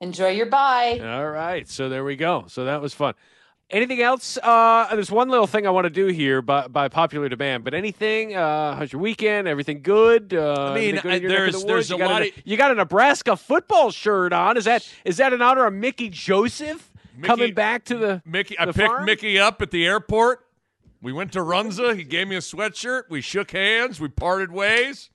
Enjoy 0.00 0.28
your 0.28 0.46
bye. 0.46 1.00
All 1.02 1.30
right, 1.30 1.68
so 1.68 1.88
there 1.88 2.04
we 2.04 2.16
go. 2.16 2.44
So 2.48 2.66
that 2.66 2.82
was 2.82 2.92
fun. 2.92 3.14
Anything 3.68 4.00
else? 4.00 4.38
Uh, 4.40 4.86
there's 4.94 5.10
one 5.10 5.28
little 5.28 5.48
thing 5.48 5.66
I 5.66 5.70
want 5.70 5.86
to 5.86 5.90
do 5.90 6.06
here 6.06 6.40
by, 6.40 6.68
by 6.68 6.88
popular 6.88 7.28
demand. 7.28 7.64
But 7.64 7.74
anything? 7.74 8.36
Uh, 8.36 8.76
how's 8.76 8.92
your 8.92 9.02
weekend? 9.02 9.48
Everything 9.48 9.82
good? 9.82 10.32
Uh, 10.32 10.70
I 10.70 10.74
mean, 10.74 10.94
good 11.00 11.06
I- 11.12 11.16
in 11.16 11.22
your 11.22 11.30
neck 11.30 11.38
of 11.38 11.44
there's- 11.52 11.62
the 11.62 11.66
there's 11.66 11.90
a 11.90 11.94
you 11.94 11.98
got 11.98 12.10
lot 12.10 12.22
a, 12.22 12.28
of- 12.28 12.34
you 12.44 12.56
got 12.56 12.70
a 12.70 12.74
Nebraska 12.76 13.36
football 13.36 13.90
shirt 13.90 14.32
on. 14.32 14.56
Is 14.56 14.66
that 14.66 14.88
is 15.04 15.16
that 15.16 15.32
in 15.32 15.42
honor 15.42 15.66
of 15.66 15.72
Mickey 15.74 16.08
Joseph 16.10 16.92
coming 17.22 17.54
back 17.54 17.84
to 17.86 17.96
the 17.98 18.22
Mickey, 18.24 18.56
I 18.56 18.66
the 18.66 18.72
picked 18.72 18.86
farm? 18.86 19.04
Mickey 19.04 19.38
up 19.38 19.60
at 19.60 19.72
the 19.72 19.84
airport. 19.84 20.44
We 21.02 21.12
went 21.12 21.32
to 21.32 21.40
Runza. 21.40 21.96
He 21.96 22.04
gave 22.04 22.28
me 22.28 22.36
a 22.36 22.40
sweatshirt. 22.40 23.04
We 23.10 23.20
shook 23.20 23.50
hands. 23.50 23.98
We 23.98 24.08
parted 24.08 24.52
ways. 24.52 25.10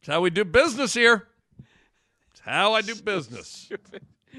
It's 0.00 0.06
how 0.08 0.20
we 0.20 0.30
do 0.30 0.44
business 0.44 0.94
here. 0.94 1.26
It's 2.30 2.40
how 2.44 2.72
I 2.74 2.82
do 2.82 2.94
business. 3.02 3.68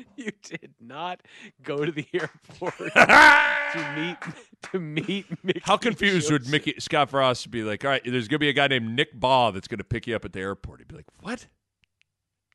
You 0.16 0.32
did 0.44 0.74
not 0.80 1.22
go 1.64 1.86
to 1.86 1.92
the 1.92 2.06
airport 2.14 2.78
to 2.94 3.94
meet 3.96 4.18
to 4.72 4.80
meet 4.80 5.44
Mickey. 5.44 5.62
How 5.64 5.78
confused 5.78 6.32
would 6.32 6.42
Joseph. 6.42 6.52
Mickey 6.52 6.76
Scott 6.80 7.10
Frost 7.10 7.50
be 7.52 7.64
like, 7.64 7.84
all 7.86 7.92
right, 7.92 8.02
there's 8.04 8.28
going 8.28 8.36
to 8.36 8.40
be 8.40 8.50
a 8.50 8.54
guy 8.54 8.68
named 8.68 8.96
Nick 8.96 9.18
Bahe 9.20 9.54
that's 9.54 9.68
going 9.68 9.78
to 9.78 9.84
pick 9.84 10.08
you 10.08 10.16
up 10.16 10.26
at 10.26 10.34
the 10.34 10.40
airport. 10.40 10.80
He'd 10.82 10.88
be 10.90 10.96
like, 10.98 11.06
what? 11.22 11.48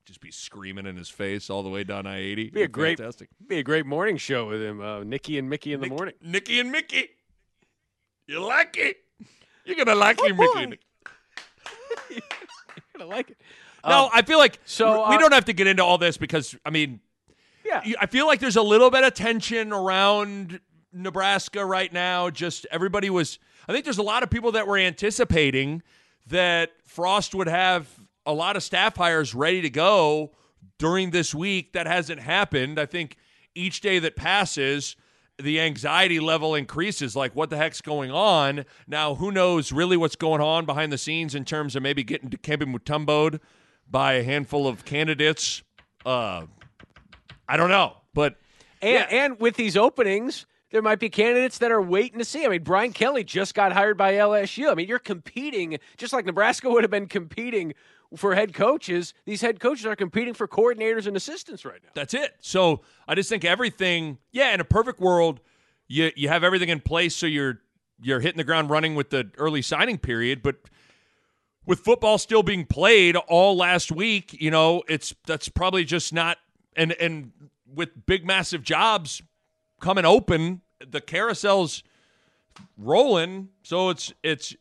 Just 0.05 0.21
be 0.21 0.31
screaming 0.31 0.87
in 0.87 0.97
his 0.97 1.09
face 1.09 1.49
all 1.49 1.63
the 1.63 1.71
way 1.71 1.83
down 1.83 2.07
I 2.07 2.19
80. 2.19 2.51
Be 2.51 2.63
a 2.63 2.69
great, 2.69 2.99
Fantastic. 2.99 3.31
be 3.49 3.59
a 3.59 3.63
great 3.63 3.87
morning 3.87 4.19
show 4.19 4.47
with 4.49 4.61
him, 4.63 4.81
uh, 4.83 5.03
Nikki 5.03 5.39
and 5.39 5.49
Mickey 5.49 5.73
in 5.73 5.81
the 5.81 5.89
morning. 5.89 6.15
Nicky 6.23 6.61
and 6.61 6.71
Mickey. 6.71 7.09
You 8.27 8.41
like 8.47 8.77
it? 8.77 8.99
You're 9.65 9.77
gonna 9.83 9.95
like 9.99 10.19
it, 10.23 10.37
Mickey. 10.37 10.79
You're 12.11 12.21
gonna 12.99 13.11
like 13.11 13.31
it. 13.31 13.39
No, 13.87 14.05
Um, 14.05 14.11
I 14.13 14.23
feel 14.23 14.39
like 14.39 14.59
so, 14.67 15.09
we 15.09 15.17
uh, 15.17 15.19
don't 15.19 15.33
have 15.33 15.47
to 15.47 15.53
get 15.55 15.67
into 15.67 15.83
all 15.85 15.97
this 15.99 16.17
because 16.19 16.55
I 16.67 16.71
mean, 16.71 17.01
Yeah. 17.85 17.97
I 18.01 18.07
feel 18.07 18.27
like 18.27 18.41
there's 18.41 18.57
a 18.57 18.63
little 18.63 18.91
bit 18.91 19.05
of 19.05 19.15
tension 19.15 19.73
around 19.73 20.61
Nebraska 20.93 21.65
right 21.65 21.93
now. 21.93 22.31
Just 22.31 22.67
everybody 22.71 23.11
was. 23.11 23.39
I 23.69 23.73
think 23.73 23.85
there's 23.85 23.99
a 23.99 24.03
lot 24.03 24.23
of 24.23 24.31
people 24.31 24.53
that 24.53 24.67
were 24.67 24.79
anticipating 24.79 25.83
that 26.29 26.71
Frost 26.85 27.35
would 27.35 27.49
have 27.49 27.89
a 28.27 28.33
lot 28.33 28.57
of 28.57 28.63
staff 28.63 28.97
hires 28.97 29.35
ready 29.35 29.63
to 29.63 29.71
go 29.71 30.33
during 30.79 31.11
this 31.11 31.35
week. 31.35 31.73
That 31.73 31.87
hasn't 31.87 32.21
happened. 32.21 32.79
I 32.79 32.87
think 32.87 33.17
each 33.55 33.81
day 33.81 33.99
that 34.01 34.17
passes, 34.17 34.97
the 35.39 35.61
anxiety 35.61 36.21
level 36.21 36.55
increases. 36.55 37.17
Like, 37.17 37.35
what 37.35 37.51
the 37.51 37.57
heck's 37.57 37.81
going 37.81 38.11
on? 38.11 38.65
Now, 38.87 39.15
who 39.15 39.33
knows 39.33 39.73
really 39.73 39.97
what's 39.97 40.17
going 40.17 40.41
on 40.41 40.65
behind 40.65 40.93
the 40.93 40.99
scenes 40.99 41.35
in 41.35 41.45
terms 41.45 41.75
of 41.77 41.83
maybe 41.83 42.05
getting 42.05 42.31
Dikembe 42.31 42.73
Mutombo'd 42.73 43.41
by 43.91 44.15
a 44.15 44.23
handful 44.23 44.67
of 44.67 44.85
candidates? 44.85 45.63
Uh, 46.07 46.47
I 47.49 47.57
don't 47.57 47.71
know, 47.71 47.97
but 48.13 48.37
And 48.83 49.07
and 49.11 49.41
with 49.41 49.57
these 49.57 49.77
openings, 49.77 50.47
there 50.71 50.83
might 50.83 50.99
be 50.99 51.09
candidates 51.09 51.59
that 51.59 51.71
are 51.71 51.81
waiting 51.81 52.19
to 52.19 52.25
see. 52.25 52.45
I 52.45 52.49
mean, 52.49 52.63
Brian 52.63 52.93
Kelly 52.93 53.25
just 53.25 53.55
got 53.55 53.73
hired 53.73 53.97
by 53.97 54.15
LSU. 54.15 54.71
I 54.71 54.75
mean, 54.75 54.89
you're 54.89 54.99
competing 54.99 55.79
just 55.97 56.13
like 56.13 56.27
Nebraska 56.27 56.69
would 56.69 56.83
have 56.83 56.91
been 56.91 57.07
competing 57.07 57.75
for 58.17 58.35
head 58.35 58.55
coaches. 58.55 59.15
These 59.25 59.41
head 59.41 59.61
coaches 59.61 59.87
are 59.87 59.97
competing 59.97 60.35
for 60.35 60.47
coordinators 60.47 61.07
and 61.07 61.17
assistants 61.17 61.65
right 61.65 61.81
now. 61.83 61.91
That's 61.95 62.15
it. 62.15 62.33
So 62.41 62.83
I 63.07 63.15
just 63.15 63.29
think 63.29 63.45
everything. 63.45 64.19
Yeah, 64.33 64.53
in 64.53 64.61
a 64.61 64.65
perfect 64.65 65.01
world, 65.01 65.41
you 65.89 66.11
you 66.17 66.29
have 66.29 66.45
everything 66.45 66.69
in 66.69 66.81
place, 66.81 67.15
so 67.15 67.27
you're 67.27 67.61
you're 68.01 68.21
hitting 68.21 68.39
the 68.39 68.45
ground 68.45 68.71
running 68.71 68.95
with 68.95 69.11
the 69.11 69.31
early 69.39 69.63
signing 69.63 69.99
period. 69.99 70.43
But 70.43 70.57
with 71.67 71.81
football 71.81 72.19
still 72.19 72.43
being 72.43 72.67
played 72.67 73.17
all 73.17 73.57
last 73.57 73.91
week, 73.93 74.33
you 74.41 74.51
know, 74.51 74.83
it's 74.89 75.15
that's 75.27 75.49
probably 75.49 75.85
just 75.85 76.13
not. 76.13 76.39
And 76.77 76.93
and 76.93 77.33
with 77.73 78.07
big 78.07 78.25
massive 78.27 78.63
jobs 78.63 79.23
coming 79.81 80.05
open, 80.05 80.63
the 80.81 81.01
carousel's 81.01 81.83
rolling. 82.77 83.49
So 83.63 83.91
it's 83.91 84.13
it's 84.23 84.55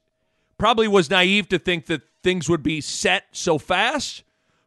probably 0.58 0.88
was 0.88 1.10
naive 1.10 1.50
to 1.50 1.60
think 1.60 1.88
that 1.88 2.02
things 2.24 2.50
would 2.50 2.64
be 2.64 2.82
set 2.82 3.26
so 3.32 3.58
fast. 3.58 4.24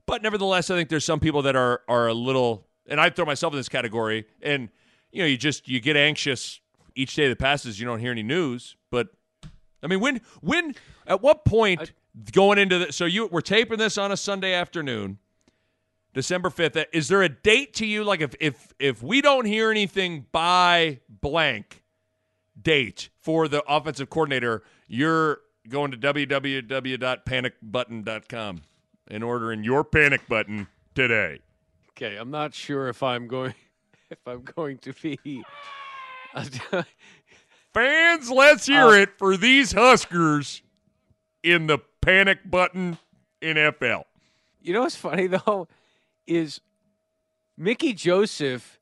But 0.07 0.22
nevertheless, 0.22 0.70
I 0.70 0.76
think 0.76 0.88
there's 0.88 1.05
some 1.05 1.20
people 1.20 1.42
that 1.42 1.57
are 1.57 1.82
are 1.88 2.09
a 2.09 2.14
little, 2.14 2.66
and 2.86 3.01
I 3.01 3.11
throw 3.11 3.24
myself 3.24 3.53
in 3.53 3.59
this 3.59 3.68
category. 3.68 4.26
And 4.42 4.68
you 5.11 5.22
know, 5.22 5.26
you 5.26 5.36
just 5.36 5.68
you 5.68 5.80
get 5.80 5.97
anxious 5.97 6.61
each 6.94 7.14
day 7.14 7.28
that 7.28 7.38
passes. 7.38 7.80
You 7.80 7.86
don't 7.86 7.99
hear 7.99 8.12
any 8.12 8.22
news. 8.22 8.76
But 8.90 9.09
I 9.82 9.86
mean, 9.88 10.01
when 10.01 10.20
when 10.40 10.74
at 11.07 11.22
what 11.22 11.44
point 11.44 11.92
going 12.32 12.59
into 12.59 12.78
the 12.78 12.92
so 12.92 13.05
you 13.05 13.26
we're 13.26 13.40
taping 13.40 13.78
this 13.78 13.99
on 13.99 14.12
a 14.12 14.16
Sunday 14.16 14.55
afternoon, 14.55 15.18
December 16.17 16.49
fifth. 16.49 16.79
Is 16.95 17.09
there 17.09 17.23
a 17.23 17.29
date 17.29 17.75
to 17.75 17.85
you? 17.87 18.03
Like 18.03 18.23
if 18.23 18.35
if 18.41 18.73
if 18.79 19.03
we 19.03 19.21
don't 19.21 19.45
hear 19.45 19.71
anything 19.71 20.25
by 20.33 21.01
blank 21.21 21.83
date 22.61 23.11
for 23.21 23.49
the 23.49 23.62
offensive 23.69 24.09
coordinator, 24.09 24.62
you're 24.89 25.41
going 25.69 25.91
to 25.91 25.99
www.panicbutton.com 25.99 28.62
and 29.09 29.23
ordering 29.23 29.62
your 29.62 29.85
panic 29.85 30.27
button 30.27 30.67
today. 30.95 31.41
Okay, 31.91 32.17
I'm 32.17 32.31
not 32.31 32.55
sure 32.55 32.89
if 32.89 33.03
I'm 33.03 33.29
going 33.29 33.53
if 34.11 34.27
I'm 34.27 34.41
going 34.41 34.79
to 34.79 34.95
be 34.95 35.45
Fans, 37.75 38.31
let's 38.31 38.64
hear 38.64 38.87
Uh, 38.87 38.93
it 38.93 39.19
for 39.19 39.37
these 39.37 39.73
Huskers 39.73 40.62
in 41.43 41.67
the 41.67 41.77
panic 42.01 42.51
button 42.51 42.97
NFL. 43.43 44.05
You 44.62 44.73
know 44.73 44.81
what's 44.81 44.97
funny 44.97 45.27
though 45.27 45.69
is 46.27 46.61
Mickey 47.57 47.93
Joseph 47.93 48.81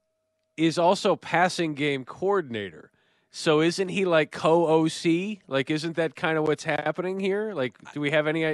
is 0.57 0.78
also 0.78 1.16
passing 1.16 1.74
game 1.74 2.05
coordinator. 2.05 2.90
So 3.30 3.61
isn't 3.61 3.88
he 3.88 4.05
like 4.05 4.30
co 4.30 4.84
OC? 4.84 5.38
Like, 5.49 5.70
isn't 5.70 5.97
that 5.97 6.14
kind 6.14 6.38
of 6.38 6.47
what's 6.47 6.64
happening 6.64 7.18
here? 7.18 7.53
Like, 7.53 7.76
do 7.92 8.01
we 8.01 8.12
have 8.12 8.26
any? 8.26 8.45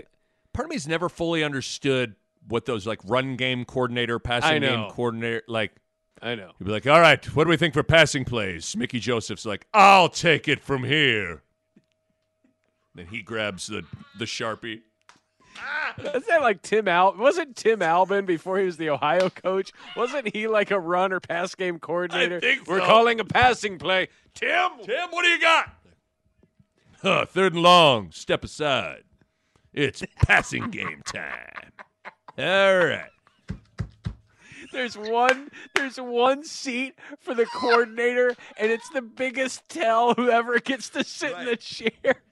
Part 0.53 0.67
of 0.67 0.71
me's 0.71 0.89
never 0.89 1.09
fully 1.09 1.45
understood 1.45 2.17
what 2.49 2.65
those 2.65 2.87
like 2.87 3.01
run 3.05 3.37
game 3.37 3.65
coordinator, 3.65 4.19
passing 4.19 4.63
game 4.63 4.89
coordinator, 4.91 5.43
like 5.47 5.73
I 6.23 6.35
know. 6.35 6.53
You'd 6.59 6.67
be 6.67 6.73
like, 6.73 6.87
all 6.87 7.01
right, 7.01 7.25
what 7.35 7.45
do 7.45 7.51
we 7.51 7.57
think 7.57 7.75
for 7.75 7.83
passing 7.83 8.25
plays? 8.25 8.77
Mickey 8.77 9.01
Joseph's 9.01 9.47
like, 9.47 9.67
I'll 9.73 10.09
take 10.09 10.49
it 10.49 10.61
from 10.61 10.85
here. 10.85 11.43
Then 12.95 13.07
he 13.07 13.23
grabs 13.23 13.67
the 13.67 13.85
the 14.19 14.25
sharpie. 14.25 14.81
Ah. 15.59 15.95
Is 16.15 16.27
that 16.27 16.41
like 16.43 16.63
Tim 16.63 16.89
Al? 16.89 17.17
Wasn't 17.17 17.57
Tim 17.57 17.83
Albin 17.83 18.25
before 18.25 18.59
he 18.59 18.65
was 18.65 18.77
the 18.77 18.91
Ohio 18.91 19.29
coach? 19.31 19.73
Wasn't 19.97 20.35
he 20.35 20.47
like 20.47 20.71
a 20.71 20.79
run 20.81 21.13
or 21.13 21.21
pass 21.21 21.55
game 21.55 21.79
coordinator? 21.79 22.41
think 22.41 22.67
We're 22.67 22.81
so. 22.81 22.87
calling 22.87 23.21
a 23.21 23.25
passing 23.25 23.79
play. 23.79 24.09
Tim, 24.35 24.71
Tim, 24.85 25.11
what 25.11 25.23
do 25.23 25.29
you 25.29 25.41
got? 25.41 25.75
Huh, 27.03 27.25
third 27.27 27.55
and 27.55 27.63
long. 27.63 28.11
Step 28.13 28.45
aside. 28.45 29.05
It's 29.73 30.03
passing 30.25 30.71
game 30.71 31.03
time. 31.05 31.73
All 32.39 32.87
right. 32.87 33.09
There's 34.73 34.97
one. 34.97 35.51
There's 35.75 35.97
one 36.01 36.45
seat 36.45 36.95
for 37.19 37.35
the 37.35 37.47
coordinator, 37.47 38.37
and 38.57 38.71
it's 38.71 38.89
the 38.91 39.03
biggest 39.03 39.69
tell 39.69 40.15
whoever 40.15 40.61
gets 40.61 40.91
to 40.91 41.03
sit 41.03 41.37
in 41.37 41.45
the 41.47 41.57
chair. 41.57 42.23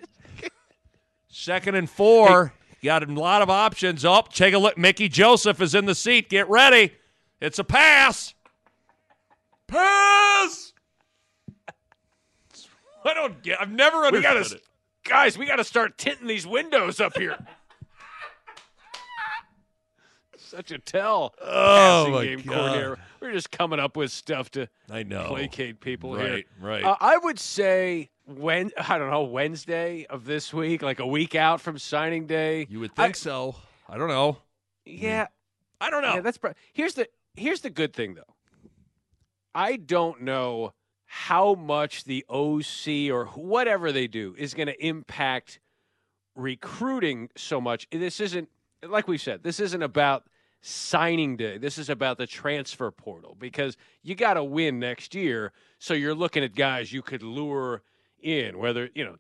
Second 1.28 1.74
and 1.74 1.90
four. 1.90 2.52
Got 2.82 3.08
a 3.08 3.12
lot 3.12 3.42
of 3.42 3.50
options. 3.50 4.04
Oh, 4.04 4.22
take 4.32 4.54
a 4.54 4.58
look. 4.58 4.78
Mickey 4.78 5.08
Joseph 5.08 5.60
is 5.60 5.74
in 5.74 5.86
the 5.86 5.94
seat. 5.94 6.28
Get 6.28 6.48
ready. 6.48 6.92
It's 7.40 7.58
a 7.58 7.64
pass. 7.64 8.34
Pass. 9.66 10.72
I 13.04 13.14
don't 13.14 13.42
get. 13.42 13.60
I've 13.60 13.70
never 13.72 14.08
We 14.10 14.20
gotta, 14.22 14.40
it. 14.40 14.62
guys. 15.04 15.36
We 15.36 15.46
gotta 15.46 15.64
start 15.64 15.98
tinting 15.98 16.26
these 16.28 16.46
windows 16.46 17.00
up 17.00 17.16
here. 17.16 17.36
Such 20.36 20.70
a 20.70 20.78
tell. 20.78 21.34
Oh, 21.42 22.10
my 22.10 22.24
game 22.24 22.38
God. 22.40 22.54
coordinator. 22.54 22.98
We're 23.20 23.32
just 23.32 23.50
coming 23.50 23.78
up 23.80 23.96
with 23.96 24.10
stuff 24.10 24.50
to 24.52 24.68
I 24.90 25.02
know. 25.02 25.26
placate 25.28 25.80
people 25.80 26.14
here. 26.16 26.32
Right, 26.32 26.46
right. 26.60 26.84
Uh, 26.84 26.96
I 27.00 27.18
would 27.18 27.38
say 27.38 28.08
when 28.28 28.70
I 28.76 28.98
don't 28.98 29.10
know 29.10 29.24
Wednesday 29.24 30.06
of 30.08 30.24
this 30.24 30.52
week, 30.52 30.82
like 30.82 31.00
a 31.00 31.06
week 31.06 31.34
out 31.34 31.60
from 31.60 31.78
signing 31.78 32.26
day. 32.26 32.66
You 32.68 32.80
would 32.80 32.94
think 32.94 33.16
so. 33.16 33.56
I 33.88 33.96
don't 33.96 34.08
know. 34.08 34.38
Yeah, 34.84 35.26
I 35.80 35.90
don't 35.90 36.02
know. 36.02 36.14
Yeah, 36.14 36.20
that's 36.20 36.38
here's 36.72 36.94
the 36.94 37.08
here's 37.34 37.62
the 37.62 37.70
good 37.70 37.94
thing 37.94 38.14
though. 38.14 38.34
I 39.54 39.76
don't 39.76 40.22
know 40.22 40.74
how 41.06 41.54
much 41.54 42.04
the 42.04 42.24
OC 42.28 43.10
or 43.10 43.26
whatever 43.34 43.92
they 43.92 44.06
do 44.06 44.34
is 44.36 44.52
going 44.52 44.66
to 44.66 44.86
impact 44.86 45.58
recruiting 46.36 47.30
so 47.34 47.60
much. 47.60 47.88
This 47.90 48.20
isn't 48.20 48.48
like 48.86 49.08
we 49.08 49.16
said. 49.16 49.42
This 49.42 49.58
isn't 49.58 49.82
about 49.82 50.24
signing 50.60 51.36
day. 51.36 51.56
This 51.56 51.78
is 51.78 51.88
about 51.88 52.18
the 52.18 52.26
transfer 52.26 52.90
portal 52.90 53.36
because 53.38 53.76
you 54.02 54.14
got 54.14 54.34
to 54.34 54.44
win 54.44 54.78
next 54.78 55.14
year. 55.14 55.52
So 55.78 55.94
you're 55.94 56.14
looking 56.14 56.44
at 56.44 56.54
guys 56.54 56.92
you 56.92 57.00
could 57.00 57.22
lure 57.22 57.82
in. 58.22 58.58
Whether 58.58 58.90
you 58.94 59.04
know, 59.04 59.16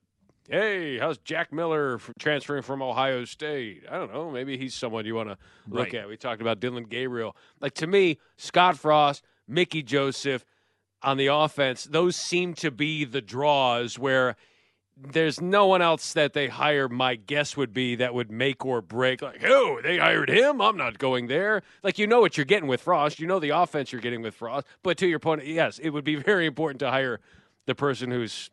hey, 0.48 0.98
how's 0.98 1.18
Jack 1.18 1.52
Miller 1.52 2.00
transferring 2.18 2.62
from 2.62 2.82
Ohio 2.82 3.24
State? 3.24 3.84
I 3.90 3.98
don't 3.98 4.12
know. 4.12 4.30
Maybe 4.30 4.56
he's 4.58 4.74
someone 4.74 5.04
you 5.06 5.14
want 5.14 5.28
to 5.30 5.38
look 5.68 5.86
Right. 5.92 5.94
at. 5.94 6.08
We 6.08 6.16
talked 6.16 6.40
about 6.40 6.60
Dillon 6.60 6.84
Gabriel. 6.84 7.36
Like 7.60 7.74
to 7.74 7.86
me, 7.86 8.18
Scott 8.36 8.78
Frost, 8.78 9.24
Mickey 9.46 9.82
Joseph 9.82 10.44
on 11.02 11.16
the 11.16 11.26
offense, 11.28 11.84
those 11.84 12.16
seem 12.16 12.54
to 12.54 12.70
be 12.70 13.04
the 13.04 13.20
draws 13.20 13.98
where 13.98 14.36
there's 15.00 15.40
no 15.40 15.64
one 15.66 15.80
else 15.80 16.12
that 16.14 16.32
they 16.32 16.48
hire. 16.48 16.88
My 16.88 17.14
guess 17.14 17.56
would 17.56 17.72
be 17.72 17.94
that 17.96 18.14
would 18.14 18.32
make 18.32 18.64
or 18.66 18.82
break. 18.82 19.22
Like, 19.22 19.44
oh, 19.44 19.80
they 19.80 19.98
hired 19.98 20.28
him. 20.28 20.60
I'm 20.60 20.76
not 20.76 20.98
going 20.98 21.28
there. 21.28 21.62
Like, 21.84 22.00
you 22.00 22.08
know 22.08 22.20
what 22.20 22.36
you're 22.36 22.44
getting 22.44 22.68
with 22.68 22.80
Frost. 22.80 23.20
You 23.20 23.28
know 23.28 23.38
the 23.38 23.50
offense 23.50 23.92
you're 23.92 24.00
getting 24.00 24.22
with 24.22 24.34
Frost. 24.34 24.66
But 24.82 24.98
to 24.98 25.06
your 25.06 25.20
point, 25.20 25.46
yes, 25.46 25.78
it 25.78 25.90
would 25.90 26.02
be 26.02 26.16
very 26.16 26.46
important 26.46 26.80
to 26.80 26.90
hire 26.90 27.20
the 27.66 27.76
person 27.76 28.10
who's 28.10 28.50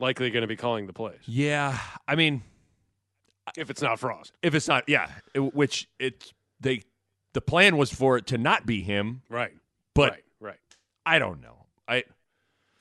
likely 0.00 0.30
going 0.30 0.42
to 0.42 0.46
be 0.48 0.56
calling 0.56 0.86
the 0.86 0.92
plays. 0.92 1.18
Yeah, 1.26 1.78
I 2.08 2.14
mean, 2.16 2.42
if 3.56 3.70
it's 3.70 3.82
not 3.82 3.98
Frost, 4.00 4.32
if 4.42 4.54
it's 4.54 4.68
not, 4.68 4.88
yeah, 4.88 5.08
it- 5.34 5.54
which 5.54 5.88
it 5.98 6.32
they 6.60 6.82
the 7.32 7.40
plan 7.40 7.76
was 7.76 7.92
for 7.92 8.16
it 8.16 8.26
to 8.28 8.38
not 8.38 8.66
be 8.66 8.82
him, 8.82 9.22
right? 9.28 9.52
But 9.94 10.10
right, 10.12 10.24
right. 10.40 10.58
I 11.06 11.18
don't 11.18 11.40
know. 11.40 11.64
I 11.88 12.04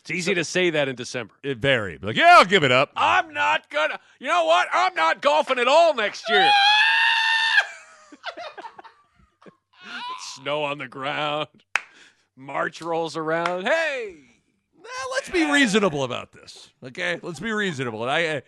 It's 0.02 0.12
easy 0.12 0.34
to 0.36 0.44
say 0.44 0.70
that 0.72 0.88
in 0.88 0.96
December. 0.96 1.34
it 1.44 1.58
varied. 1.60 2.04
Like, 2.04 2.16
yeah, 2.16 2.38
I'll 2.40 2.46
give 2.46 2.64
it 2.64 2.72
up. 2.72 2.92
I'm 2.96 3.34
not 3.34 3.70
gonna. 3.70 4.00
You 4.20 4.28
know 4.28 4.46
what? 4.46 4.68
I'm 4.74 4.94
not 4.96 5.22
golfing 5.22 5.60
at 5.60 5.68
all 5.68 5.94
next 5.94 6.24
year. 6.30 6.50
Snow 10.36 10.64
on 10.64 10.78
the 10.78 10.88
ground. 10.88 11.48
March 12.36 12.82
rolls 12.82 13.18
around. 13.18 13.66
Hey, 13.68 14.16
let's 15.12 15.30
be 15.30 15.52
reasonable 15.52 16.04
about 16.04 16.32
this. 16.32 16.70
Okay, 16.84 17.20
let's 17.22 17.40
be 17.40 17.52
reasonable. 17.52 18.04
And 18.04 18.12
I, 18.12 18.26
uh, 18.28 18.42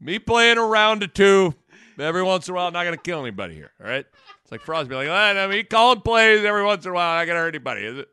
me 0.00 0.18
playing 0.18 0.58
a 0.58 0.64
round 0.64 1.02
or 1.02 1.06
two 1.06 1.54
every 1.98 2.22
once 2.22 2.48
in 2.48 2.52
a 2.52 2.56
while, 2.56 2.66
I'm 2.66 2.72
not 2.72 2.84
gonna 2.84 2.96
kill 2.96 3.20
anybody 3.20 3.54
here. 3.54 3.70
All 3.80 3.86
right. 3.86 4.06
It's 4.42 4.50
like 4.50 4.62
Frost 4.62 4.88
be 4.88 4.94
like, 4.94 5.08
ah, 5.08 5.32
no, 5.32 5.48
me 5.48 5.62
calling 5.62 6.00
plays 6.00 6.44
every 6.44 6.64
once 6.64 6.84
in 6.84 6.90
a 6.90 6.94
while, 6.94 7.18
not 7.18 7.26
gonna 7.26 7.38
hurt 7.38 7.54
anybody, 7.54 7.84
is 7.84 7.98
it? 7.98 8.08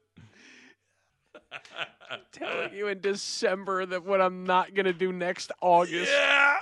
I'm 2.09 2.20
telling 2.32 2.74
you 2.74 2.88
in 2.88 2.99
December 3.01 3.86
that 3.86 4.05
what 4.05 4.22
I'm 4.22 4.45
not 4.45 4.74
gonna 4.74 4.93
do 4.93 5.11
next 5.11 5.51
August. 5.61 6.11
Yeah. 6.11 6.57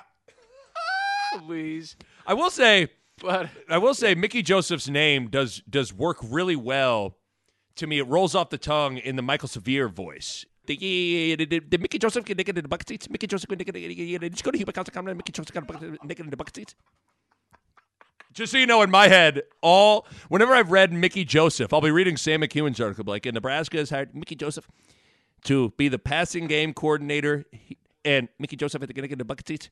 Please. 1.45 1.95
I 2.25 2.33
will 2.33 2.49
say, 2.49 2.89
But 3.21 3.49
I 3.69 3.77
will 3.77 3.93
say, 3.93 4.15
Mickey 4.15 4.41
Joseph's 4.41 4.87
name 4.89 5.27
does 5.27 5.61
does 5.69 5.93
work 5.93 6.17
really 6.23 6.55
well. 6.55 7.17
To 7.77 7.87
me, 7.87 7.99
it 7.99 8.07
rolls 8.07 8.35
off 8.35 8.49
the 8.49 8.57
tongue 8.57 8.97
in 8.97 9.17
the 9.17 9.21
Michael 9.21 9.49
Severe 9.49 9.89
voice. 9.89 10.45
The, 10.67 11.77
Mickey 11.79 11.97
Joseph 11.99 12.25
get 12.25 12.37
naked 12.37 12.57
in 12.57 12.63
the 12.63 12.67
bucket 12.67 12.89
seats. 12.89 13.09
Mickey 13.09 13.27
Joseph 13.27 13.49
get 13.49 13.59
naked. 13.59 14.31
Just 14.31 14.43
go 14.43 14.51
to 14.51 14.57
HuberCouch.com 14.57 15.07
and 15.07 15.17
Mickey 15.17 15.31
Joseph 15.31 15.53
got 15.53 15.81
naked 16.03 16.25
in 16.25 16.29
the 16.29 16.37
bucket 16.37 16.55
seats. 16.55 16.75
Just 18.33 18.51
so 18.51 18.57
you 18.57 18.67
know, 18.67 18.81
in 18.81 18.91
my 18.91 19.07
head, 19.07 19.43
all 19.61 20.05
whenever 20.27 20.53
I've 20.53 20.69
read 20.69 20.91
Mickey 20.91 21.23
Joseph, 21.23 21.71
I'll 21.71 21.79
be 21.79 21.91
reading 21.91 22.17
Sam 22.17 22.41
McKewon's 22.41 22.81
article 22.81 23.05
like, 23.07 23.25
Nebraska 23.25 23.77
has 23.77 23.89
hired 23.89 24.13
Mickey 24.13 24.35
Joseph 24.35 24.67
to 25.45 25.69
be 25.77 25.87
the 25.87 25.99
passing 25.99 26.47
game 26.47 26.73
coordinator, 26.73 27.45
and 28.03 28.27
Mickey 28.37 28.57
Joseph 28.57 28.81
had 28.81 28.89
to 28.89 28.93
get 28.93 29.09
in 29.09 29.17
the 29.17 29.23
bucket 29.23 29.47
seats. 29.47 29.69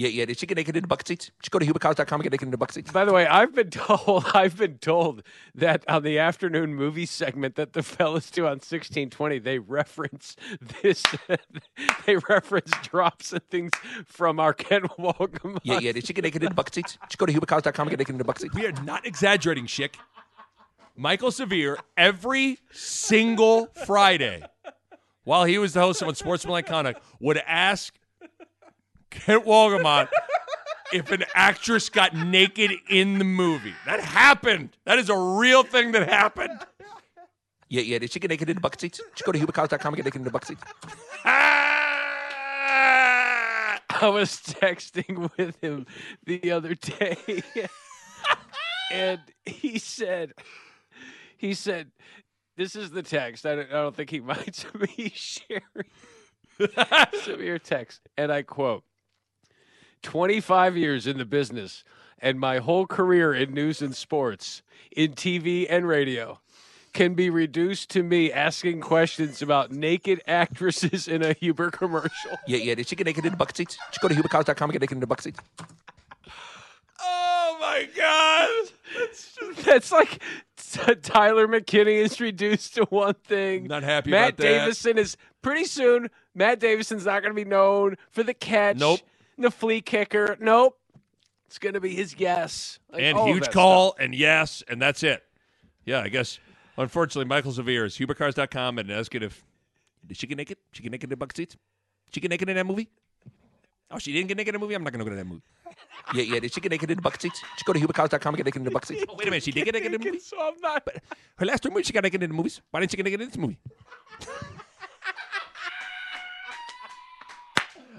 Yeah, 0.00 0.08
yeah. 0.08 0.24
Did 0.24 0.38
she 0.38 0.46
get 0.46 0.56
naked 0.56 0.74
in 0.74 0.80
the 0.80 0.88
bucket 0.88 1.08
seats? 1.08 1.30
Just 1.42 1.50
go 1.50 1.58
to 1.58 1.66
HuberCouch.com 1.66 2.20
and 2.20 2.22
get 2.22 2.32
naked 2.32 2.46
in 2.46 2.50
the 2.52 2.56
bucket 2.56 2.74
seats. 2.74 2.90
by 2.90 3.04
the 3.04 3.12
way, 3.12 3.26
I've 3.26 3.54
been 3.54 3.68
told 3.68 4.24
I've 4.34 4.56
been 4.56 4.78
told 4.78 5.22
that 5.54 5.84
on 5.90 6.04
the 6.04 6.18
afternoon 6.18 6.74
movie 6.74 7.04
segment 7.04 7.56
that 7.56 7.74
the 7.74 7.82
fellas 7.82 8.30
do 8.30 8.46
on 8.46 8.60
sixteen 8.60 9.10
twenty, 9.10 9.38
they 9.38 9.58
reference 9.58 10.36
this 10.80 11.04
they 12.06 12.16
reference 12.30 12.70
drops 12.82 13.34
and 13.34 13.46
things 13.50 13.72
from 14.06 14.40
our 14.40 14.54
Kent 14.54 14.86
Wolgamott. 14.98 15.58
Yeah, 15.64 15.80
yeah. 15.80 15.92
Did 15.92 16.06
she 16.06 16.14
get 16.14 16.24
naked 16.24 16.42
in 16.42 16.48
the 16.48 16.54
bucket 16.54 16.76
seats? 16.76 16.96
Just 17.02 17.18
go 17.18 17.26
to 17.26 17.32
HuberCouch.com 17.34 17.86
and 17.86 17.90
get 17.90 17.98
naked 17.98 18.14
in 18.14 18.18
the 18.18 18.24
bucket 18.24 18.40
seats. 18.40 18.54
We 18.54 18.64
are 18.64 18.72
not 18.72 19.04
exaggerating, 19.06 19.66
Schick. 19.66 19.96
Michael 20.96 21.30
Severe, 21.30 21.76
every 21.98 22.58
single 22.72 23.66
Friday, 23.84 24.44
while 25.24 25.44
he 25.44 25.58
was 25.58 25.74
the 25.74 25.80
host 25.80 26.00
of 26.00 26.08
Unsportsmanlike 26.08 26.64
Conduct, 26.64 27.02
would 27.20 27.36
ask 27.46 27.94
Kent 29.10 29.44
Wolgamott 29.44 30.08
if 30.92 31.10
an 31.12 31.24
actress 31.34 31.88
got 31.88 32.14
naked 32.14 32.72
in 32.88 33.18
the 33.18 33.24
movie. 33.24 33.74
That 33.86 34.00
happened. 34.00 34.76
That 34.84 34.98
is 34.98 35.08
a 35.08 35.16
real 35.16 35.62
thing 35.62 35.92
that 35.92 36.08
happened. 36.08 36.58
Yeah, 37.68 37.82
yeah. 37.82 37.98
Did 37.98 38.12
she 38.12 38.18
get 38.18 38.30
naked 38.30 38.50
in 38.50 38.56
the 38.56 38.60
bucket 38.60 38.80
seats? 38.80 38.98
Did 38.98 39.06
she 39.14 39.24
go 39.24 39.32
to 39.32 39.38
HuberCouch.com 39.38 39.94
and 39.94 39.96
get 39.96 40.04
naked 40.04 40.20
in 40.20 40.24
the 40.24 40.30
bucket 40.30 40.48
seats. 40.48 40.62
I 44.02 44.08
was 44.08 44.30
texting 44.40 45.30
with 45.36 45.60
him 45.60 45.86
the 46.24 46.52
other 46.52 46.74
day, 46.74 47.42
and 48.90 49.20
he 49.44 49.78
said, 49.78 50.32
he 51.36 51.52
said, 51.52 51.90
this 52.56 52.76
is 52.76 52.90
the 52.90 53.02
text. 53.02 53.44
I 53.44 53.56
don't, 53.56 53.68
I 53.68 53.74
don't 53.74 53.94
think 53.94 54.08
he 54.10 54.20
minds 54.20 54.64
me 54.74 55.12
sharing 55.14 55.84
severe 57.22 57.58
text, 57.58 58.00
and 58.16 58.32
I 58.32 58.42
quote: 58.42 58.84
"25 60.02 60.76
years 60.76 61.06
in 61.06 61.18
the 61.18 61.24
business, 61.24 61.84
and 62.18 62.38
my 62.38 62.58
whole 62.58 62.86
career 62.86 63.32
in 63.34 63.52
news 63.54 63.82
and 63.82 63.94
sports, 63.94 64.62
in 64.90 65.12
TV 65.12 65.66
and 65.68 65.86
radio." 65.86 66.40
Can 66.92 67.14
be 67.14 67.30
reduced 67.30 67.88
to 67.90 68.02
me 68.02 68.32
asking 68.32 68.80
questions 68.80 69.40
about 69.42 69.70
naked 69.70 70.20
actresses 70.26 71.06
in 71.06 71.22
a 71.22 71.34
Huber 71.34 71.70
commercial. 71.70 72.36
Yeah, 72.48 72.56
yeah. 72.56 72.74
Did 72.74 72.88
she 72.88 72.96
get 72.96 73.06
naked 73.06 73.24
in 73.24 73.30
the 73.30 73.36
bucket 73.36 73.56
seats? 73.56 73.78
Just 73.90 74.00
go 74.00 74.08
to 74.08 74.14
HuberCouch.com 74.16 74.70
and 74.70 74.72
get 74.72 74.80
naked 74.80 74.96
in 74.96 75.00
the 75.00 75.06
bucket 75.06 75.22
seats. 75.22 75.40
Oh 77.00 77.56
my 77.60 77.88
god! 77.96 78.72
That's, 78.98 79.36
just, 79.36 79.64
that's 79.64 79.92
like 79.92 80.20
Tyler 81.02 81.46
McKinney 81.46 82.02
is 82.02 82.20
reduced 82.20 82.74
to 82.74 82.84
one 82.86 83.14
thing. 83.14 83.68
Not 83.68 83.82
happy 83.82 84.10
Matt 84.10 84.30
about 84.30 84.36
that. 84.38 84.42
Davison 84.42 84.98
is 84.98 85.16
pretty 85.42 85.64
soon. 85.64 86.10
Matt 86.34 86.58
Davison's 86.60 87.06
not 87.06 87.22
going 87.22 87.34
to 87.34 87.44
be 87.44 87.48
known 87.48 87.96
for 88.10 88.22
the 88.22 88.34
catch. 88.34 88.78
Nope. 88.78 89.00
The 89.40 89.50
flea 89.50 89.80
kicker. 89.80 90.36
Nope. 90.38 90.78
It's 91.46 91.58
going 91.58 91.74
to 91.74 91.80
be 91.80 91.94
his 91.94 92.14
yes. 92.16 92.78
Like, 92.92 93.02
and 93.02 93.18
huge 93.18 93.50
call 93.50 93.96
and 93.98 94.14
yes, 94.14 94.62
and 94.68 94.80
that's 94.80 95.02
it. 95.02 95.24
Yeah, 95.84 96.00
I 96.00 96.08
guess. 96.08 96.38
Unfortunately, 96.76 97.24
Michael 97.24 97.50
Severe 97.52 97.84
is 97.86 97.96
hubercars.com 97.96 98.78
and 98.78 98.90
ask 98.90 99.12
it 99.14 99.22
if 99.22 99.44
did 100.06 100.16
she 100.16 100.26
get 100.26 100.36
naked? 100.36 100.58
She 100.72 100.82
get 100.82 100.92
naked 100.92 101.04
in 101.04 101.10
the 101.10 101.16
bucket 101.16 101.36
seats? 101.36 101.56
She 102.12 102.20
get 102.20 102.30
naked 102.30 102.48
in 102.48 102.56
that 102.56 102.66
movie? 102.66 102.88
Oh, 103.90 103.98
she 103.98 104.12
didn't 104.12 104.28
get 104.28 104.36
naked 104.36 104.54
in 104.54 104.56
a 104.56 104.58
movie? 104.58 104.74
I'm 104.74 104.84
not 104.84 104.92
going 104.92 105.04
to 105.04 105.04
go 105.04 105.10
to 105.10 105.16
that 105.16 105.26
movie. 105.26 105.42
Yeah, 106.14 106.22
yeah. 106.22 106.40
Did 106.40 106.52
she 106.52 106.60
get 106.60 106.70
naked 106.70 106.90
in 106.90 106.96
the 106.96 107.02
bucket 107.02 107.22
seats? 107.22 107.40
Just 107.54 107.64
go 107.64 107.72
to 107.72 107.80
hubercars.com 107.80 108.34
and 108.34 108.36
get 108.36 108.46
naked 108.46 108.60
in 108.60 108.64
the 108.64 108.70
bucket 108.70 108.88
seats. 108.88 109.04
Oh, 109.08 109.14
wait 109.18 109.26
a 109.26 109.30
minute. 109.30 109.42
She 109.42 109.52
did 109.52 109.64
get 109.64 109.74
naked 109.74 109.94
in 109.94 110.00
the 110.00 110.04
movie? 110.04 110.18
So 110.24 110.36
I'm 110.40 110.60
not. 110.60 110.84
But 110.84 111.02
her 111.36 111.46
last 111.46 111.62
two 111.62 111.70
movies, 111.70 111.86
she 111.86 111.92
got 111.92 112.04
naked 112.04 112.22
in 112.22 112.30
the 112.30 112.36
movies. 112.36 112.60
Why 112.70 112.80
didn't 112.80 112.92
she 112.92 112.96
get 112.96 113.04
naked 113.04 113.20
in 113.20 113.28
this 113.28 113.38
movie? 113.38 113.58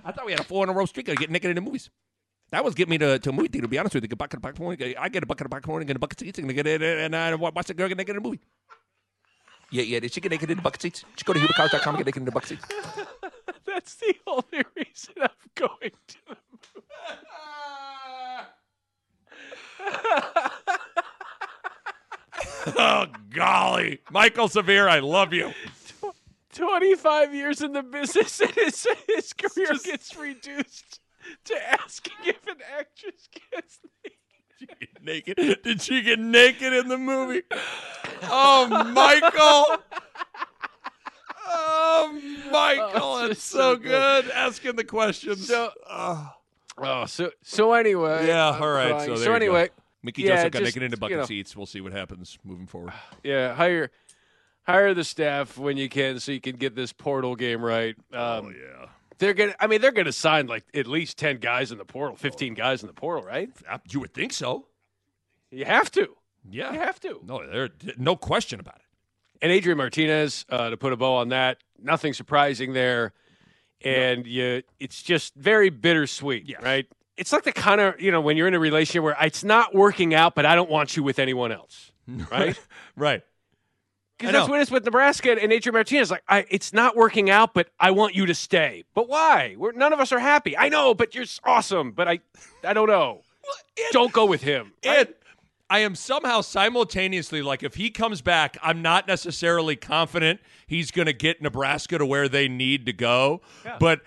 I 0.03 0.11
thought 0.11 0.25
we 0.25 0.31
had 0.31 0.41
a 0.41 0.43
four 0.43 0.63
in 0.63 0.69
a 0.69 0.73
row 0.73 0.85
streak 0.85 1.07
of 1.09 1.17
getting 1.17 1.33
naked 1.33 1.49
in 1.49 1.55
the 1.55 1.61
movies. 1.61 1.89
That 2.51 2.65
was 2.65 2.75
getting 2.75 2.91
me 2.91 2.97
to, 2.97 3.17
to 3.17 3.29
a 3.29 3.31
movie 3.31 3.47
theater, 3.47 3.65
to 3.65 3.69
be 3.69 3.79
honest 3.79 3.95
with 3.95 4.03
you. 4.03 4.09
Get 4.09 4.13
a 4.13 4.17
bucket 4.17 4.37
of 4.37 4.43
popcorn. 4.43 4.77
I 4.99 5.09
get 5.09 5.23
a 5.23 5.25
bucket 5.25 5.45
of 5.45 5.51
popcorn 5.51 5.81
and 5.81 5.87
get 5.87 5.95
a 5.95 5.99
bucket 5.99 6.21
of 6.21 6.25
seats 6.27 6.39
and 6.39 6.53
get 6.53 6.67
it 6.67 6.81
and 6.81 7.15
I 7.15 7.33
watch 7.35 7.67
the 7.67 7.73
girl 7.73 7.87
get 7.87 7.97
naked 7.97 8.15
in 8.15 8.21
the 8.21 8.27
movie. 8.27 8.41
Yeah, 9.71 9.83
yeah. 9.83 9.99
Did 10.01 10.13
she 10.13 10.19
get 10.19 10.31
naked 10.31 10.51
in 10.51 10.57
the 10.57 10.61
bucket 10.61 10.81
seats? 10.81 11.05
Just 11.15 11.25
go 11.25 11.33
to 11.33 11.39
hubercars.com 11.39 11.95
and 11.95 12.03
get 12.03 12.07
naked 12.07 12.21
in 12.21 12.25
the 12.25 12.31
bucket 12.31 12.49
seats. 12.49 12.65
That's 13.65 13.95
the 13.95 14.13
only 14.27 14.65
reason 14.75 15.13
I'm 15.21 15.29
going 15.55 15.91
to 16.07 16.17
the 16.27 16.35
movie. 16.51 16.77
oh, 22.77 23.05
golly. 23.33 24.01
Michael 24.11 24.49
Severe, 24.49 24.89
I 24.89 24.99
love 24.99 25.33
you. 25.33 25.51
25 26.53 27.33
years 27.33 27.61
in 27.61 27.73
the 27.73 27.83
business 27.83 28.39
and 28.41 28.51
his, 28.51 28.87
his 29.07 29.33
career 29.33 29.73
gets 29.83 30.15
reduced 30.15 30.99
to 31.45 31.71
asking 31.71 32.13
if 32.25 32.47
an 32.47 32.57
actress 32.77 33.29
gets 33.51 33.79
naked. 35.01 35.61
Did 35.63 35.81
she 35.81 36.01
get 36.01 36.19
naked 36.19 36.73
in 36.73 36.87
the 36.87 36.97
movie? 36.97 37.43
Oh, 38.23 38.67
Michael. 38.93 39.83
Oh, 41.47 42.21
Michael. 42.51 43.01
Oh, 43.01 43.25
it's 43.29 43.43
so 43.43 43.57
so 43.57 43.75
good. 43.77 44.25
good. 44.25 44.31
Asking 44.31 44.75
the 44.75 44.83
questions. 44.83 45.47
So, 45.47 45.71
oh, 45.89 47.05
so 47.07 47.31
so 47.41 47.73
anyway. 47.73 48.27
yeah, 48.27 48.49
I'm 48.49 48.61
all 48.61 48.71
right. 48.71 48.91
crying. 48.91 49.15
So, 49.17 49.23
so 49.23 49.33
anyway, 49.33 49.67
go. 49.67 49.73
Mickey 50.03 50.23
yeah, 50.23 50.37
Joseph 50.37 50.51
got 50.51 50.59
just, 50.59 50.75
naked 50.75 50.83
into 50.83 50.97
bucket 50.97 51.11
you 51.11 51.17
know, 51.17 51.25
seats. 51.25 51.55
We'll 51.55 51.65
see 51.65 51.81
what 51.81 51.91
happens 51.91 52.37
moving 52.43 52.67
forward. 52.67 52.93
Yeah, 53.23 53.53
hire 53.53 53.91
hire 54.71 54.93
the 54.93 55.03
staff 55.03 55.57
when 55.57 55.77
you 55.77 55.89
can, 55.89 56.19
so 56.19 56.31
you 56.31 56.41
can 56.41 56.55
get 56.55 56.75
this 56.75 56.93
portal 56.93 57.35
game 57.35 57.63
right. 57.63 57.95
Um, 58.13 58.45
oh 58.45 58.49
yeah, 58.49 58.87
they're 59.17 59.33
gonna. 59.33 59.55
I 59.59 59.67
mean, 59.67 59.81
they're 59.81 59.91
gonna 59.91 60.11
sign 60.11 60.47
like 60.47 60.63
at 60.73 60.87
least 60.87 61.17
ten 61.17 61.37
guys 61.37 61.71
in 61.71 61.77
the 61.77 61.85
portal, 61.85 62.15
fifteen 62.15 62.53
guys 62.53 62.81
in 62.81 62.87
the 62.87 62.93
portal, 62.93 63.23
right? 63.23 63.49
You 63.89 63.99
would 63.99 64.13
think 64.13 64.33
so. 64.33 64.67
You 65.51 65.65
have 65.65 65.91
to. 65.91 66.15
Yeah, 66.49 66.71
You 66.73 66.79
have 66.79 66.99
to. 67.01 67.19
No, 67.23 67.45
there, 67.45 67.69
no 67.97 68.15
question 68.15 68.59
about 68.59 68.75
it. 68.75 68.81
And 69.41 69.51
Adrian 69.51 69.77
Martinez, 69.77 70.45
uh, 70.49 70.69
to 70.69 70.77
put 70.77 70.93
a 70.93 70.97
bow 70.97 71.15
on 71.15 71.29
that, 71.29 71.57
nothing 71.81 72.13
surprising 72.13 72.73
there. 72.73 73.13
And 73.83 74.27
you, 74.27 74.61
it's 74.79 75.01
just 75.01 75.33
very 75.35 75.69
bittersweet, 75.69 76.55
right? 76.61 76.87
It's 77.17 77.33
like 77.33 77.43
the 77.43 77.51
kind 77.51 77.81
of 77.81 77.99
you 77.99 78.11
know 78.11 78.21
when 78.21 78.37
you're 78.37 78.47
in 78.47 78.53
a 78.53 78.59
relationship 78.59 79.03
where 79.03 79.17
it's 79.21 79.43
not 79.43 79.75
working 79.75 80.13
out, 80.13 80.35
but 80.35 80.45
I 80.45 80.55
don't 80.55 80.69
want 80.69 80.95
you 80.95 81.03
with 81.03 81.19
anyone 81.19 81.51
else, 81.51 81.91
right? 82.31 82.59
right. 82.95 83.23
Because 84.21 84.33
that's 84.33 84.49
what 84.49 84.61
it's 84.61 84.71
with 84.71 84.85
Nebraska 84.85 85.31
and 85.31 85.51
Adrian 85.51 85.73
Martinez. 85.73 86.11
Like, 86.11 86.23
I, 86.27 86.45
it's 86.49 86.73
not 86.73 86.95
working 86.95 87.29
out, 87.29 87.53
but 87.53 87.69
I 87.79 87.91
want 87.91 88.15
you 88.15 88.25
to 88.27 88.35
stay. 88.35 88.83
But 88.93 89.09
why? 89.09 89.55
We're, 89.57 89.71
none 89.71 89.93
of 89.93 89.99
us 89.99 90.11
are 90.11 90.19
happy. 90.19 90.57
I 90.57 90.69
know, 90.69 90.93
but 90.93 91.15
you're 91.15 91.25
awesome. 91.43 91.91
But 91.91 92.07
I, 92.07 92.19
I 92.63 92.73
don't 92.73 92.87
know. 92.87 93.21
don't 93.91 94.11
go 94.13 94.25
with 94.25 94.43
him. 94.43 94.73
And 94.83 95.09
I 95.69 95.79
am 95.79 95.95
somehow 95.95 96.41
simultaneously 96.41 97.41
like, 97.41 97.63
if 97.63 97.75
he 97.75 97.89
comes 97.89 98.21
back, 98.21 98.57
I'm 98.61 98.81
not 98.81 99.07
necessarily 99.07 99.75
confident 99.75 100.41
he's 100.67 100.91
going 100.91 101.05
to 101.05 101.13
get 101.13 101.41
Nebraska 101.41 101.97
to 101.97 102.05
where 102.05 102.27
they 102.29 102.47
need 102.47 102.85
to 102.87 102.93
go. 102.93 103.41
But 103.79 104.01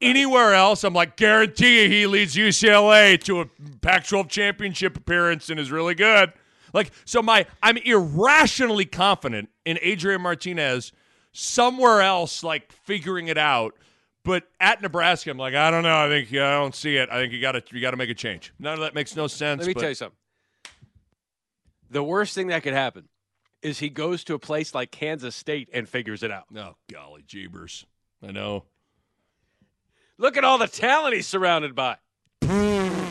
anywhere 0.00 0.54
else, 0.54 0.82
I'm 0.82 0.94
like, 0.94 1.16
guarantee 1.16 1.82
you 1.82 1.88
he 1.90 2.06
leads 2.06 2.34
UCLA 2.34 3.22
to 3.24 3.42
a 3.42 3.46
Pac 3.82 4.06
12 4.06 4.28
championship 4.28 4.96
appearance 4.96 5.50
and 5.50 5.60
is 5.60 5.70
really 5.70 5.94
good. 5.94 6.32
Like, 6.72 6.90
so 7.04 7.22
my, 7.22 7.46
I'm 7.62 7.76
irrationally 7.78 8.84
confident 8.84 9.48
in 9.64 9.78
Adrian 9.82 10.20
Martinez 10.20 10.92
somewhere 11.32 12.00
else, 12.00 12.42
like 12.42 12.72
figuring 12.72 13.28
it 13.28 13.38
out. 13.38 13.74
But 14.22 14.44
at 14.60 14.82
Nebraska, 14.82 15.30
I'm 15.30 15.38
like, 15.38 15.54
I 15.54 15.70
don't 15.70 15.82
know. 15.82 15.96
I 15.96 16.08
think 16.08 16.30
yeah, 16.30 16.48
I 16.48 16.52
don't 16.52 16.74
see 16.74 16.96
it. 16.96 17.08
I 17.10 17.14
think 17.14 17.32
you 17.32 17.40
got 17.40 17.52
to 17.52 17.62
you 17.72 17.80
got 17.80 17.92
to 17.92 17.96
make 17.96 18.10
a 18.10 18.14
change. 18.14 18.52
None 18.58 18.74
of 18.74 18.80
that 18.80 18.94
makes 18.94 19.16
no 19.16 19.26
sense. 19.26 19.60
Let 19.60 19.68
me 19.68 19.74
but- 19.74 19.80
tell 19.80 19.88
you 19.88 19.94
something. 19.94 20.16
The 21.90 22.02
worst 22.04 22.34
thing 22.34 22.48
that 22.48 22.62
could 22.62 22.74
happen 22.74 23.08
is 23.62 23.78
he 23.80 23.88
goes 23.88 24.22
to 24.24 24.34
a 24.34 24.38
place 24.38 24.74
like 24.74 24.90
Kansas 24.90 25.34
State 25.34 25.68
and 25.72 25.88
figures 25.88 26.22
it 26.22 26.30
out. 26.30 26.44
Oh, 26.54 26.76
golly 26.92 27.22
jeebers. 27.22 27.84
I 28.22 28.30
know. 28.30 28.64
Look 30.16 30.36
at 30.36 30.44
all 30.44 30.58
the 30.58 30.68
talent 30.68 31.14
he's 31.14 31.26
surrounded 31.26 31.74
by. 31.74 31.96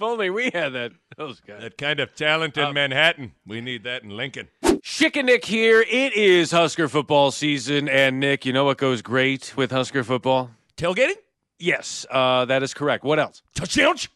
if 0.00 0.04
only 0.04 0.30
we 0.30 0.50
had 0.54 0.72
that. 0.72 0.92
Those 1.18 1.40
guys. 1.40 1.60
That 1.60 1.76
kind 1.76 2.00
of 2.00 2.14
talent 2.14 2.56
in 2.56 2.72
Manhattan. 2.72 3.32
We 3.46 3.60
need 3.60 3.84
that 3.84 4.02
in 4.02 4.08
Lincoln. 4.08 4.48
Schick 4.64 5.14
and 5.16 5.26
Nick 5.26 5.44
here. 5.44 5.82
It 5.82 6.14
is 6.14 6.52
Husker 6.52 6.88
football 6.88 7.30
season, 7.30 7.86
and 7.86 8.18
Nick, 8.18 8.46
you 8.46 8.54
know 8.54 8.64
what 8.64 8.78
goes 8.78 9.02
great 9.02 9.54
with 9.58 9.70
Husker 9.70 10.02
football? 10.02 10.52
Tailgating? 10.78 11.16
Yes, 11.58 12.06
uh, 12.10 12.46
that 12.46 12.62
is 12.62 12.72
correct. 12.72 13.04
What 13.04 13.18
else? 13.18 13.42
Touchdowns? 13.54 14.08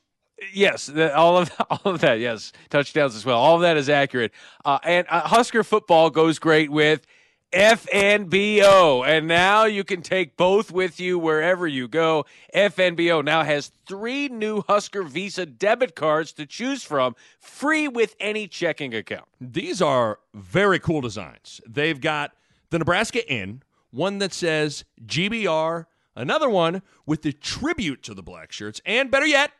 Yes, 0.55 0.87
the, 0.87 1.15
all 1.15 1.37
of 1.37 1.53
all 1.71 1.93
of 1.93 2.01
that. 2.01 2.19
Yes, 2.19 2.53
touchdowns 2.71 3.15
as 3.15 3.27
well. 3.27 3.39
All 3.39 3.57
of 3.57 3.61
that 3.61 3.77
is 3.77 3.91
accurate. 3.91 4.33
Uh, 4.65 4.79
and 4.85 5.07
uh, 5.11 5.21
Husker 5.21 5.63
football 5.63 6.09
goes 6.09 6.39
great 6.39 6.73
with 6.73 7.07
FNBO, 7.55 9.07
and 9.07 9.29
now 9.29 9.65
you 9.65 9.85
can 9.85 10.03
take 10.03 10.37
both 10.37 10.73
with 10.73 10.99
you 10.99 11.21
wherever 11.21 11.69
you 11.69 11.87
go. 11.87 12.27
FNBO 12.53 13.25
now 13.25 13.45
has 13.45 13.71
three 13.87 14.27
new 14.27 14.63
Husker 14.63 15.05
Visa 15.05 15.47
debit 15.47 15.95
cards 15.95 16.33
to 16.33 16.47
choose 16.47 16.83
from, 16.83 17.15
free 17.39 17.87
with 17.87 18.17
any 18.19 18.49
checking 18.49 18.93
account. 18.93 19.27
These 19.41 19.81
are 19.81 20.19
very 20.35 20.81
cool 20.81 21.01
designs. 21.01 21.61
They've 21.65 22.01
got 22.01 22.33
the 22.71 22.81
Nebraska 22.81 23.27
N, 23.29 23.63
one 23.93 24.19
that 24.19 24.33
says 24.33 24.85
GBR, 25.07 25.87
another 26.17 26.51
one 26.51 26.83
with 27.07 27.23
the 27.23 27.33
tribute 27.33 28.03
to 28.03 28.15
the 28.15 28.23
black 28.23 28.51
shirts, 28.51 28.81
and 28.85 29.13
better 29.13 29.27
yet, 29.27 29.53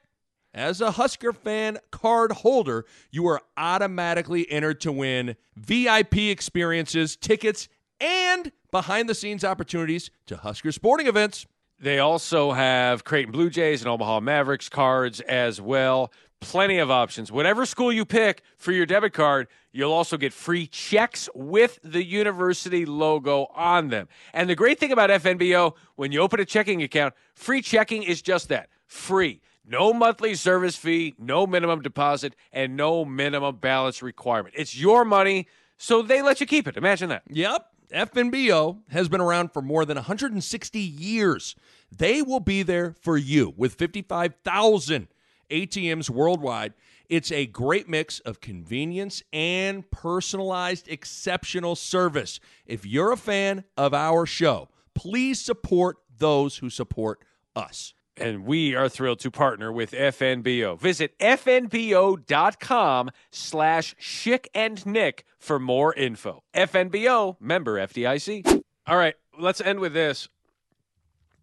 as 0.53 0.81
a 0.81 0.93
Husker 0.93 1.33
fan 1.33 1.79
card 1.93 2.33
holder, 2.33 2.87
you 3.11 3.27
are 3.27 3.41
automatically 3.57 4.51
entered 4.51 4.81
to 4.81 4.93
win 4.93 5.37
VIP 5.57 6.17
experiences, 6.17 7.17
tickets, 7.17 7.69
and 8.01 8.53
behind 8.71 9.09
the 9.09 9.15
scenes 9.15 9.45
opportunities 9.45 10.11
to 10.27 10.37
Husker 10.37 10.73
sporting 10.73 11.07
events. 11.07 11.47
They 11.79 11.99
also 11.99 12.53
have 12.53 13.05
Creighton 13.05 13.33
Blue 13.33 13.51
Jays 13.51 13.83
and 13.83 13.89
Omaha 13.89 14.21
Mavericks 14.21 14.69
cards 14.69 15.21
as 15.21 15.61
well. 15.61 16.13
Plenty 16.41 16.79
of 16.79 16.91
options. 16.91 17.33
Whatever 17.33 17.67
school 17.67 17.93
you 17.93 18.05
pick 18.05 18.43
for 18.57 18.71
your 18.73 18.87
debit 18.87 19.13
card, 19.13 19.49
you'll 19.73 19.93
also 19.93 20.17
get 20.17 20.33
free 20.33 20.67
checks 20.67 21.29
with 21.35 21.79
the 21.83 22.05
university 22.05 22.85
logo 22.85 23.47
on 23.55 23.89
them. 23.89 24.09
And 24.33 24.49
the 24.49 24.55
great 24.55 24.79
thing 24.79 24.93
about 24.93 25.11
FNBO, 25.11 25.75
when 25.97 26.13
you 26.13 26.21
open 26.21 26.41
a 26.41 26.45
checking 26.45 26.83
account, 26.83 27.15
free 27.35 27.63
checking 27.63 28.03
is 28.03 28.23
just 28.23 28.49
that 28.49 28.69
free. 28.87 29.41
No 29.67 29.95
monthly 29.95 30.35
service 30.35 30.77
fee, 30.77 31.15
no 31.19 31.47
minimum 31.47 31.81
deposit, 31.81 32.35
and 32.53 32.77
no 32.77 33.05
minimum 33.05 33.57
balance 33.57 34.03
requirement. 34.03 34.55
It's 34.59 34.77
your 34.77 35.05
money, 35.05 35.49
so 35.79 36.03
they 36.03 36.21
let 36.21 36.41
you 36.41 36.47
keep 36.47 36.69
it. 36.69 36.77
Imagine 36.77 37.09
that. 37.09 37.23
Yep. 37.31 37.74
FNBO 37.95 38.81
has 38.91 39.09
been 39.09 39.21
around 39.21 39.53
for 39.53 39.63
more 39.63 39.85
than 39.85 39.97
160 39.97 40.81
years. 40.81 41.55
They 41.97 42.23
will 42.23 42.41
be 42.41 42.65
there 42.65 42.97
for 43.01 43.17
you 43.17 43.55
with 43.57 43.75
55,000 43.75 45.07
ATMs 45.49 46.11
worldwide. 46.11 46.75
It's 47.09 47.31
a 47.31 47.47
great 47.47 47.89
mix 47.89 48.19
of 48.21 48.41
convenience 48.41 49.23
and 49.33 49.89
personalized, 49.93 50.89
exceptional 50.89 51.77
service. 51.77 52.41
If 52.67 52.85
you're 52.85 53.13
a 53.13 53.17
fan 53.17 53.63
of 53.77 53.95
our 53.95 54.27
show, 54.27 54.71
please 54.95 55.41
support 55.41 55.99
those 56.19 56.57
who 56.59 56.71
support 56.71 57.21
us. 57.55 57.94
And 58.17 58.45
we 58.47 58.77
are 58.77 58.89
thrilled 58.89 59.19
to 59.21 59.31
partner 59.31 59.73
with 59.73 59.91
FNBO. 59.91 60.79
Visit 60.79 61.19
fnbo.com 61.19 63.11
slash 63.33 63.95
Schick 63.97 64.47
and 64.55 64.85
Nick 64.87 65.25
for 65.39 65.59
more 65.59 65.93
info. 65.95 66.43
FNBO, 66.55 67.37
member 67.41 67.75
FDIC. 67.85 68.63
All 68.87 68.97
right, 68.97 69.15
let's 69.39 69.61
end 69.61 69.81
with 69.81 69.95
this. 69.95 70.29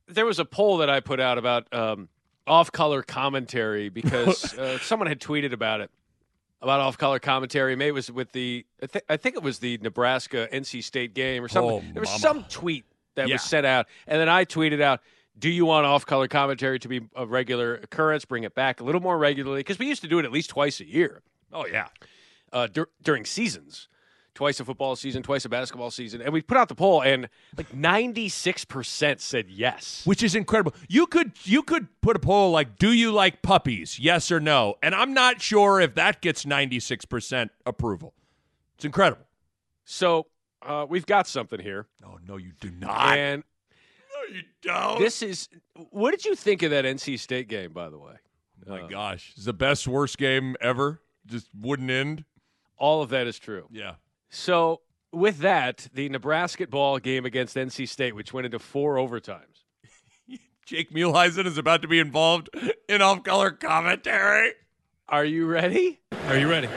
There 0.07 0.25
was 0.25 0.39
a 0.39 0.45
poll 0.45 0.77
that 0.77 0.89
I 0.89 0.99
put 1.01 1.19
out 1.19 1.37
about 1.37 1.73
um, 1.73 2.07
off-color 2.47 3.03
commentary 3.03 3.89
because 3.89 4.53
uh, 4.57 4.79
someone 4.79 5.07
had 5.07 5.19
tweeted 5.19 5.51
about 5.53 5.81
it, 5.81 5.89
about 6.61 6.79
off-color 6.79 7.19
commentary. 7.19 7.75
Maybe 7.75 7.89
it 7.89 7.93
was 7.93 8.11
with 8.11 8.31
the, 8.31 8.65
I, 8.81 8.85
th- 8.85 9.05
I 9.09 9.17
think 9.17 9.35
it 9.35 9.43
was 9.43 9.59
the 9.59 9.77
Nebraska 9.79 10.47
NC 10.53 10.83
State 10.83 11.13
game 11.13 11.43
or 11.43 11.47
something. 11.49 11.83
Oh, 11.89 11.93
there 11.93 12.01
was 12.01 12.09
mama. 12.09 12.19
some 12.19 12.43
tweet 12.45 12.85
that 13.15 13.27
Yeah. 13.27 13.35
was 13.35 13.41
sent 13.43 13.65
out, 13.65 13.87
and 14.07 14.19
then 14.21 14.29
I 14.29 14.45
tweeted 14.45 14.81
out, 14.81 15.01
do 15.41 15.49
you 15.49 15.65
want 15.65 15.85
off-color 15.85 16.27
commentary 16.29 16.79
to 16.79 16.87
be 16.87 17.01
a 17.15 17.25
regular 17.25 17.75
occurrence? 17.75 18.23
Bring 18.23 18.43
it 18.45 18.55
back 18.55 18.79
a 18.79 18.83
little 18.85 19.01
more 19.01 19.17
regularly 19.17 19.59
because 19.59 19.77
we 19.79 19.87
used 19.87 20.01
to 20.03 20.07
do 20.07 20.19
it 20.19 20.25
at 20.25 20.31
least 20.31 20.51
twice 20.51 20.79
a 20.79 20.85
year 20.85 21.21
Oh, 21.51 21.65
yeah. 21.65 21.87
uh, 22.53 22.67
dur- 22.67 22.89
during 23.01 23.25
seasons, 23.25 23.89
twice 24.35 24.59
a 24.61 24.65
football 24.65 24.95
season, 24.95 25.23
twice 25.23 25.43
a 25.43 25.49
basketball 25.49 25.91
season, 25.91 26.21
and 26.21 26.31
we 26.31 26.41
put 26.41 26.57
out 26.57 26.69
the 26.69 26.75
poll, 26.75 27.01
and 27.01 27.27
like 27.57 27.73
ninety-six 27.73 28.63
percent 28.63 29.19
said 29.19 29.49
yes. 29.49 30.03
which 30.05 30.23
is 30.23 30.35
incredible. 30.35 30.73
You 30.87 31.05
could 31.07 31.33
you 31.43 31.63
could 31.63 31.87
put 32.01 32.15
a 32.15 32.19
poll 32.19 32.51
like, 32.51 32.77
"Do 32.77 32.93
you 32.93 33.11
like 33.11 33.41
puppies? 33.41 33.99
Yes 33.99 34.31
or 34.31 34.39
no?" 34.39 34.75
And 34.81 34.95
I'm 34.95 35.13
not 35.13 35.41
sure 35.41 35.81
if 35.81 35.95
that 35.95 36.21
gets 36.21 36.45
96 36.45 37.03
percent 37.05 37.51
approval. 37.65 38.13
It's 38.75 38.85
incredible. 38.85 39.25
So 39.83 40.27
uh, 40.61 40.85
we've 40.87 41.05
got 41.05 41.27
something 41.27 41.59
here, 41.59 41.87
Oh 42.05 42.17
no, 42.25 42.37
you 42.37 42.51
do 42.61 42.71
not. 42.71 43.17
and 43.17 43.43
you 44.31 44.41
don't. 44.61 44.99
this 44.99 45.21
is. 45.21 45.49
What 45.91 46.11
did 46.11 46.25
you 46.25 46.35
think 46.35 46.63
of 46.63 46.71
that 46.71 46.85
NC 46.85 47.19
State 47.19 47.47
game, 47.47 47.73
by 47.73 47.89
the 47.89 47.97
way? 47.99 48.13
oh 48.67 48.71
my 48.71 48.81
Uh, 48.81 48.87
gosh, 48.87 49.33
it's 49.35 49.45
the 49.45 49.53
best 49.53 49.87
worst 49.87 50.17
game 50.17 50.55
ever. 50.61 51.01
Just 51.25 51.49
wouldn't 51.59 51.89
end. 51.91 52.25
All 52.77 53.01
of 53.01 53.09
that 53.09 53.27
is 53.27 53.37
true. 53.37 53.67
Yeah. 53.71 53.95
So 54.29 54.81
with 55.11 55.39
that, 55.39 55.87
the 55.93 56.09
Nebraska 56.09 56.65
ball 56.67 56.97
game 56.99 57.25
against 57.25 57.55
NC 57.55 57.87
State, 57.87 58.15
which 58.15 58.33
went 58.33 58.45
into 58.45 58.59
four 58.59 58.95
overtimes. 58.95 59.65
Jake 60.65 60.91
Muhleisen 60.91 61.45
is 61.45 61.57
about 61.57 61.81
to 61.81 61.87
be 61.87 61.99
involved 61.99 62.49
in 62.87 63.01
off-color 63.01 63.51
commentary. 63.51 64.53
Are 65.09 65.25
you 65.25 65.45
ready? 65.45 65.99
Are 66.27 66.37
you 66.37 66.49
ready? 66.49 66.69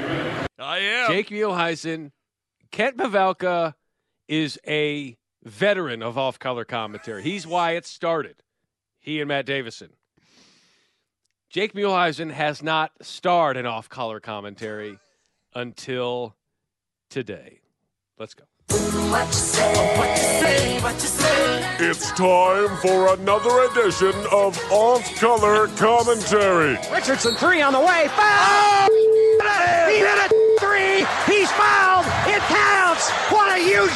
I 0.58 0.78
am. 0.78 1.12
Jake 1.12 1.28
Muhleisen, 1.30 2.10
Kent 2.72 2.96
Pavelka 2.96 3.74
is 4.26 4.58
a 4.66 5.16
veteran 5.44 6.02
of 6.02 6.18
off-color 6.18 6.64
commentary. 6.64 7.22
He's 7.22 7.46
why 7.46 7.72
it 7.72 7.86
started. 7.86 8.36
He 8.98 9.20
and 9.20 9.28
Matt 9.28 9.46
Davison. 9.46 9.90
Jake 11.50 11.74
Muhleisen 11.74 12.32
has 12.32 12.62
not 12.62 12.92
starred 13.02 13.56
in 13.56 13.66
off-color 13.66 14.20
commentary 14.20 14.98
until 15.54 16.34
today. 17.10 17.60
Let's 18.18 18.34
go. 18.34 18.44
It's 21.80 22.10
time 22.12 22.76
for 22.78 23.14
another 23.14 23.60
edition 23.70 24.12
of 24.32 24.58
Off 24.72 25.14
Color 25.16 25.68
Commentary. 25.76 26.78
Richardson 26.90 27.34
three 27.34 27.60
on 27.60 27.72
the 27.72 27.80
way. 27.80 28.08
Foul! 28.08 28.88
He 29.88 29.98
hit 29.98 30.18
it. 30.24 30.32
Three. 30.58 31.04
He's 31.32 31.50
fouled. 31.52 32.06
It 32.26 32.40
counts. 32.42 33.10
What 33.30 33.56
a 33.56 33.62
huge 33.62 33.90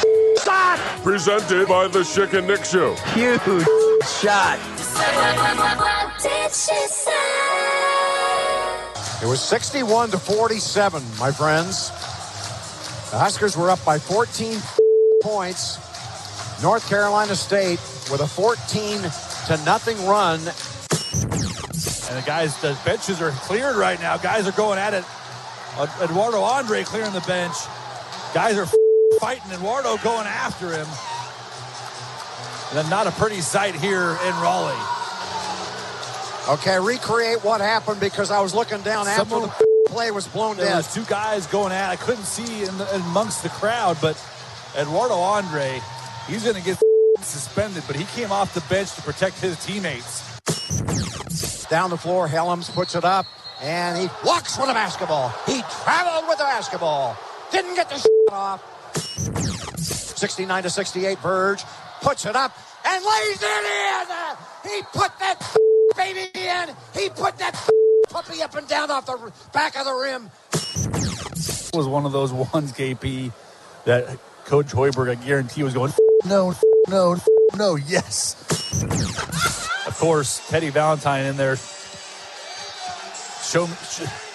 shot. 0.49 1.03
Presented 1.03 1.67
by 1.67 1.87
the 1.87 1.99
Schick 1.99 2.33
and 2.33 2.47
Nick 2.47 2.65
Show. 2.65 2.95
Huge 3.13 3.41
shot. 4.21 4.59
It 9.21 9.27
was 9.27 9.41
61 9.41 10.11
to 10.11 10.17
47, 10.17 11.03
my 11.19 11.31
friends. 11.31 11.89
The 13.11 13.17
Huskers 13.17 13.57
were 13.57 13.69
up 13.69 13.83
by 13.85 13.99
14 13.99 14.59
points. 15.21 15.77
North 16.61 16.87
Carolina 16.89 17.35
State 17.35 17.79
with 18.11 18.21
a 18.21 18.27
14 18.27 19.01
to 19.01 19.65
nothing 19.65 19.97
run. 20.05 20.39
And 20.39 22.17
the 22.17 22.23
guys, 22.25 22.59
the 22.61 22.77
benches 22.85 23.21
are 23.21 23.31
cleared 23.31 23.75
right 23.75 23.99
now. 23.99 24.17
Guys 24.17 24.47
are 24.47 24.53
going 24.53 24.79
at 24.79 24.93
it. 24.93 25.03
Eduardo 26.01 26.41
Andre 26.41 26.83
clearing 26.83 27.13
the 27.13 27.21
bench. 27.21 27.55
Guys 28.33 28.57
are 28.57 28.67
fighting. 29.19 29.51
Eduardo 29.51 29.97
going 29.97 30.27
after 30.27 30.71
him. 30.71 30.87
And 32.69 32.77
then 32.77 32.89
not 32.89 33.07
a 33.07 33.11
pretty 33.11 33.41
sight 33.41 33.75
here 33.75 34.17
in 34.25 34.33
Raleigh. 34.41 34.77
Okay, 36.49 36.79
recreate 36.79 37.43
what 37.43 37.61
happened 37.61 37.99
because 37.99 38.31
I 38.31 38.41
was 38.41 38.55
looking 38.55 38.81
down 38.81 39.07
after 39.07 39.39
the 39.39 39.51
play 39.87 40.11
was 40.11 40.27
blown 40.27 40.57
There 40.57 40.65
dead. 40.67 40.77
was 40.77 40.93
two 40.93 41.03
guys 41.05 41.45
going 41.47 41.71
at. 41.71 41.89
I 41.89 41.95
couldn't 41.95 42.23
see 42.23 42.63
in 42.63 42.77
the, 42.77 42.95
amongst 42.95 43.43
the 43.43 43.49
crowd, 43.49 43.97
but 44.01 44.15
Eduardo 44.77 45.15
Andre, 45.15 45.79
he's 46.27 46.43
going 46.43 46.55
to 46.55 46.61
get 46.63 46.79
suspended. 47.21 47.83
But 47.87 47.95
he 47.97 48.05
came 48.05 48.31
off 48.31 48.53
the 48.53 48.61
bench 48.61 48.93
to 48.95 49.01
protect 49.01 49.39
his 49.39 49.63
teammates. 49.65 50.23
Down 51.67 51.91
the 51.91 51.97
floor, 51.97 52.27
Hellems 52.27 52.71
puts 52.73 52.95
it 52.95 53.03
up, 53.05 53.27
and 53.61 53.95
he 53.97 54.09
walks 54.25 54.57
with 54.57 54.67
the 54.67 54.73
basketball. 54.73 55.29
He 55.45 55.61
traveled 55.83 56.27
with 56.27 56.37
the 56.39 56.45
basketball. 56.45 57.15
Didn't 57.51 57.75
get 57.75 57.89
the 57.89 57.97
shot 57.99 58.09
off. 58.31 58.63
69 59.79 60.63
to 60.63 60.69
68, 60.69 61.19
Verge 61.19 61.63
puts 62.01 62.25
it 62.25 62.35
up 62.35 62.57
and 62.85 63.03
lays 63.03 63.41
it 63.41 63.65
in. 63.65 64.71
He 64.71 64.81
put 64.93 65.11
that 65.19 65.57
baby 65.97 66.29
in. 66.33 66.75
He 66.93 67.09
put 67.09 67.37
that 67.37 67.69
puppy 68.09 68.41
up 68.41 68.55
and 68.55 68.67
down 68.67 68.91
off 68.91 69.05
the 69.05 69.31
back 69.53 69.77
of 69.77 69.85
the 69.85 69.93
rim. 69.93 70.29
was 71.73 71.87
one 71.87 72.05
of 72.05 72.11
those 72.11 72.33
ones, 72.33 72.71
KP, 72.73 73.31
that 73.85 74.17
Coach 74.45 74.67
Hoiberg, 74.67 75.09
I 75.09 75.15
guarantee, 75.23 75.63
was 75.63 75.73
going, 75.73 75.93
no, 76.25 76.53
no, 76.87 77.17
no, 77.55 77.75
yes. 77.75 78.35
of 79.87 79.95
course, 79.99 80.47
Teddy 80.49 80.69
Valentine 80.69 81.25
in 81.25 81.37
there 81.37 81.57
show, 83.49 83.67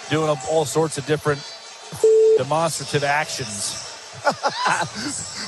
doing 0.09 0.35
all 0.49 0.65
sorts 0.65 0.97
of 0.97 1.05
different 1.05 1.41
demonstrative 2.37 3.03
actions. 3.03 3.84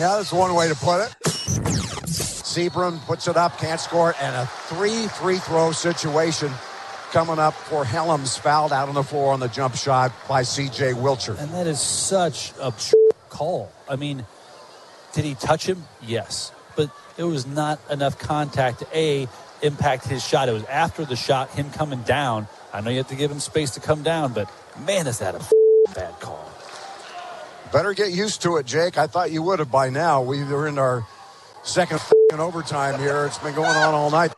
Yeah, 0.00 0.16
that's 0.16 0.32
one 0.32 0.54
way 0.54 0.66
to 0.66 0.74
put 0.74 1.02
it. 1.02 1.10
Seabron 2.08 3.04
puts 3.04 3.28
it 3.28 3.36
up, 3.36 3.58
can't 3.58 3.78
score 3.78 4.14
and 4.18 4.34
a 4.34 4.46
three 4.46 5.06
free 5.08 5.36
throw 5.36 5.72
situation 5.72 6.50
coming 7.12 7.38
up 7.38 7.52
for 7.52 7.84
Hellems, 7.84 8.38
fouled 8.38 8.72
out 8.72 8.88
on 8.88 8.94
the 8.94 9.02
floor 9.02 9.34
on 9.34 9.40
the 9.40 9.48
jump 9.48 9.74
shot 9.74 10.10
by 10.26 10.42
C.J. 10.42 10.92
Wilcher. 10.92 11.38
And 11.38 11.52
that 11.52 11.66
is 11.66 11.80
such 11.80 12.52
a 12.60 12.72
call. 13.28 13.70
I 13.90 13.96
mean, 13.96 14.24
did 15.12 15.26
he 15.26 15.34
touch 15.34 15.66
him? 15.66 15.84
Yes. 16.00 16.50
But 16.76 16.90
there 17.16 17.26
was 17.26 17.46
not 17.46 17.78
enough 17.90 18.18
contact 18.18 18.78
to 18.78 18.86
A, 18.96 19.28
impact 19.60 20.06
his 20.06 20.26
shot. 20.26 20.48
It 20.48 20.52
was 20.52 20.64
after 20.64 21.04
the 21.04 21.16
shot, 21.16 21.50
him 21.50 21.70
coming 21.72 22.00
down. 22.04 22.48
I 22.72 22.80
know 22.80 22.88
you 22.88 22.98
have 22.98 23.08
to 23.08 23.16
give 23.16 23.30
him 23.30 23.40
space 23.40 23.72
to 23.72 23.80
come 23.80 24.02
down, 24.02 24.32
but 24.32 24.50
man, 24.86 25.06
is 25.06 25.18
that 25.18 25.34
a 25.34 25.44
bad 25.94 26.18
call. 26.20 26.49
Better 27.72 27.94
get 27.94 28.10
used 28.10 28.42
to 28.42 28.56
it, 28.56 28.66
Jake. 28.66 28.98
I 28.98 29.06
thought 29.06 29.30
you 29.30 29.42
would 29.42 29.60
have 29.60 29.70
by 29.70 29.90
now. 29.90 30.22
We 30.22 30.42
are 30.42 30.66
in 30.66 30.78
our 30.78 31.06
second 31.62 32.00
overtime 32.32 32.98
here. 32.98 33.26
It's 33.26 33.38
been 33.38 33.54
going 33.54 33.76
on 33.76 33.94
all 33.94 34.10
night. 34.10 34.34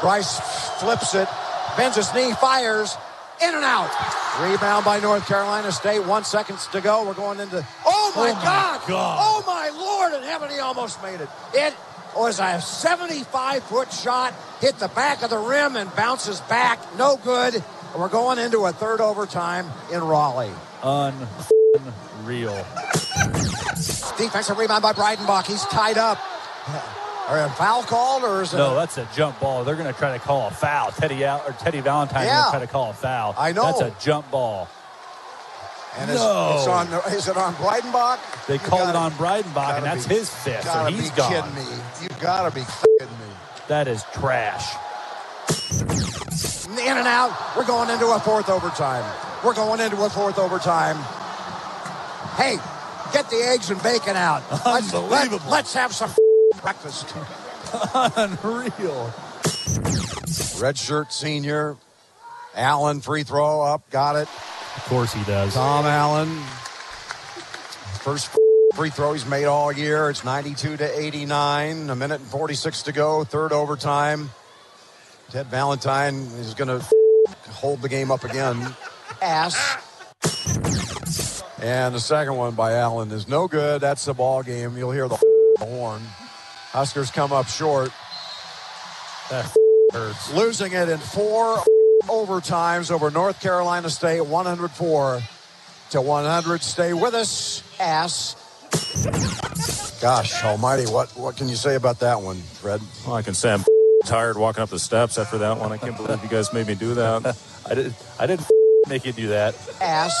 Bryce 0.00 0.38
flips 0.80 1.14
it, 1.14 1.28
bends 1.76 1.96
his 1.96 2.12
knee, 2.14 2.32
fires, 2.34 2.96
in 3.42 3.54
and 3.54 3.64
out. 3.64 3.90
Rebound 4.40 4.84
by 4.84 5.00
North 5.00 5.26
Carolina 5.26 5.72
State. 5.72 6.04
One 6.06 6.24
seconds 6.24 6.66
to 6.68 6.80
go. 6.80 7.04
We're 7.06 7.14
going 7.14 7.40
into. 7.40 7.66
Oh 7.84 8.12
my, 8.14 8.30
Oh, 8.30 8.34
my 8.34 8.44
God. 8.44 8.80
God. 8.86 9.18
Oh 9.20 9.44
my 9.46 9.70
Lord 9.76 10.12
in 10.14 10.22
heaven! 10.22 10.50
He 10.50 10.58
almost 10.60 11.02
made 11.02 11.20
it. 11.20 11.28
It 11.54 11.74
was 12.16 12.38
a 12.40 12.60
75 12.60 13.62
foot 13.64 13.92
shot, 13.92 14.32
hit 14.60 14.76
the 14.78 14.88
back 14.88 15.22
of 15.22 15.30
the 15.30 15.38
rim 15.38 15.76
and 15.76 15.94
bounces 15.96 16.40
back. 16.42 16.78
No 16.96 17.16
good. 17.22 17.62
We're 17.96 18.08
going 18.08 18.38
into 18.38 18.64
a 18.66 18.72
third 18.72 19.00
overtime 19.00 19.66
in 19.92 20.00
Raleigh. 20.02 20.52
Unreal. 21.74 22.54
Defensive 24.18 24.58
rebound 24.58 24.82
by 24.82 24.92
Breidenbach. 24.92 25.46
He's 25.46 25.62
tied 25.66 25.98
up. 25.98 26.18
Are 27.28 27.38
a 27.44 27.48
foul 27.50 27.82
called 27.84 28.24
or 28.24 28.42
is 28.42 28.52
it? 28.52 28.56
No, 28.56 28.74
that's 28.74 28.98
a 28.98 29.08
jump 29.14 29.38
ball. 29.40 29.62
They're 29.64 29.76
going 29.76 29.92
to 29.92 29.98
try 29.98 30.12
to 30.16 30.22
call 30.22 30.48
a 30.48 30.50
foul. 30.50 30.90
Teddy 30.90 31.24
out 31.24 31.48
or 31.48 31.52
Teddy 31.52 31.80
Valentine 31.80 32.24
Yeah. 32.26 32.34
going 32.34 32.44
to 32.44 32.50
try 32.50 32.60
to 32.60 32.72
call 32.72 32.90
a 32.90 32.94
foul. 32.94 33.34
I 33.38 33.52
know. 33.52 33.64
That's 33.78 33.80
a 33.82 34.04
jump 34.04 34.30
ball. 34.30 34.68
and 35.98 36.10
it's, 36.10 36.18
no. 36.20 36.54
it's 36.56 36.66
on. 36.66 36.86
Is 37.12 37.28
it 37.28 37.36
on 37.36 37.54
Breidenbach? 37.54 38.46
They 38.46 38.54
You 38.54 38.60
called 38.60 38.82
gotta- 38.82 38.90
it 38.90 38.96
on 38.96 39.12
Breidenbach, 39.12 39.76
and 39.76 39.86
that's 39.86 40.06
be- 40.06 40.16
his 40.16 40.28
fifth, 40.30 40.68
so 40.70 40.86
he's 40.86 41.10
be 41.10 41.16
gone. 41.16 41.32
kidding 41.32 41.54
me. 41.54 41.82
You 42.02 42.08
gotta 42.20 42.52
be 42.54 42.62
kidding 42.98 43.18
me. 43.18 43.26
That 43.68 43.86
is 43.88 44.04
trash. 44.12 44.74
In 46.70 46.96
and 46.96 47.06
out. 47.06 47.32
We're 47.56 47.64
going 47.66 47.90
into 47.90 48.06
a 48.06 48.18
fourth 48.20 48.48
overtime. 48.48 49.04
We're 49.44 49.54
going 49.54 49.80
into 49.80 50.00
a 50.02 50.10
fourth 50.10 50.38
overtime. 50.38 50.96
Hey, 52.40 52.56
get 53.12 53.28
the 53.28 53.36
eggs 53.36 53.68
and 53.68 53.82
bacon 53.82 54.16
out. 54.16 54.42
Let's, 54.64 54.94
Unbelievable. 54.94 55.50
Let, 55.50 55.66
us 55.66 55.74
have 55.74 55.92
some 55.92 56.10
breakfast. 56.62 57.14
Unreal. 57.94 59.12
Red 60.58 60.78
shirt 60.78 61.12
senior. 61.12 61.76
Allen 62.54 63.02
free 63.02 63.24
throw 63.24 63.60
up. 63.60 63.90
Got 63.90 64.16
it. 64.16 64.28
Of 64.76 64.84
course 64.86 65.12
he 65.12 65.22
does. 65.24 65.52
Tom 65.52 65.84
Allen. 65.84 66.30
First 68.00 68.34
free 68.74 68.88
throw 68.88 69.12
he's 69.12 69.26
made 69.26 69.44
all 69.44 69.70
year. 69.70 70.08
It's 70.08 70.24
92 70.24 70.78
to 70.78 70.98
89. 70.98 71.90
A 71.90 71.94
minute 71.94 72.20
and 72.20 72.30
46 72.30 72.84
to 72.84 72.92
go. 72.92 73.22
Third 73.22 73.52
overtime. 73.52 74.30
Ted 75.28 75.48
Valentine 75.48 76.14
is 76.38 76.54
going 76.54 76.68
to 76.68 76.82
hold 77.50 77.82
the 77.82 77.88
game 77.90 78.10
up 78.10 78.24
again. 78.24 78.74
Ass. 79.20 79.76
And 81.60 81.94
the 81.94 82.00
second 82.00 82.36
one 82.36 82.54
by 82.54 82.72
Allen 82.74 83.10
is 83.10 83.28
no 83.28 83.46
good. 83.46 83.82
That's 83.82 84.06
the 84.06 84.14
ball 84.14 84.42
game. 84.42 84.78
You'll 84.78 84.92
hear 84.92 85.08
the 85.08 85.22
horn. 85.58 86.00
Huskers 86.72 87.10
come 87.10 87.32
up 87.32 87.48
short. 87.48 87.90
That 89.28 89.54
hurts. 89.92 90.32
Losing 90.32 90.72
it 90.72 90.88
in 90.88 90.98
four 90.98 91.58
overtimes 92.04 92.90
over 92.90 93.10
North 93.10 93.40
Carolina 93.40 93.90
State, 93.90 94.22
104 94.22 95.22
to 95.90 96.00
100. 96.00 96.62
Stay 96.62 96.94
with 96.94 97.12
us, 97.14 97.62
ass. 97.78 98.36
Gosh 100.00 100.42
almighty, 100.44 100.84
what, 100.90 101.10
what 101.10 101.36
can 101.36 101.50
you 101.50 101.56
say 101.56 101.74
about 101.74 102.00
that 102.00 102.22
one, 102.22 102.36
Fred? 102.36 102.80
Well, 103.04 103.16
I 103.16 103.22
can 103.22 103.34
say 103.34 103.52
I'm 103.52 103.64
tired 104.06 104.38
walking 104.38 104.62
up 104.62 104.70
the 104.70 104.78
steps 104.78 105.18
after 105.18 105.36
that 105.38 105.58
one. 105.58 105.72
I 105.72 105.76
can't 105.76 105.96
believe 105.96 106.22
you 106.22 106.30
guys 106.30 106.54
made 106.54 106.66
me 106.66 106.74
do 106.74 106.94
that. 106.94 107.36
I 107.68 107.74
didn't. 107.74 107.94
I 108.18 108.26
didn't 108.26 108.46
make 108.90 109.06
you 109.06 109.12
do 109.12 109.28
that. 109.28 109.54
Ass. 109.80 110.12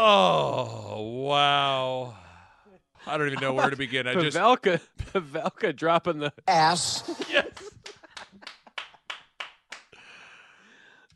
Oh 0.00 1.22
wow! 1.24 2.14
I 3.06 3.16
don't 3.16 3.28
even 3.28 3.40
know 3.40 3.54
where 3.54 3.70
to 3.70 3.76
begin. 3.76 4.08
I 4.08 4.14
just 4.20 4.36
Pavelka, 4.36 4.80
Pavelka 5.12 5.74
dropping 5.74 6.18
the 6.18 6.32
ass. 6.48 7.04
yes. 7.30 7.46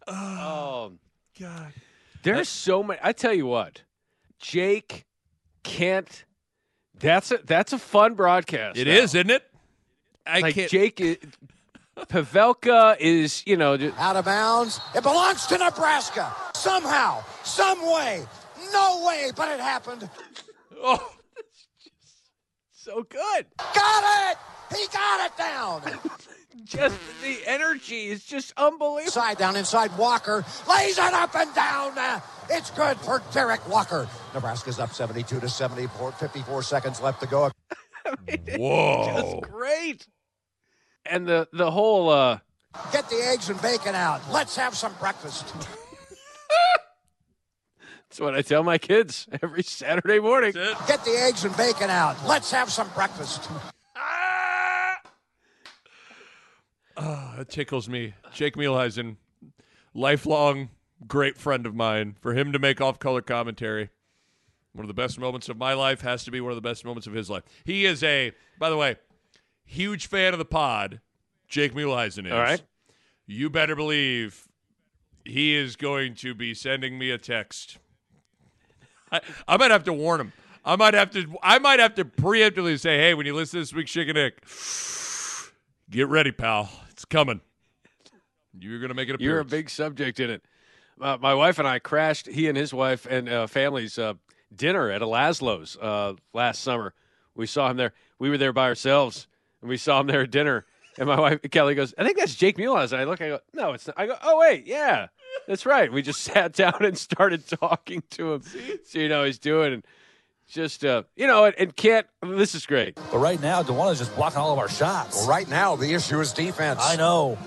Oh, 0.07 0.15
oh 0.15 0.93
God. 1.41 1.73
There's 2.23 2.49
so 2.49 2.83
many. 2.85 3.01
I 3.03 3.13
tell 3.13 3.35
you 3.35 3.47
what, 3.47 3.83
Jake 4.39 5.07
Kent. 5.65 6.25
That's 6.99 7.33
a 7.33 7.39
that's 7.45 7.73
a 7.73 7.79
fun 7.79 8.15
broadcast. 8.15 8.79
It 8.79 8.87
now. 8.87 8.95
is, 8.95 9.15
isn't 9.17 9.31
it? 9.31 9.43
I 10.25 10.39
like 10.39 10.55
can't. 10.55 10.71
Jake. 10.71 11.25
I- 11.97 12.05
Pavelka 12.05 12.97
is 12.99 13.43
you 13.47 13.57
know 13.57 13.77
ju- 13.77 13.95
Out 13.99 14.17
of 14.17 14.25
bounds. 14.25 14.81
It 14.95 15.03
belongs 15.03 15.47
to 15.47 15.59
Nebraska. 15.59 16.33
Somehow, 16.55 17.23
some 17.45 17.81
way. 17.93 18.25
No 18.73 19.05
way, 19.07 19.31
but 19.35 19.49
it 19.49 19.61
happened. 19.61 20.09
oh, 20.83 21.13
that's 21.37 21.67
just 21.85 22.85
so 22.85 23.03
good. 23.03 23.47
Got 23.75 24.31
it! 24.33 24.39
He 24.77 24.87
got 24.93 25.27
it 25.31 25.37
down. 25.37 25.83
Just 26.65 26.99
the 27.23 27.39
energy 27.47 28.07
is 28.09 28.25
just 28.25 28.53
unbelievable. 28.59 29.11
Side 29.11 29.39
down 29.39 29.57
inside 29.57 29.97
Walker. 29.97 30.45
Lays 30.69 30.99
it 30.99 31.13
up 31.15 31.35
and 31.35 31.53
down. 31.55 31.93
It's 32.51 32.71
good 32.71 32.99
for 32.99 33.23
Derek 33.33 33.67
Walker. 33.69 34.07
Nebraska's 34.35 34.79
up 34.79 34.93
72 34.93 35.41
to 35.41 35.49
74. 35.49 36.13
54 36.13 36.63
seconds 36.63 37.01
left 37.01 37.21
to 37.21 37.27
go. 37.27 37.51
Whoa! 38.57 39.41
Just 39.41 39.51
great. 39.51 40.07
And 41.05 41.27
the 41.27 41.49
the 41.53 41.71
whole 41.71 42.09
uh 42.09 42.39
Get 42.93 43.09
the 43.11 43.17
eggs 43.17 43.51
and 43.51 43.61
bacon 43.61 43.95
out. 43.95 44.23
Let's 44.31 44.57
have 44.57 44.75
some 44.75 44.95
breakfast. 44.99 45.53
that's 48.09 48.19
what 48.19 48.35
I 48.35 48.41
tell 48.43 48.63
my 48.63 48.79
kids 48.79 49.29
every 49.43 49.63
Saturday 49.63 50.21
morning. 50.21 50.53
Get 50.53 51.05
the 51.05 51.19
eggs 51.19 51.45
and 51.45 51.55
bacon 51.57 51.91
out. 51.91 52.17
Let's 52.27 52.51
have 52.51 52.71
some 52.71 52.89
breakfast. 52.91 53.49
Oh, 56.97 57.35
that 57.37 57.51
tickles 57.51 57.91
me. 57.91 58.15
Jake 58.33 58.57
Muhleisen, 58.57 59.17
lifelong 59.93 60.71
great 61.07 61.37
friend 61.37 61.67
of 61.67 61.75
mine. 61.75 62.17
For 62.21 62.35
him 62.35 62.53
to 62.53 62.59
make 62.59 62.81
off 62.81 62.99
color 62.99 63.21
commentary, 63.21 63.91
one 64.73 64.85
of 64.85 64.89
the 64.89 64.95
best 64.95 65.19
moments 65.19 65.49
of 65.49 65.59
my 65.59 65.75
life 65.75 66.01
has 66.01 66.25
to 66.25 66.31
be 66.31 66.41
one 66.41 66.53
of 66.53 66.57
the 66.57 66.63
best 66.63 66.85
moments 66.85 67.07
of 67.07 67.13
his 67.13 67.29
life. 67.29 67.43
He 67.65 67.85
is 67.85 68.03
a, 68.03 68.33
by 68.59 68.71
the 68.71 68.77
way, 68.77 68.97
huge 69.73 70.07
fan 70.07 70.33
of 70.33 70.39
the 70.39 70.45
pod. 70.45 71.01
Jake 71.49 71.75
Muhleisen 71.75 72.27
is. 72.27 72.33
All 72.33 72.39
right. 72.39 72.63
You 73.27 73.51
better 73.51 73.77
believe 73.77 74.49
he 75.25 75.55
is 75.55 75.77
going 75.77 76.15
to 76.17 76.35
be 76.35 76.55
sending 76.55 76.99
me 76.99 77.11
a 77.11 77.19
text. 77.19 77.79
I, 79.11 79.21
I 79.47 79.57
might 79.57 79.71
have 79.71 79.85
to 79.85 79.93
warn 79.93 80.21
him. 80.21 80.33
I 80.65 80.77
might 80.77 80.95
have 80.95 81.11
to. 81.13 81.27
I 81.43 81.59
might 81.59 81.81
have 81.81 81.95
to 81.97 82.05
preemptively 82.05 82.79
say, 82.79 82.99
"Hey, 82.99 83.15
when 83.15 83.27
you 83.27 83.35
listen 83.35 83.59
to 83.59 83.63
this 83.63 83.75
week's 83.75 83.91
Schick 83.91 84.09
and 84.09 84.15
Nick, 84.15 84.41
get 85.91 86.09
ready, 86.09 86.31
pal. 86.31 86.71
It's 86.91 87.05
coming. 87.05 87.41
You're 88.59 88.81
gonna 88.81 88.95
make 88.95 89.09
it. 89.09 89.21
You're 89.21 89.41
a 89.41 89.45
big 89.45 89.69
subject 89.69 90.21
in 90.21 90.31
it. 90.31 90.43
Uh, 91.01 91.19
my 91.21 91.35
wife 91.35 91.59
and 91.59 91.67
I 91.67 91.81
crashed 91.81 92.27
he 92.29 92.49
and 92.49 92.57
his 92.57 92.73
wife 92.73 93.07
and 93.07 93.29
uh, 93.29 93.47
family's 93.49 93.99
uh, 93.99 94.15
dinner 94.55 94.91
at 94.91 95.03
a 95.03 95.07
Laszlo's 95.07 95.77
uh, 95.77 96.15
last 96.33 96.63
summer. 96.63 96.95
We 97.35 97.47
saw 97.47 97.69
him 97.71 97.77
there. 97.77 97.93
We 98.19 98.31
were 98.31 98.39
there 98.39 98.53
by 98.53 98.67
ourselves, 98.69 99.27
and 99.63 99.71
we 99.71 99.79
saw 99.79 100.01
him 100.01 100.09
there 100.09 100.23
at 100.23 100.31
dinner. 100.31 100.67
And 100.99 101.09
my 101.09 101.19
wife 101.19 101.41
Kelly 101.51 101.75
goes, 101.75 101.95
"I 101.97 102.05
think 102.05 102.19
that's 102.19 102.35
Jake 102.35 102.59
Mulas." 102.59 102.93
And 102.93 103.01
I 103.01 103.05
look, 103.05 103.23
I 103.23 103.29
go, 103.29 103.41
"No, 103.55 103.73
it's 103.73 103.87
not." 103.87 103.99
I 103.99 104.07
go, 104.07 104.17
"Oh 104.23 104.39
wait, 104.39 104.67
yeah, 104.67 105.07
that's 105.49 105.65
right." 105.65 105.91
We 105.91 106.03
just 106.03 106.21
sat 106.33 106.53
down 106.53 106.85
and 106.85 106.99
started 106.99 107.49
talking 107.49 108.03
to 108.11 108.35
him, 108.35 108.43
so 108.85 108.99
you 108.99 109.09
know 109.09 109.21
how 109.21 109.25
he's 109.25 109.39
doing, 109.39 109.73
and 109.73 109.87
just 110.49 110.85
uh, 110.85 111.05
you 111.17 111.27
know, 111.27 111.47
and, 111.47 111.55
and 111.59 111.75
can't. 111.75 112.07
This 112.23 112.55
is 112.55 112.67
great. 112.67 112.97
But 113.11 113.19
right 113.19 113.41
now, 113.41 113.63
Dowuona 113.63 113.93
is 113.93 114.01
just 114.01 114.15
blocking 114.15 114.39
all 114.39 114.53
of 114.53 114.59
our 114.59 114.69
shots. 114.69 115.17
Well, 115.17 115.29
right 115.29 115.49
now, 115.49 115.77
the 115.77 115.95
issue 115.95 116.21
is 116.21 116.33
defense. 116.35 116.81
I 116.83 116.97
know. 116.97 117.39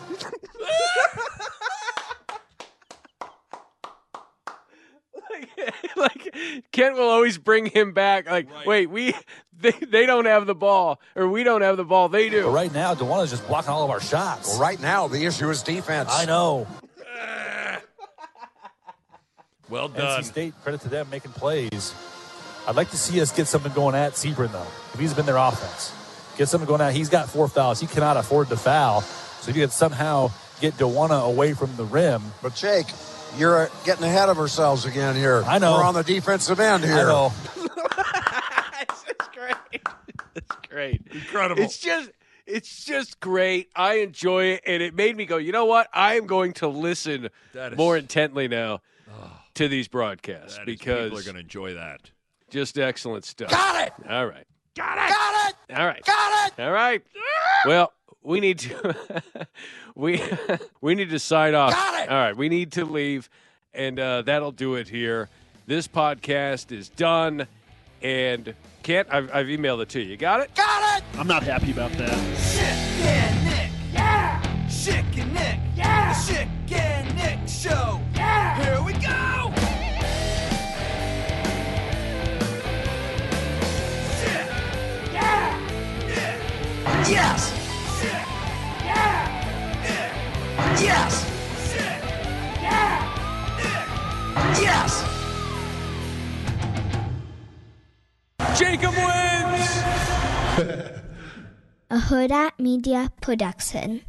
Kent 6.71 6.95
will 6.95 7.09
always 7.09 7.37
bring 7.37 7.65
him 7.65 7.93
back. 7.93 8.29
Like, 8.29 8.47
wait, 8.65 8.89
we 8.89 9.13
they, 9.59 9.71
they 9.71 10.05
don't 10.05 10.25
have 10.25 10.45
the 10.45 10.55
ball, 10.55 10.99
or 11.15 11.27
we 11.27 11.43
don't 11.43 11.61
have 11.61 11.77
the 11.77 11.85
ball. 11.85 12.09
They 12.09 12.29
do. 12.29 12.43
But 12.43 12.51
right 12.51 12.73
now, 12.73 12.93
Dowuona's 12.95 13.31
just 13.31 13.47
blocking 13.47 13.71
all 13.71 13.83
of 13.83 13.89
our 13.89 14.01
shots. 14.01 14.49
Well, 14.49 14.59
right 14.59 14.79
now, 14.79 15.07
the 15.07 15.25
issue 15.25 15.49
is 15.49 15.63
defense. 15.63 16.09
I 16.11 16.25
know. 16.25 16.67
Well 19.67 19.87
done. 19.87 20.21
NC 20.21 20.25
State, 20.25 20.53
credit 20.61 20.81
to 20.81 20.89
them 20.89 21.09
making 21.09 21.31
plays. 21.31 21.93
I'd 22.67 22.75
like 22.75 22.91
to 22.91 22.97
see 22.97 23.19
us 23.19 23.31
get 23.31 23.47
something 23.47 23.73
going 23.73 23.95
at 23.95 24.13
Seabron, 24.13 24.51
though. 24.51 24.67
If 24.93 24.99
he's 24.99 25.13
been 25.13 25.25
their 25.25 25.37
offense, 25.37 25.91
get 26.37 26.49
something 26.49 26.67
going 26.67 26.81
out. 26.81 26.93
He's 26.93 27.09
got 27.09 27.29
four 27.29 27.47
fouls. 27.47 27.79
He 27.79 27.87
cannot 27.87 28.15
afford 28.17 28.49
to 28.49 28.57
foul. 28.57 29.01
So 29.01 29.49
if 29.49 29.55
you 29.55 29.63
could 29.63 29.71
somehow 29.71 30.31
get 30.61 30.75
Dewana 30.75 31.25
away 31.25 31.53
from 31.53 31.75
the 31.75 31.83
rim. 31.83 32.21
But 32.41 32.55
Jake, 32.55 32.87
you're 33.37 33.63
uh, 33.63 33.69
getting 33.83 34.03
ahead 34.03 34.29
of 34.29 34.37
ourselves 34.39 34.85
again 34.85 35.15
here. 35.15 35.43
I 35.45 35.59
know. 35.59 35.73
We're 35.73 35.83
on 35.83 35.93
the 35.93 36.03
defensive 36.03 36.59
end 36.59 36.83
here. 36.83 36.95
I 36.97 37.03
know. 37.03 37.33
It's 39.07 39.27
great. 39.29 39.81
It's 40.35 40.55
great. 40.69 41.01
Incredible. 41.11 41.63
It's 41.63 41.77
just 41.77 42.11
it's 42.45 42.85
just 42.85 43.19
great. 43.19 43.69
I 43.75 43.95
enjoy 43.95 44.45
it 44.45 44.61
and 44.65 44.81
it 44.83 44.93
made 44.93 45.15
me 45.15 45.25
go, 45.25 45.37
"You 45.37 45.51
know 45.51 45.65
what? 45.65 45.87
I 45.93 46.15
am 46.15 46.27
going 46.27 46.53
to 46.53 46.67
listen 46.67 47.29
That 47.53 47.71
is- 47.73 47.77
more 47.77 47.97
intently 47.97 48.47
now 48.47 48.81
to 49.55 49.67
these 49.67 49.87
broadcasts 49.87 50.57
That 50.57 50.67
is- 50.67 50.77
because 50.77 51.03
people 51.11 51.19
are 51.19 51.23
going 51.23 51.35
to 51.35 51.41
enjoy 51.41 51.73
that. 51.75 52.11
just 52.49 52.77
excellent 52.77 53.25
stuff." 53.25 53.49
Got 53.49 53.87
it. 53.87 53.93
All 54.09 54.25
right. 54.27 54.45
Got 54.75 54.97
it. 54.97 55.09
Got 55.13 55.49
it. 55.69 55.77
All 55.77 55.85
right. 55.85 56.05
Got 56.05 56.47
it. 56.59 56.61
All 56.63 56.71
right. 56.71 57.01
Well, 57.65 57.93
we 58.25 58.39
need 58.39 58.59
to 58.59 58.95
we 59.95 60.21
we 60.81 60.95
need 60.95 61.09
to 61.11 61.19
sign 61.19 61.55
off. 61.55 61.71
Got 61.71 62.03
it. 62.03 62.09
All 62.09 62.17
right, 62.17 62.35
we 62.35 62.49
need 62.49 62.71
to 62.73 62.85
leave, 62.85 63.29
and 63.73 63.99
uh, 63.99 64.23
that'll 64.23 64.51
do 64.51 64.75
it 64.75 64.87
here. 64.89 65.29
This 65.67 65.87
podcast 65.87 66.71
is 66.71 66.89
done, 66.89 67.47
and 68.01 68.53
Kent, 68.83 69.07
I've, 69.11 69.33
I've 69.33 69.47
emailed 69.47 69.81
it 69.81 69.89
to 69.89 69.99
you. 69.99 70.11
You 70.11 70.17
got 70.17 70.41
it? 70.41 70.53
Got 70.55 70.99
it. 70.99 71.03
I'm 71.17 71.27
not 71.27 71.43
happy 71.43 71.71
about 71.71 71.91
that. 71.93 72.17
Shit, 72.37 72.61
and 72.61 73.45
Nick. 73.45 73.71
Yeah. 73.93 74.41
Schick 74.67 75.17
and 75.19 75.33
Nick. 75.33 75.59
Yeah. 75.75 76.13
The 76.13 76.33
Schick 76.33 76.71
and 76.71 77.15
Nick 77.15 77.47
Show. 77.47 77.99
Yeah. 78.13 78.63
Here 78.63 78.83
we 78.83 78.93
go. 78.93 79.53
Schick. 84.19 85.13
Yeah. 85.13 85.59
Nick. 86.07 87.09
Yes. 87.09 87.64
Yes. 90.81 91.25
Yes. 94.61 95.03
Jacob 98.59 98.93
wins. 98.95 99.71
A 101.89 101.97
Hurrdat 101.97 102.51
Media 102.59 103.11
Production. 103.21 104.01